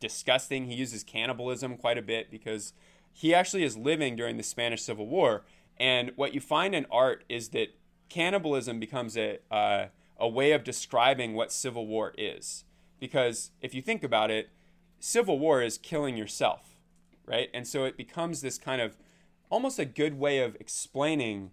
disgusting. 0.00 0.66
He 0.66 0.74
uses 0.74 1.04
cannibalism 1.04 1.76
quite 1.76 1.98
a 1.98 2.02
bit 2.02 2.30
because 2.30 2.72
he 3.12 3.34
actually 3.34 3.62
is 3.62 3.76
living 3.76 4.16
during 4.16 4.36
the 4.36 4.42
Spanish 4.42 4.82
Civil 4.82 5.06
War. 5.06 5.44
And 5.78 6.12
what 6.16 6.34
you 6.34 6.40
find 6.40 6.74
in 6.74 6.86
art 6.90 7.24
is 7.28 7.50
that 7.50 7.74
cannibalism 8.08 8.78
becomes 8.80 9.16
a, 9.16 9.38
uh, 9.50 9.86
a 10.18 10.28
way 10.28 10.52
of 10.52 10.64
describing 10.64 11.34
what 11.34 11.52
Civil 11.52 11.86
War 11.86 12.12
is. 12.18 12.64
Because 12.98 13.50
if 13.62 13.74
you 13.74 13.80
think 13.80 14.02
about 14.02 14.30
it, 14.30 14.50
Civil 14.98 15.38
War 15.38 15.62
is 15.62 15.78
killing 15.78 16.16
yourself, 16.16 16.78
right? 17.24 17.48
And 17.54 17.66
so 17.66 17.84
it 17.84 17.96
becomes 17.96 18.42
this 18.42 18.58
kind 18.58 18.82
of 18.82 18.96
almost 19.48 19.78
a 19.78 19.84
good 19.84 20.18
way 20.18 20.40
of 20.40 20.56
explaining 20.60 21.50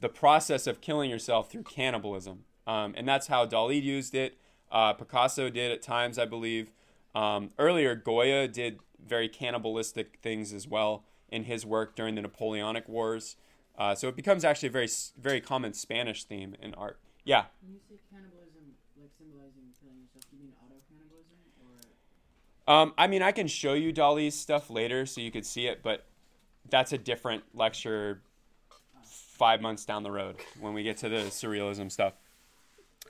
the 0.00 0.08
process 0.08 0.66
of 0.66 0.80
killing 0.80 1.08
yourself 1.08 1.50
through 1.50 1.62
cannibalism. 1.62 2.44
Um, 2.66 2.94
and 2.96 3.08
that's 3.08 3.28
how 3.28 3.46
Dali 3.46 3.80
used 3.80 4.14
it. 4.14 4.36
Uh, 4.70 4.92
Picasso 4.92 5.48
did 5.48 5.70
at 5.70 5.82
times, 5.82 6.18
I 6.18 6.24
believe. 6.24 6.72
Um, 7.16 7.48
earlier, 7.58 7.94
Goya 7.94 8.46
did 8.46 8.78
very 9.04 9.28
cannibalistic 9.28 10.18
things 10.22 10.52
as 10.52 10.68
well 10.68 11.04
in 11.30 11.44
his 11.44 11.64
work 11.64 11.96
during 11.96 12.14
the 12.14 12.20
Napoleonic 12.20 12.86
Wars. 12.86 13.36
Uh, 13.78 13.94
so 13.94 14.08
it 14.08 14.16
becomes 14.16 14.44
actually 14.44 14.68
a 14.68 14.72
very, 14.72 14.88
very 15.18 15.40
common 15.40 15.72
Spanish 15.72 16.24
theme 16.24 16.54
in 16.60 16.74
art. 16.74 17.00
Yeah. 17.24 17.46
When 17.62 17.72
you 17.72 17.80
say 17.88 17.96
cannibalism, 18.10 18.74
like 19.00 19.10
symbolizing 19.18 19.72
killing 19.80 19.96
yourself, 20.02 20.24
do 20.30 20.36
you 20.36 20.42
mean 20.42 20.52
auto 20.62 20.76
cannibalism 20.88 21.38
or? 22.68 22.72
Um, 22.72 22.92
I 22.98 23.06
mean, 23.06 23.22
I 23.22 23.32
can 23.32 23.46
show 23.46 23.72
you 23.72 23.94
Dali's 23.94 24.38
stuff 24.38 24.68
later 24.68 25.06
so 25.06 25.22
you 25.22 25.30
could 25.30 25.46
see 25.46 25.66
it, 25.66 25.82
but 25.82 26.04
that's 26.68 26.92
a 26.92 26.98
different 26.98 27.44
lecture 27.54 28.20
five 29.04 29.62
months 29.62 29.86
down 29.86 30.02
the 30.02 30.10
road 30.10 30.36
when 30.60 30.74
we 30.74 30.82
get 30.82 30.98
to 30.98 31.08
the 31.08 31.16
surrealism 31.16 31.90
stuff. 31.90 32.12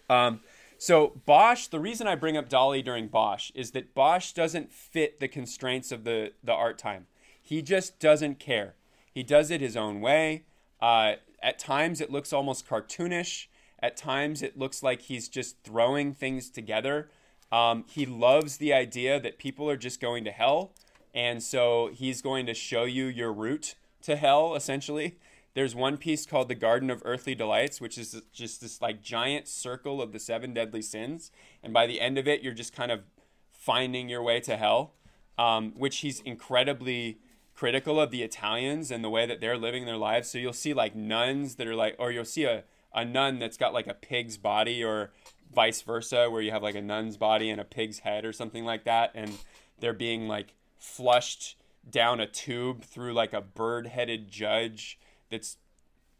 Um, 0.08 0.40
so 0.78 1.20
Bosch, 1.24 1.68
the 1.68 1.80
reason 1.80 2.06
I 2.06 2.14
bring 2.14 2.36
up 2.36 2.48
Dali 2.48 2.84
during 2.84 3.08
Bosch 3.08 3.50
is 3.54 3.70
that 3.72 3.94
Bosch 3.94 4.32
doesn't 4.32 4.72
fit 4.72 5.20
the 5.20 5.28
constraints 5.28 5.92
of 5.92 6.04
the 6.04 6.32
the 6.42 6.52
art 6.52 6.78
time. 6.78 7.06
He 7.40 7.62
just 7.62 7.98
doesn't 7.98 8.38
care. 8.38 8.74
He 9.12 9.22
does 9.22 9.50
it 9.50 9.60
his 9.60 9.76
own 9.76 10.00
way. 10.00 10.44
Uh, 10.80 11.14
at 11.42 11.58
times 11.58 12.00
it 12.00 12.10
looks 12.10 12.32
almost 12.32 12.68
cartoonish. 12.68 13.46
At 13.80 13.96
times 13.96 14.42
it 14.42 14.58
looks 14.58 14.82
like 14.82 15.02
he's 15.02 15.28
just 15.28 15.62
throwing 15.62 16.12
things 16.12 16.50
together. 16.50 17.08
Um, 17.52 17.84
he 17.88 18.04
loves 18.04 18.56
the 18.56 18.72
idea 18.72 19.20
that 19.20 19.38
people 19.38 19.70
are 19.70 19.76
just 19.76 20.00
going 20.00 20.24
to 20.24 20.32
hell, 20.32 20.72
and 21.14 21.42
so 21.42 21.90
he's 21.94 22.20
going 22.20 22.46
to 22.46 22.54
show 22.54 22.84
you 22.84 23.06
your 23.06 23.32
route 23.32 23.76
to 24.02 24.16
hell 24.16 24.54
essentially. 24.54 25.18
There's 25.56 25.74
one 25.74 25.96
piece 25.96 26.26
called 26.26 26.48
the 26.48 26.54
Garden 26.54 26.90
of 26.90 27.00
Earthly 27.06 27.34
Delights, 27.34 27.80
which 27.80 27.96
is 27.96 28.20
just 28.30 28.60
this 28.60 28.82
like 28.82 29.00
giant 29.00 29.48
circle 29.48 30.02
of 30.02 30.12
the 30.12 30.18
seven 30.18 30.52
deadly 30.52 30.82
sins, 30.82 31.30
and 31.62 31.72
by 31.72 31.86
the 31.86 31.98
end 31.98 32.18
of 32.18 32.28
it, 32.28 32.42
you're 32.42 32.52
just 32.52 32.74
kind 32.76 32.92
of 32.92 33.04
finding 33.50 34.10
your 34.10 34.22
way 34.22 34.38
to 34.40 34.58
hell. 34.58 34.92
Um, 35.38 35.72
which 35.74 35.98
he's 35.98 36.20
incredibly 36.20 37.20
critical 37.54 37.98
of 37.98 38.10
the 38.10 38.22
Italians 38.22 38.90
and 38.90 39.02
the 39.02 39.08
way 39.08 39.24
that 39.24 39.40
they're 39.40 39.56
living 39.56 39.86
their 39.86 39.96
lives. 39.96 40.30
So 40.30 40.36
you'll 40.36 40.52
see 40.52 40.74
like 40.74 40.94
nuns 40.94 41.54
that 41.54 41.66
are 41.66 41.74
like, 41.74 41.96
or 41.98 42.10
you'll 42.10 42.26
see 42.26 42.44
a, 42.44 42.64
a 42.94 43.06
nun 43.06 43.38
that's 43.38 43.56
got 43.56 43.72
like 43.72 43.86
a 43.86 43.94
pig's 43.94 44.36
body, 44.36 44.84
or 44.84 45.12
vice 45.54 45.80
versa, 45.80 46.28
where 46.28 46.42
you 46.42 46.50
have 46.50 46.62
like 46.62 46.74
a 46.74 46.82
nun's 46.82 47.16
body 47.16 47.48
and 47.48 47.62
a 47.62 47.64
pig's 47.64 48.00
head 48.00 48.26
or 48.26 48.32
something 48.34 48.66
like 48.66 48.84
that, 48.84 49.10
and 49.14 49.38
they're 49.80 49.94
being 49.94 50.28
like 50.28 50.52
flushed 50.76 51.56
down 51.88 52.20
a 52.20 52.26
tube 52.26 52.82
through 52.82 53.14
like 53.14 53.32
a 53.32 53.40
bird 53.40 53.86
headed 53.86 54.30
judge 54.30 54.98
that's 55.30 55.56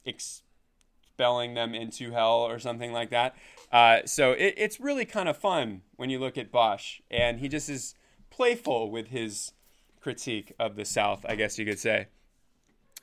expelling 0.04 1.54
them 1.54 1.74
into 1.74 2.12
hell 2.12 2.40
or 2.40 2.58
something 2.58 2.92
like 2.92 3.10
that. 3.10 3.34
Uh, 3.72 3.98
so 4.04 4.32
it, 4.32 4.54
it's 4.56 4.80
really 4.80 5.04
kind 5.04 5.28
of 5.28 5.36
fun 5.36 5.82
when 5.96 6.10
you 6.10 6.18
look 6.18 6.38
at 6.38 6.52
Bosch, 6.52 7.00
and 7.10 7.40
he 7.40 7.48
just 7.48 7.68
is 7.68 7.94
playful 8.30 8.90
with 8.90 9.08
his 9.08 9.52
critique 10.00 10.52
of 10.58 10.76
the 10.76 10.84
South, 10.84 11.26
I 11.28 11.34
guess 11.34 11.58
you 11.58 11.64
could 11.64 11.78
say. 11.78 12.06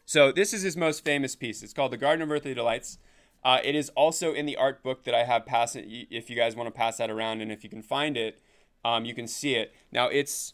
So 0.06 0.32
this 0.32 0.54
is 0.54 0.62
his 0.62 0.78
most 0.78 1.04
famous 1.04 1.36
piece. 1.36 1.64
It's 1.64 1.74
called 1.74 1.92
"The 1.92 1.98
Garden 1.98 2.22
of 2.24 2.32
Earthly 2.32 2.54
Delights." 2.54 2.98
Uh, 3.44 3.60
it 3.64 3.76
is 3.76 3.90
also 3.90 4.34
in 4.34 4.46
the 4.46 4.56
art 4.56 4.84
book 4.84 5.04
that 5.04 5.14
I 5.14 5.26
have 5.26 5.46
pass 5.46 5.76
it. 5.76 5.86
If 5.88 6.30
you 6.30 6.36
guys 6.36 6.56
want 6.56 6.68
to 6.68 6.72
pass 6.72 6.98
that 6.98 7.10
around, 7.10 7.42
and 7.42 7.52
if 7.52 7.64
you 7.64 7.70
can 7.70 7.82
find 7.82 8.16
it, 8.16 8.40
um, 8.86 9.06
you 9.06 9.14
can 9.14 9.28
see 9.28 9.56
it. 9.56 9.74
Now 9.92 10.08
it's 10.08 10.54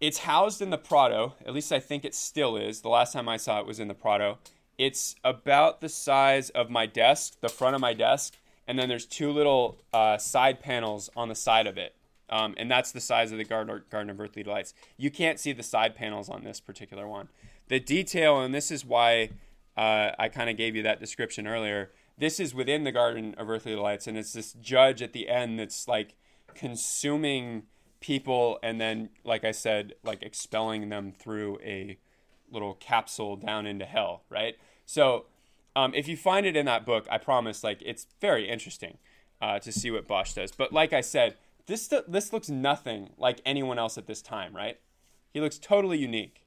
it's 0.00 0.18
housed 0.18 0.60
in 0.60 0.70
the 0.70 0.78
Prado. 0.78 1.34
At 1.46 1.54
least 1.54 1.72
I 1.72 1.80
think 1.80 2.04
it 2.04 2.14
still 2.14 2.56
is. 2.56 2.80
The 2.80 2.88
last 2.88 3.12
time 3.12 3.28
I 3.28 3.36
saw 3.36 3.60
it 3.60 3.66
was 3.66 3.80
in 3.80 3.88
the 3.88 3.94
Prado. 3.94 4.38
It's 4.78 5.16
about 5.24 5.80
the 5.80 5.88
size 5.88 6.50
of 6.50 6.68
my 6.68 6.86
desk, 6.86 7.40
the 7.40 7.48
front 7.48 7.74
of 7.74 7.80
my 7.80 7.94
desk, 7.94 8.36
and 8.66 8.78
then 8.78 8.88
there's 8.88 9.06
two 9.06 9.30
little 9.32 9.78
uh, 9.92 10.18
side 10.18 10.60
panels 10.60 11.08
on 11.16 11.28
the 11.28 11.34
side 11.34 11.66
of 11.66 11.78
it. 11.78 11.94
Um, 12.28 12.54
and 12.58 12.70
that's 12.70 12.92
the 12.92 13.00
size 13.00 13.32
of 13.32 13.38
the 13.38 13.44
Garden, 13.44 13.82
Garden 13.90 14.10
of 14.10 14.20
Earthly 14.20 14.42
Delights. 14.42 14.74
You 14.96 15.10
can't 15.10 15.38
see 15.38 15.52
the 15.52 15.62
side 15.62 15.94
panels 15.94 16.28
on 16.28 16.44
this 16.44 16.60
particular 16.60 17.06
one. 17.06 17.28
The 17.68 17.80
detail, 17.80 18.40
and 18.40 18.54
this 18.54 18.70
is 18.70 18.84
why 18.84 19.30
uh, 19.76 20.10
I 20.18 20.28
kind 20.28 20.50
of 20.50 20.56
gave 20.56 20.74
you 20.74 20.82
that 20.82 21.00
description 21.00 21.46
earlier. 21.46 21.92
This 22.18 22.40
is 22.40 22.54
within 22.54 22.84
the 22.84 22.92
Garden 22.92 23.34
of 23.38 23.48
Earthly 23.48 23.74
Delights, 23.74 24.06
and 24.06 24.18
it's 24.18 24.32
this 24.32 24.52
judge 24.54 25.02
at 25.02 25.12
the 25.12 25.28
end 25.28 25.58
that's 25.58 25.86
like 25.86 26.16
consuming 26.54 27.64
people 28.00 28.58
and 28.62 28.80
then 28.80 29.08
like 29.24 29.44
i 29.44 29.50
said 29.50 29.94
like 30.02 30.22
expelling 30.22 30.88
them 30.88 31.12
through 31.12 31.58
a 31.62 31.98
little 32.50 32.74
capsule 32.74 33.36
down 33.36 33.66
into 33.66 33.84
hell 33.84 34.22
right 34.30 34.56
so 34.84 35.26
um, 35.74 35.92
if 35.94 36.08
you 36.08 36.16
find 36.16 36.46
it 36.46 36.56
in 36.56 36.66
that 36.66 36.86
book 36.86 37.06
i 37.10 37.18
promise 37.18 37.64
like 37.64 37.82
it's 37.84 38.06
very 38.20 38.48
interesting 38.48 38.98
uh, 39.40 39.58
to 39.58 39.72
see 39.72 39.90
what 39.90 40.06
bosch 40.06 40.34
does 40.34 40.52
but 40.52 40.72
like 40.72 40.92
i 40.92 41.00
said 41.00 41.36
this 41.66 41.92
this 42.06 42.32
looks 42.32 42.48
nothing 42.48 43.10
like 43.18 43.40
anyone 43.44 43.78
else 43.78 43.98
at 43.98 44.06
this 44.06 44.22
time 44.22 44.54
right 44.54 44.78
he 45.32 45.40
looks 45.40 45.58
totally 45.58 45.98
unique 45.98 46.46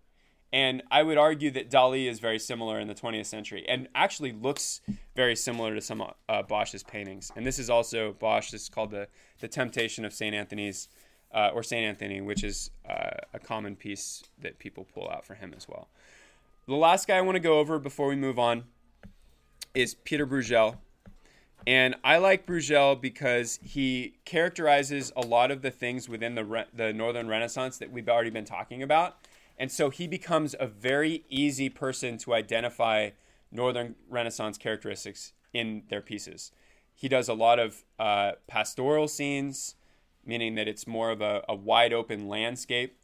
And 0.52 0.82
I 0.90 1.04
would 1.04 1.18
argue 1.18 1.52
that 1.52 1.70
Dali 1.70 2.08
is 2.10 2.20
very 2.20 2.40
similar 2.40 2.80
in 2.80 2.88
the 2.88 2.96
20th 2.96 3.28
century 3.28 3.66
and 3.68 3.88
actually 3.94 4.32
looks 4.32 4.82
very 5.16 5.36
similar 5.36 5.76
to 5.76 5.82
some 5.82 6.02
uh, 6.28 6.42
Bosch's 6.42 6.84
paintings. 6.84 7.32
And 7.36 7.46
this 7.46 7.60
is 7.60 7.70
also 7.70 8.14
Bosch. 8.14 8.50
This 8.50 8.64
is 8.64 8.70
called 8.70 8.92
the, 8.92 9.08
the 9.40 9.48
Temptation 9.48 10.06
of 10.06 10.14
St. 10.14 10.34
Anthony's 10.34 10.88
uh, 11.34 11.52
or 11.54 11.64
St. 11.64 11.86
Anthony, 11.86 12.22
which 12.22 12.44
is 12.44 12.72
uh, 12.90 13.12
a 13.34 13.40
common 13.40 13.76
piece 13.76 14.24
that 14.42 14.60
people 14.60 14.86
pull 14.94 15.10
out 15.10 15.26
for 15.26 15.36
him 15.36 15.54
as 15.56 15.68
well. 15.68 15.88
The 16.68 16.76
last 16.76 17.08
guy 17.08 17.18
I 17.18 17.22
want 17.22 17.36
to 17.36 17.40
go 17.40 17.60
over 17.60 17.80
before 17.80 18.08
we 18.08 18.16
move 18.16 18.38
on 18.40 18.66
is 19.74 19.94
Peter 19.94 20.26
Bruegel. 20.26 20.78
And 21.68 21.96
I 22.04 22.18
like 22.18 22.46
Bruegel 22.46 23.00
because 23.00 23.60
he 23.62 24.16
characterizes 24.26 25.12
a 25.16 25.22
lot 25.22 25.52
of 25.52 25.62
the 25.62 25.72
things 25.72 26.08
within 26.08 26.36
the, 26.36 26.46
Re- 26.46 26.66
the 26.74 26.94
Northern 26.94 27.28
Renaissance 27.28 27.78
that 27.80 27.92
we've 27.92 28.08
already 28.08 28.30
been 28.30 28.46
talking 28.46 28.82
about 28.82 29.18
and 29.60 29.70
so 29.70 29.90
he 29.90 30.08
becomes 30.08 30.56
a 30.58 30.66
very 30.66 31.26
easy 31.30 31.68
person 31.68 32.18
to 32.20 32.34
identify 32.34 33.10
Northern 33.52 33.96
Renaissance 34.10 34.58
characteristics 34.58 35.34
in 35.54 35.84
their 35.90 36.02
pieces. 36.02 36.54
He 36.96 37.10
does 37.10 37.28
a 37.28 37.34
lot 37.34 37.60
of 37.60 37.84
uh, 38.00 38.34
pastoral 38.48 39.10
scenes, 39.10 39.76
meaning 40.30 40.56
that 40.56 40.68
it's 40.68 40.88
more 40.88 41.12
of 41.12 41.22
a, 41.22 41.44
a, 41.50 41.56
wide 41.56 41.92
open 41.92 42.28
landscape. 42.28 42.98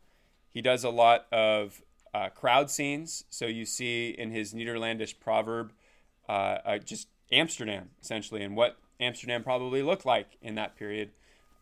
He 0.49 0.61
does 0.61 0.83
a 0.83 0.89
lot 0.89 1.25
of 1.31 1.81
uh, 2.13 2.29
crowd 2.29 2.71
scenes. 2.71 3.25
So 3.29 3.47
you 3.47 3.65
see 3.65 4.09
in 4.09 4.31
his 4.31 4.53
Netherlandish 4.53 5.19
proverb 5.19 5.73
uh, 6.29 6.57
uh 6.65 6.77
just 6.77 7.07
Amsterdam, 7.31 7.89
essentially, 8.01 8.41
and 8.43 8.55
what 8.55 8.77
Amsterdam 8.99 9.43
probably 9.43 9.81
looked 9.81 10.05
like 10.05 10.37
in 10.41 10.55
that 10.55 10.77
period. 10.77 11.11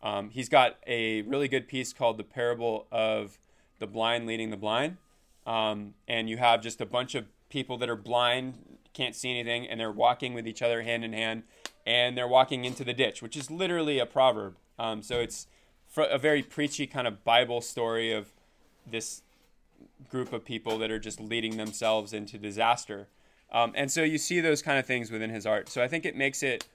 Um, 0.02 0.30
he's 0.30 0.48
got 0.48 0.76
a 0.86 1.22
really 1.22 1.48
good 1.48 1.66
piece 1.66 1.92
called 1.92 2.18
The 2.18 2.24
Parable 2.24 2.86
of 2.92 3.38
the 3.78 3.86
blind 3.86 4.26
leading 4.26 4.50
the 4.50 4.56
blind. 4.56 4.98
Um, 5.46 5.94
and 6.06 6.28
you 6.28 6.36
have 6.36 6.62
just 6.62 6.80
a 6.80 6.86
bunch 6.86 7.14
of 7.14 7.26
people 7.48 7.78
that 7.78 7.88
are 7.88 7.96
blind, 7.96 8.78
can't 8.92 9.14
see 9.14 9.30
anything, 9.30 9.66
and 9.66 9.80
they're 9.80 9.92
walking 9.92 10.34
with 10.34 10.46
each 10.46 10.62
other 10.62 10.82
hand 10.82 11.04
in 11.04 11.12
hand, 11.12 11.42
and 11.86 12.16
they're 12.16 12.28
walking 12.28 12.64
into 12.64 12.84
the 12.84 12.92
ditch, 12.92 13.22
which 13.22 13.36
is 13.36 13.50
literally 13.50 13.98
a 13.98 14.06
proverb. 14.06 14.56
Um, 14.78 15.02
so 15.02 15.20
it's 15.20 15.46
a 15.96 16.18
very 16.18 16.42
preachy 16.42 16.86
kind 16.86 17.06
of 17.06 17.24
Bible 17.24 17.60
story 17.60 18.12
of 18.12 18.32
this 18.86 19.22
group 20.08 20.32
of 20.32 20.44
people 20.44 20.78
that 20.78 20.90
are 20.90 20.98
just 20.98 21.20
leading 21.20 21.56
themselves 21.56 22.12
into 22.12 22.38
disaster. 22.38 23.08
Um, 23.52 23.72
and 23.74 23.90
so 23.90 24.02
you 24.02 24.18
see 24.18 24.40
those 24.40 24.62
kind 24.62 24.78
of 24.78 24.86
things 24.86 25.10
within 25.10 25.30
his 25.30 25.46
art. 25.46 25.68
So 25.68 25.82
I 25.82 25.88
think 25.88 26.04
it 26.04 26.16
makes 26.16 26.42
it 26.42 26.66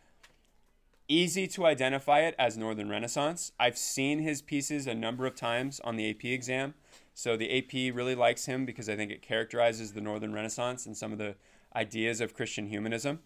easy 1.07 1.47
to 1.47 1.65
identify 1.65 2.21
it 2.21 2.35
as 2.37 2.57
Northern 2.57 2.87
Renaissance. 2.87 3.51
I've 3.59 3.77
seen 3.77 4.19
his 4.19 4.41
pieces 4.41 4.87
a 4.87 4.93
number 4.93 5.25
of 5.25 5.35
times 5.35 5.81
on 5.83 5.95
the 5.95 6.09
AP 6.09 6.25
exam. 6.25 6.75
So 7.13 7.35
the 7.35 7.57
AP 7.57 7.93
really 7.93 8.15
likes 8.15 8.45
him 8.45 8.65
because 8.65 8.87
I 8.87 8.95
think 8.95 9.11
it 9.11 9.21
characterizes 9.21 9.91
the 9.91 10.01
Northern 10.01 10.31
Renaissance 10.31 10.85
and 10.85 10.95
some 10.95 11.11
of 11.11 11.17
the 11.17 11.35
ideas 11.75 12.21
of 12.21 12.33
Christian 12.33 12.67
humanism. 12.67 13.19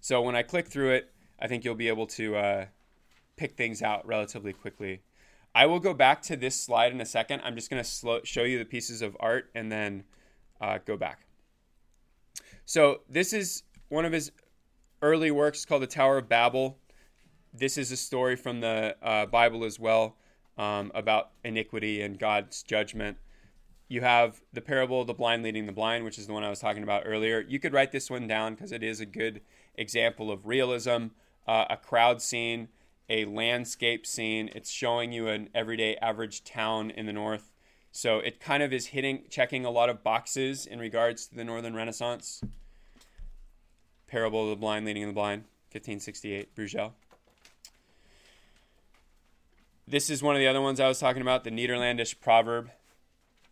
So 0.00 0.20
when 0.20 0.36
I 0.36 0.42
click 0.42 0.66
through 0.66 0.90
it, 0.90 1.10
I 1.40 1.46
think 1.46 1.64
you'll 1.64 1.74
be 1.74 1.88
able 1.88 2.06
to 2.08 2.36
uh, 2.36 2.66
pick 3.36 3.56
things 3.56 3.82
out 3.82 4.06
relatively 4.06 4.52
quickly. 4.52 5.00
I 5.54 5.66
will 5.66 5.80
go 5.80 5.94
back 5.94 6.20
to 6.22 6.36
this 6.36 6.54
slide 6.54 6.92
in 6.92 7.00
a 7.00 7.06
second. 7.06 7.40
I'm 7.42 7.54
just 7.54 7.70
going 7.70 7.82
to 7.82 8.20
show 8.24 8.42
you 8.42 8.58
the 8.58 8.64
pieces 8.64 9.00
of 9.00 9.16
art 9.20 9.50
and 9.54 9.72
then 9.72 10.04
uh, 10.60 10.78
go 10.84 10.96
back. 10.96 11.26
So 12.64 13.00
this 13.08 13.32
is 13.32 13.62
one 13.88 14.04
of 14.04 14.12
his 14.12 14.32
early 15.00 15.30
works 15.30 15.64
called 15.64 15.82
the 15.82 15.86
Tower 15.86 16.18
of 16.18 16.28
Babel. 16.28 16.78
This 17.54 17.78
is 17.78 17.90
a 17.90 17.96
story 17.96 18.36
from 18.36 18.60
the 18.60 18.96
uh, 19.02 19.26
Bible 19.26 19.64
as 19.64 19.78
well 19.78 20.16
um, 20.58 20.92
about 20.94 21.30
iniquity 21.44 22.02
and 22.02 22.18
God's 22.18 22.62
judgment. 22.62 23.16
You 23.88 24.00
have 24.00 24.42
the 24.52 24.60
parable 24.60 25.00
of 25.00 25.06
the 25.06 25.14
blind 25.14 25.42
leading 25.42 25.66
the 25.66 25.72
blind, 25.72 26.04
which 26.04 26.18
is 26.18 26.26
the 26.26 26.32
one 26.32 26.42
I 26.42 26.50
was 26.50 26.58
talking 26.58 26.82
about 26.82 27.04
earlier. 27.06 27.44
You 27.46 27.60
could 27.60 27.72
write 27.72 27.92
this 27.92 28.10
one 28.10 28.26
down 28.26 28.54
because 28.54 28.72
it 28.72 28.82
is 28.82 29.00
a 29.00 29.06
good 29.06 29.40
example 29.76 30.30
of 30.30 30.46
realism, 30.46 31.06
uh, 31.46 31.66
a 31.70 31.76
crowd 31.76 32.20
scene, 32.20 32.68
a 33.08 33.24
landscape 33.24 34.06
scene. 34.06 34.50
It's 34.54 34.70
showing 34.70 35.12
you 35.12 35.28
an 35.28 35.48
everyday 35.54 35.96
average 35.96 36.44
town 36.44 36.90
in 36.90 37.06
the 37.06 37.12
north. 37.12 37.52
So 37.92 38.18
it 38.18 38.40
kind 38.40 38.62
of 38.62 38.72
is 38.72 38.88
hitting, 38.88 39.24
checking 39.30 39.64
a 39.64 39.70
lot 39.70 39.88
of 39.88 40.02
boxes 40.02 40.66
in 40.66 40.78
regards 40.78 41.26
to 41.28 41.34
the 41.34 41.44
Northern 41.44 41.74
Renaissance. 41.74 42.42
Parable 44.06 44.44
of 44.44 44.50
the 44.50 44.56
Blind 44.56 44.84
Leading 44.84 45.06
the 45.06 45.12
Blind, 45.12 45.44
1568, 45.72 46.54
Bruegel. 46.54 46.92
This 49.88 50.10
is 50.10 50.22
one 50.22 50.34
of 50.34 50.40
the 50.40 50.48
other 50.48 50.60
ones 50.60 50.80
I 50.80 50.88
was 50.88 50.98
talking 50.98 51.22
about, 51.22 51.44
the 51.44 51.50
Netherlandish 51.50 52.20
proverb. 52.20 52.70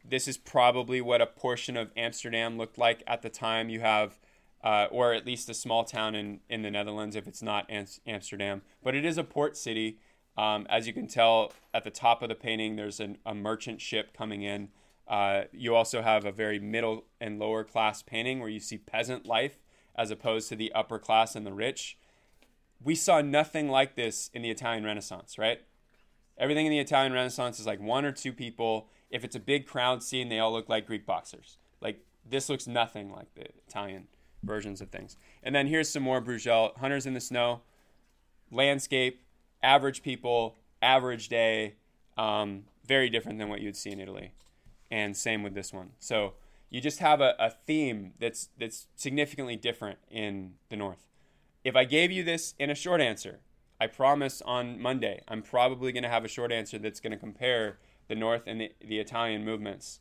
This 0.04 0.28
is 0.28 0.36
probably 0.36 1.00
what 1.00 1.22
a 1.22 1.26
portion 1.26 1.76
of 1.76 1.90
Amsterdam 1.96 2.58
looked 2.58 2.76
like 2.76 3.02
at 3.06 3.22
the 3.22 3.30
time. 3.30 3.68
You 3.68 3.80
have, 3.80 4.18
uh, 4.64 4.86
or 4.90 5.12
at 5.12 5.26
least 5.26 5.50
a 5.50 5.54
small 5.54 5.84
town 5.84 6.14
in, 6.14 6.40
in 6.48 6.62
the 6.62 6.70
Netherlands 6.70 7.14
if 7.14 7.28
it's 7.28 7.42
not 7.42 7.70
Amsterdam. 8.06 8.62
But 8.82 8.94
it 8.94 9.04
is 9.04 9.18
a 9.18 9.24
port 9.24 9.56
city. 9.58 9.98
Um, 10.38 10.66
as 10.70 10.86
you 10.86 10.94
can 10.94 11.06
tell 11.06 11.52
at 11.74 11.84
the 11.84 11.90
top 11.90 12.22
of 12.22 12.30
the 12.30 12.34
painting, 12.34 12.74
there's 12.74 12.98
an, 12.98 13.18
a 13.26 13.34
merchant 13.34 13.82
ship 13.82 14.16
coming 14.16 14.42
in. 14.42 14.70
Uh, 15.06 15.42
you 15.52 15.74
also 15.74 16.00
have 16.00 16.24
a 16.24 16.32
very 16.32 16.58
middle 16.58 17.04
and 17.20 17.38
lower 17.38 17.62
class 17.62 18.02
painting 18.02 18.40
where 18.40 18.48
you 18.48 18.58
see 18.58 18.78
peasant 18.78 19.26
life 19.26 19.58
as 19.94 20.10
opposed 20.10 20.48
to 20.48 20.56
the 20.56 20.72
upper 20.72 20.98
class 20.98 21.36
and 21.36 21.46
the 21.46 21.52
rich. 21.52 21.98
We 22.82 22.94
saw 22.94 23.20
nothing 23.20 23.68
like 23.68 23.96
this 23.96 24.30
in 24.32 24.40
the 24.40 24.50
Italian 24.50 24.82
Renaissance, 24.82 25.36
right? 25.38 25.60
Everything 26.38 26.64
in 26.64 26.72
the 26.72 26.78
Italian 26.78 27.12
Renaissance 27.12 27.60
is 27.60 27.66
like 27.66 27.80
one 27.80 28.06
or 28.06 28.12
two 28.12 28.32
people. 28.32 28.88
If 29.10 29.24
it's 29.24 29.36
a 29.36 29.40
big 29.40 29.66
crowd 29.66 30.02
scene, 30.02 30.30
they 30.30 30.38
all 30.38 30.52
look 30.52 30.70
like 30.70 30.86
Greek 30.86 31.04
boxers. 31.04 31.58
Like 31.82 32.00
this 32.28 32.48
looks 32.48 32.66
nothing 32.66 33.12
like 33.12 33.32
the 33.34 33.46
Italian 33.68 34.08
versions 34.44 34.80
of 34.80 34.90
things. 34.90 35.16
And 35.42 35.54
then 35.54 35.66
here's 35.66 35.88
some 35.88 36.02
more 36.02 36.20
Bruegel 36.20 36.76
Hunters 36.78 37.06
in 37.06 37.14
the 37.14 37.20
Snow, 37.20 37.62
landscape, 38.50 39.22
average 39.62 40.02
people, 40.02 40.56
average 40.82 41.28
day, 41.28 41.74
um, 42.16 42.64
very 42.86 43.08
different 43.08 43.38
than 43.38 43.48
what 43.48 43.60
you'd 43.60 43.76
see 43.76 43.90
in 43.90 44.00
Italy. 44.00 44.32
And 44.90 45.16
same 45.16 45.42
with 45.42 45.54
this 45.54 45.72
one. 45.72 45.90
So 45.98 46.34
you 46.70 46.80
just 46.80 46.98
have 46.98 47.20
a, 47.20 47.34
a 47.38 47.50
theme 47.50 48.12
that's 48.18 48.48
that's 48.58 48.86
significantly 48.96 49.56
different 49.56 49.98
in 50.10 50.54
the 50.68 50.76
North. 50.76 51.06
If 51.64 51.76
I 51.76 51.84
gave 51.84 52.12
you 52.12 52.22
this 52.22 52.54
in 52.58 52.68
a 52.68 52.74
short 52.74 53.00
answer, 53.00 53.40
I 53.80 53.86
promise 53.86 54.42
on 54.42 54.80
Monday, 54.80 55.22
I'm 55.26 55.42
probably 55.42 55.92
going 55.92 56.02
to 56.04 56.08
have 56.08 56.24
a 56.24 56.28
short 56.28 56.52
answer 56.52 56.78
that's 56.78 57.00
going 57.00 57.12
to 57.12 57.16
compare 57.16 57.78
the 58.08 58.14
North 58.14 58.42
and 58.46 58.60
the, 58.60 58.72
the 58.80 58.98
Italian 58.98 59.44
movements. 59.44 60.00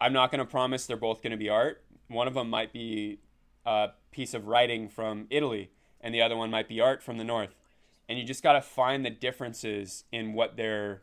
I'm 0.00 0.12
not 0.12 0.30
going 0.30 0.40
to 0.40 0.44
promise 0.44 0.86
they're 0.86 0.96
both 0.96 1.22
going 1.22 1.30
to 1.30 1.36
be 1.36 1.48
art. 1.48 1.82
One 2.08 2.28
of 2.28 2.34
them 2.34 2.50
might 2.50 2.72
be 2.72 3.18
a 3.66 3.90
piece 4.10 4.34
of 4.34 4.46
writing 4.46 4.88
from 4.88 5.26
Italy, 5.30 5.70
and 6.00 6.14
the 6.14 6.22
other 6.22 6.36
one 6.36 6.50
might 6.50 6.68
be 6.68 6.80
art 6.80 7.02
from 7.02 7.18
the 7.18 7.24
North. 7.24 7.54
And 8.08 8.18
you 8.18 8.24
just 8.24 8.42
got 8.42 8.52
to 8.52 8.60
find 8.60 9.04
the 9.04 9.10
differences 9.10 10.04
in 10.12 10.34
what 10.34 10.56
they're 10.56 11.02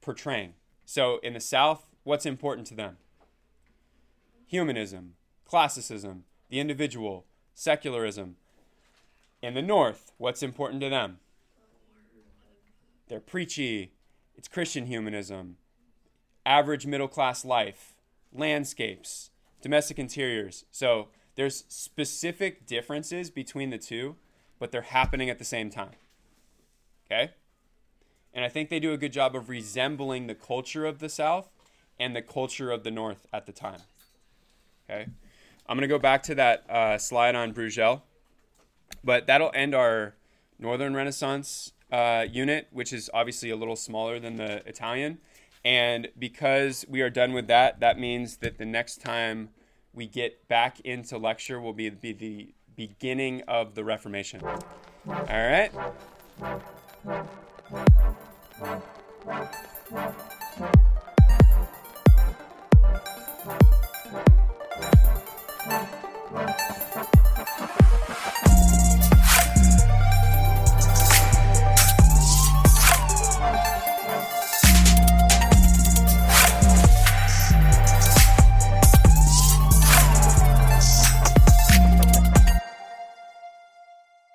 portraying. 0.00 0.54
So 0.84 1.18
in 1.22 1.32
the 1.32 1.40
South, 1.40 1.86
what's 2.02 2.26
important 2.26 2.66
to 2.68 2.74
them? 2.74 2.98
Humanism, 4.46 5.14
classicism, 5.46 6.24
the 6.50 6.60
individual, 6.60 7.24
secularism, 7.54 8.36
in 9.42 9.54
the 9.54 9.62
North, 9.62 10.12
what's 10.16 10.42
important 10.42 10.80
to 10.82 10.88
them? 10.88 11.18
They're 13.08 13.20
preachy. 13.20 13.92
It's 14.36 14.48
Christian 14.48 14.86
humanism, 14.86 15.56
average 16.46 16.86
middle 16.86 17.08
class 17.08 17.44
life, 17.44 17.94
landscapes, 18.32 19.30
domestic 19.60 19.98
interiors. 19.98 20.64
So 20.70 21.08
there's 21.36 21.64
specific 21.68 22.66
differences 22.66 23.30
between 23.30 23.70
the 23.70 23.78
two, 23.78 24.16
but 24.58 24.72
they're 24.72 24.82
happening 24.82 25.28
at 25.28 25.38
the 25.38 25.44
same 25.44 25.70
time. 25.70 25.96
Okay? 27.06 27.32
And 28.32 28.44
I 28.44 28.48
think 28.48 28.68
they 28.68 28.80
do 28.80 28.92
a 28.92 28.96
good 28.96 29.12
job 29.12 29.36
of 29.36 29.48
resembling 29.48 30.26
the 30.26 30.34
culture 30.34 30.84
of 30.86 30.98
the 30.98 31.08
South 31.08 31.48
and 31.98 32.14
the 32.14 32.22
culture 32.22 32.70
of 32.70 32.82
the 32.82 32.90
North 32.90 33.26
at 33.32 33.46
the 33.46 33.52
time. 33.52 33.80
Okay? 34.88 35.06
I'm 35.66 35.76
going 35.76 35.88
to 35.88 35.92
go 35.92 35.98
back 35.98 36.22
to 36.24 36.34
that 36.34 36.68
uh, 36.68 36.98
slide 36.98 37.34
on 37.34 37.52
Bruegel. 37.52 38.02
But 39.02 39.26
that'll 39.26 39.50
end 39.54 39.74
our 39.74 40.14
Northern 40.58 40.94
Renaissance 40.94 41.72
uh, 41.90 42.26
unit, 42.30 42.68
which 42.70 42.92
is 42.92 43.10
obviously 43.12 43.50
a 43.50 43.56
little 43.56 43.76
smaller 43.76 44.18
than 44.18 44.36
the 44.36 44.66
Italian. 44.68 45.18
And 45.64 46.08
because 46.18 46.84
we 46.88 47.00
are 47.00 47.10
done 47.10 47.32
with 47.32 47.46
that, 47.48 47.80
that 47.80 47.98
means 47.98 48.38
that 48.38 48.58
the 48.58 48.66
next 48.66 49.00
time 49.00 49.50
we 49.94 50.06
get 50.06 50.48
back 50.48 50.80
into 50.80 51.16
lecture 51.18 51.60
will 51.60 51.72
be, 51.72 51.88
be 51.88 52.12
the 52.12 52.54
beginning 52.76 53.42
of 53.48 53.74
the 53.74 53.84
Reformation. 53.84 54.42
All 54.42 54.56
right. 55.06 55.70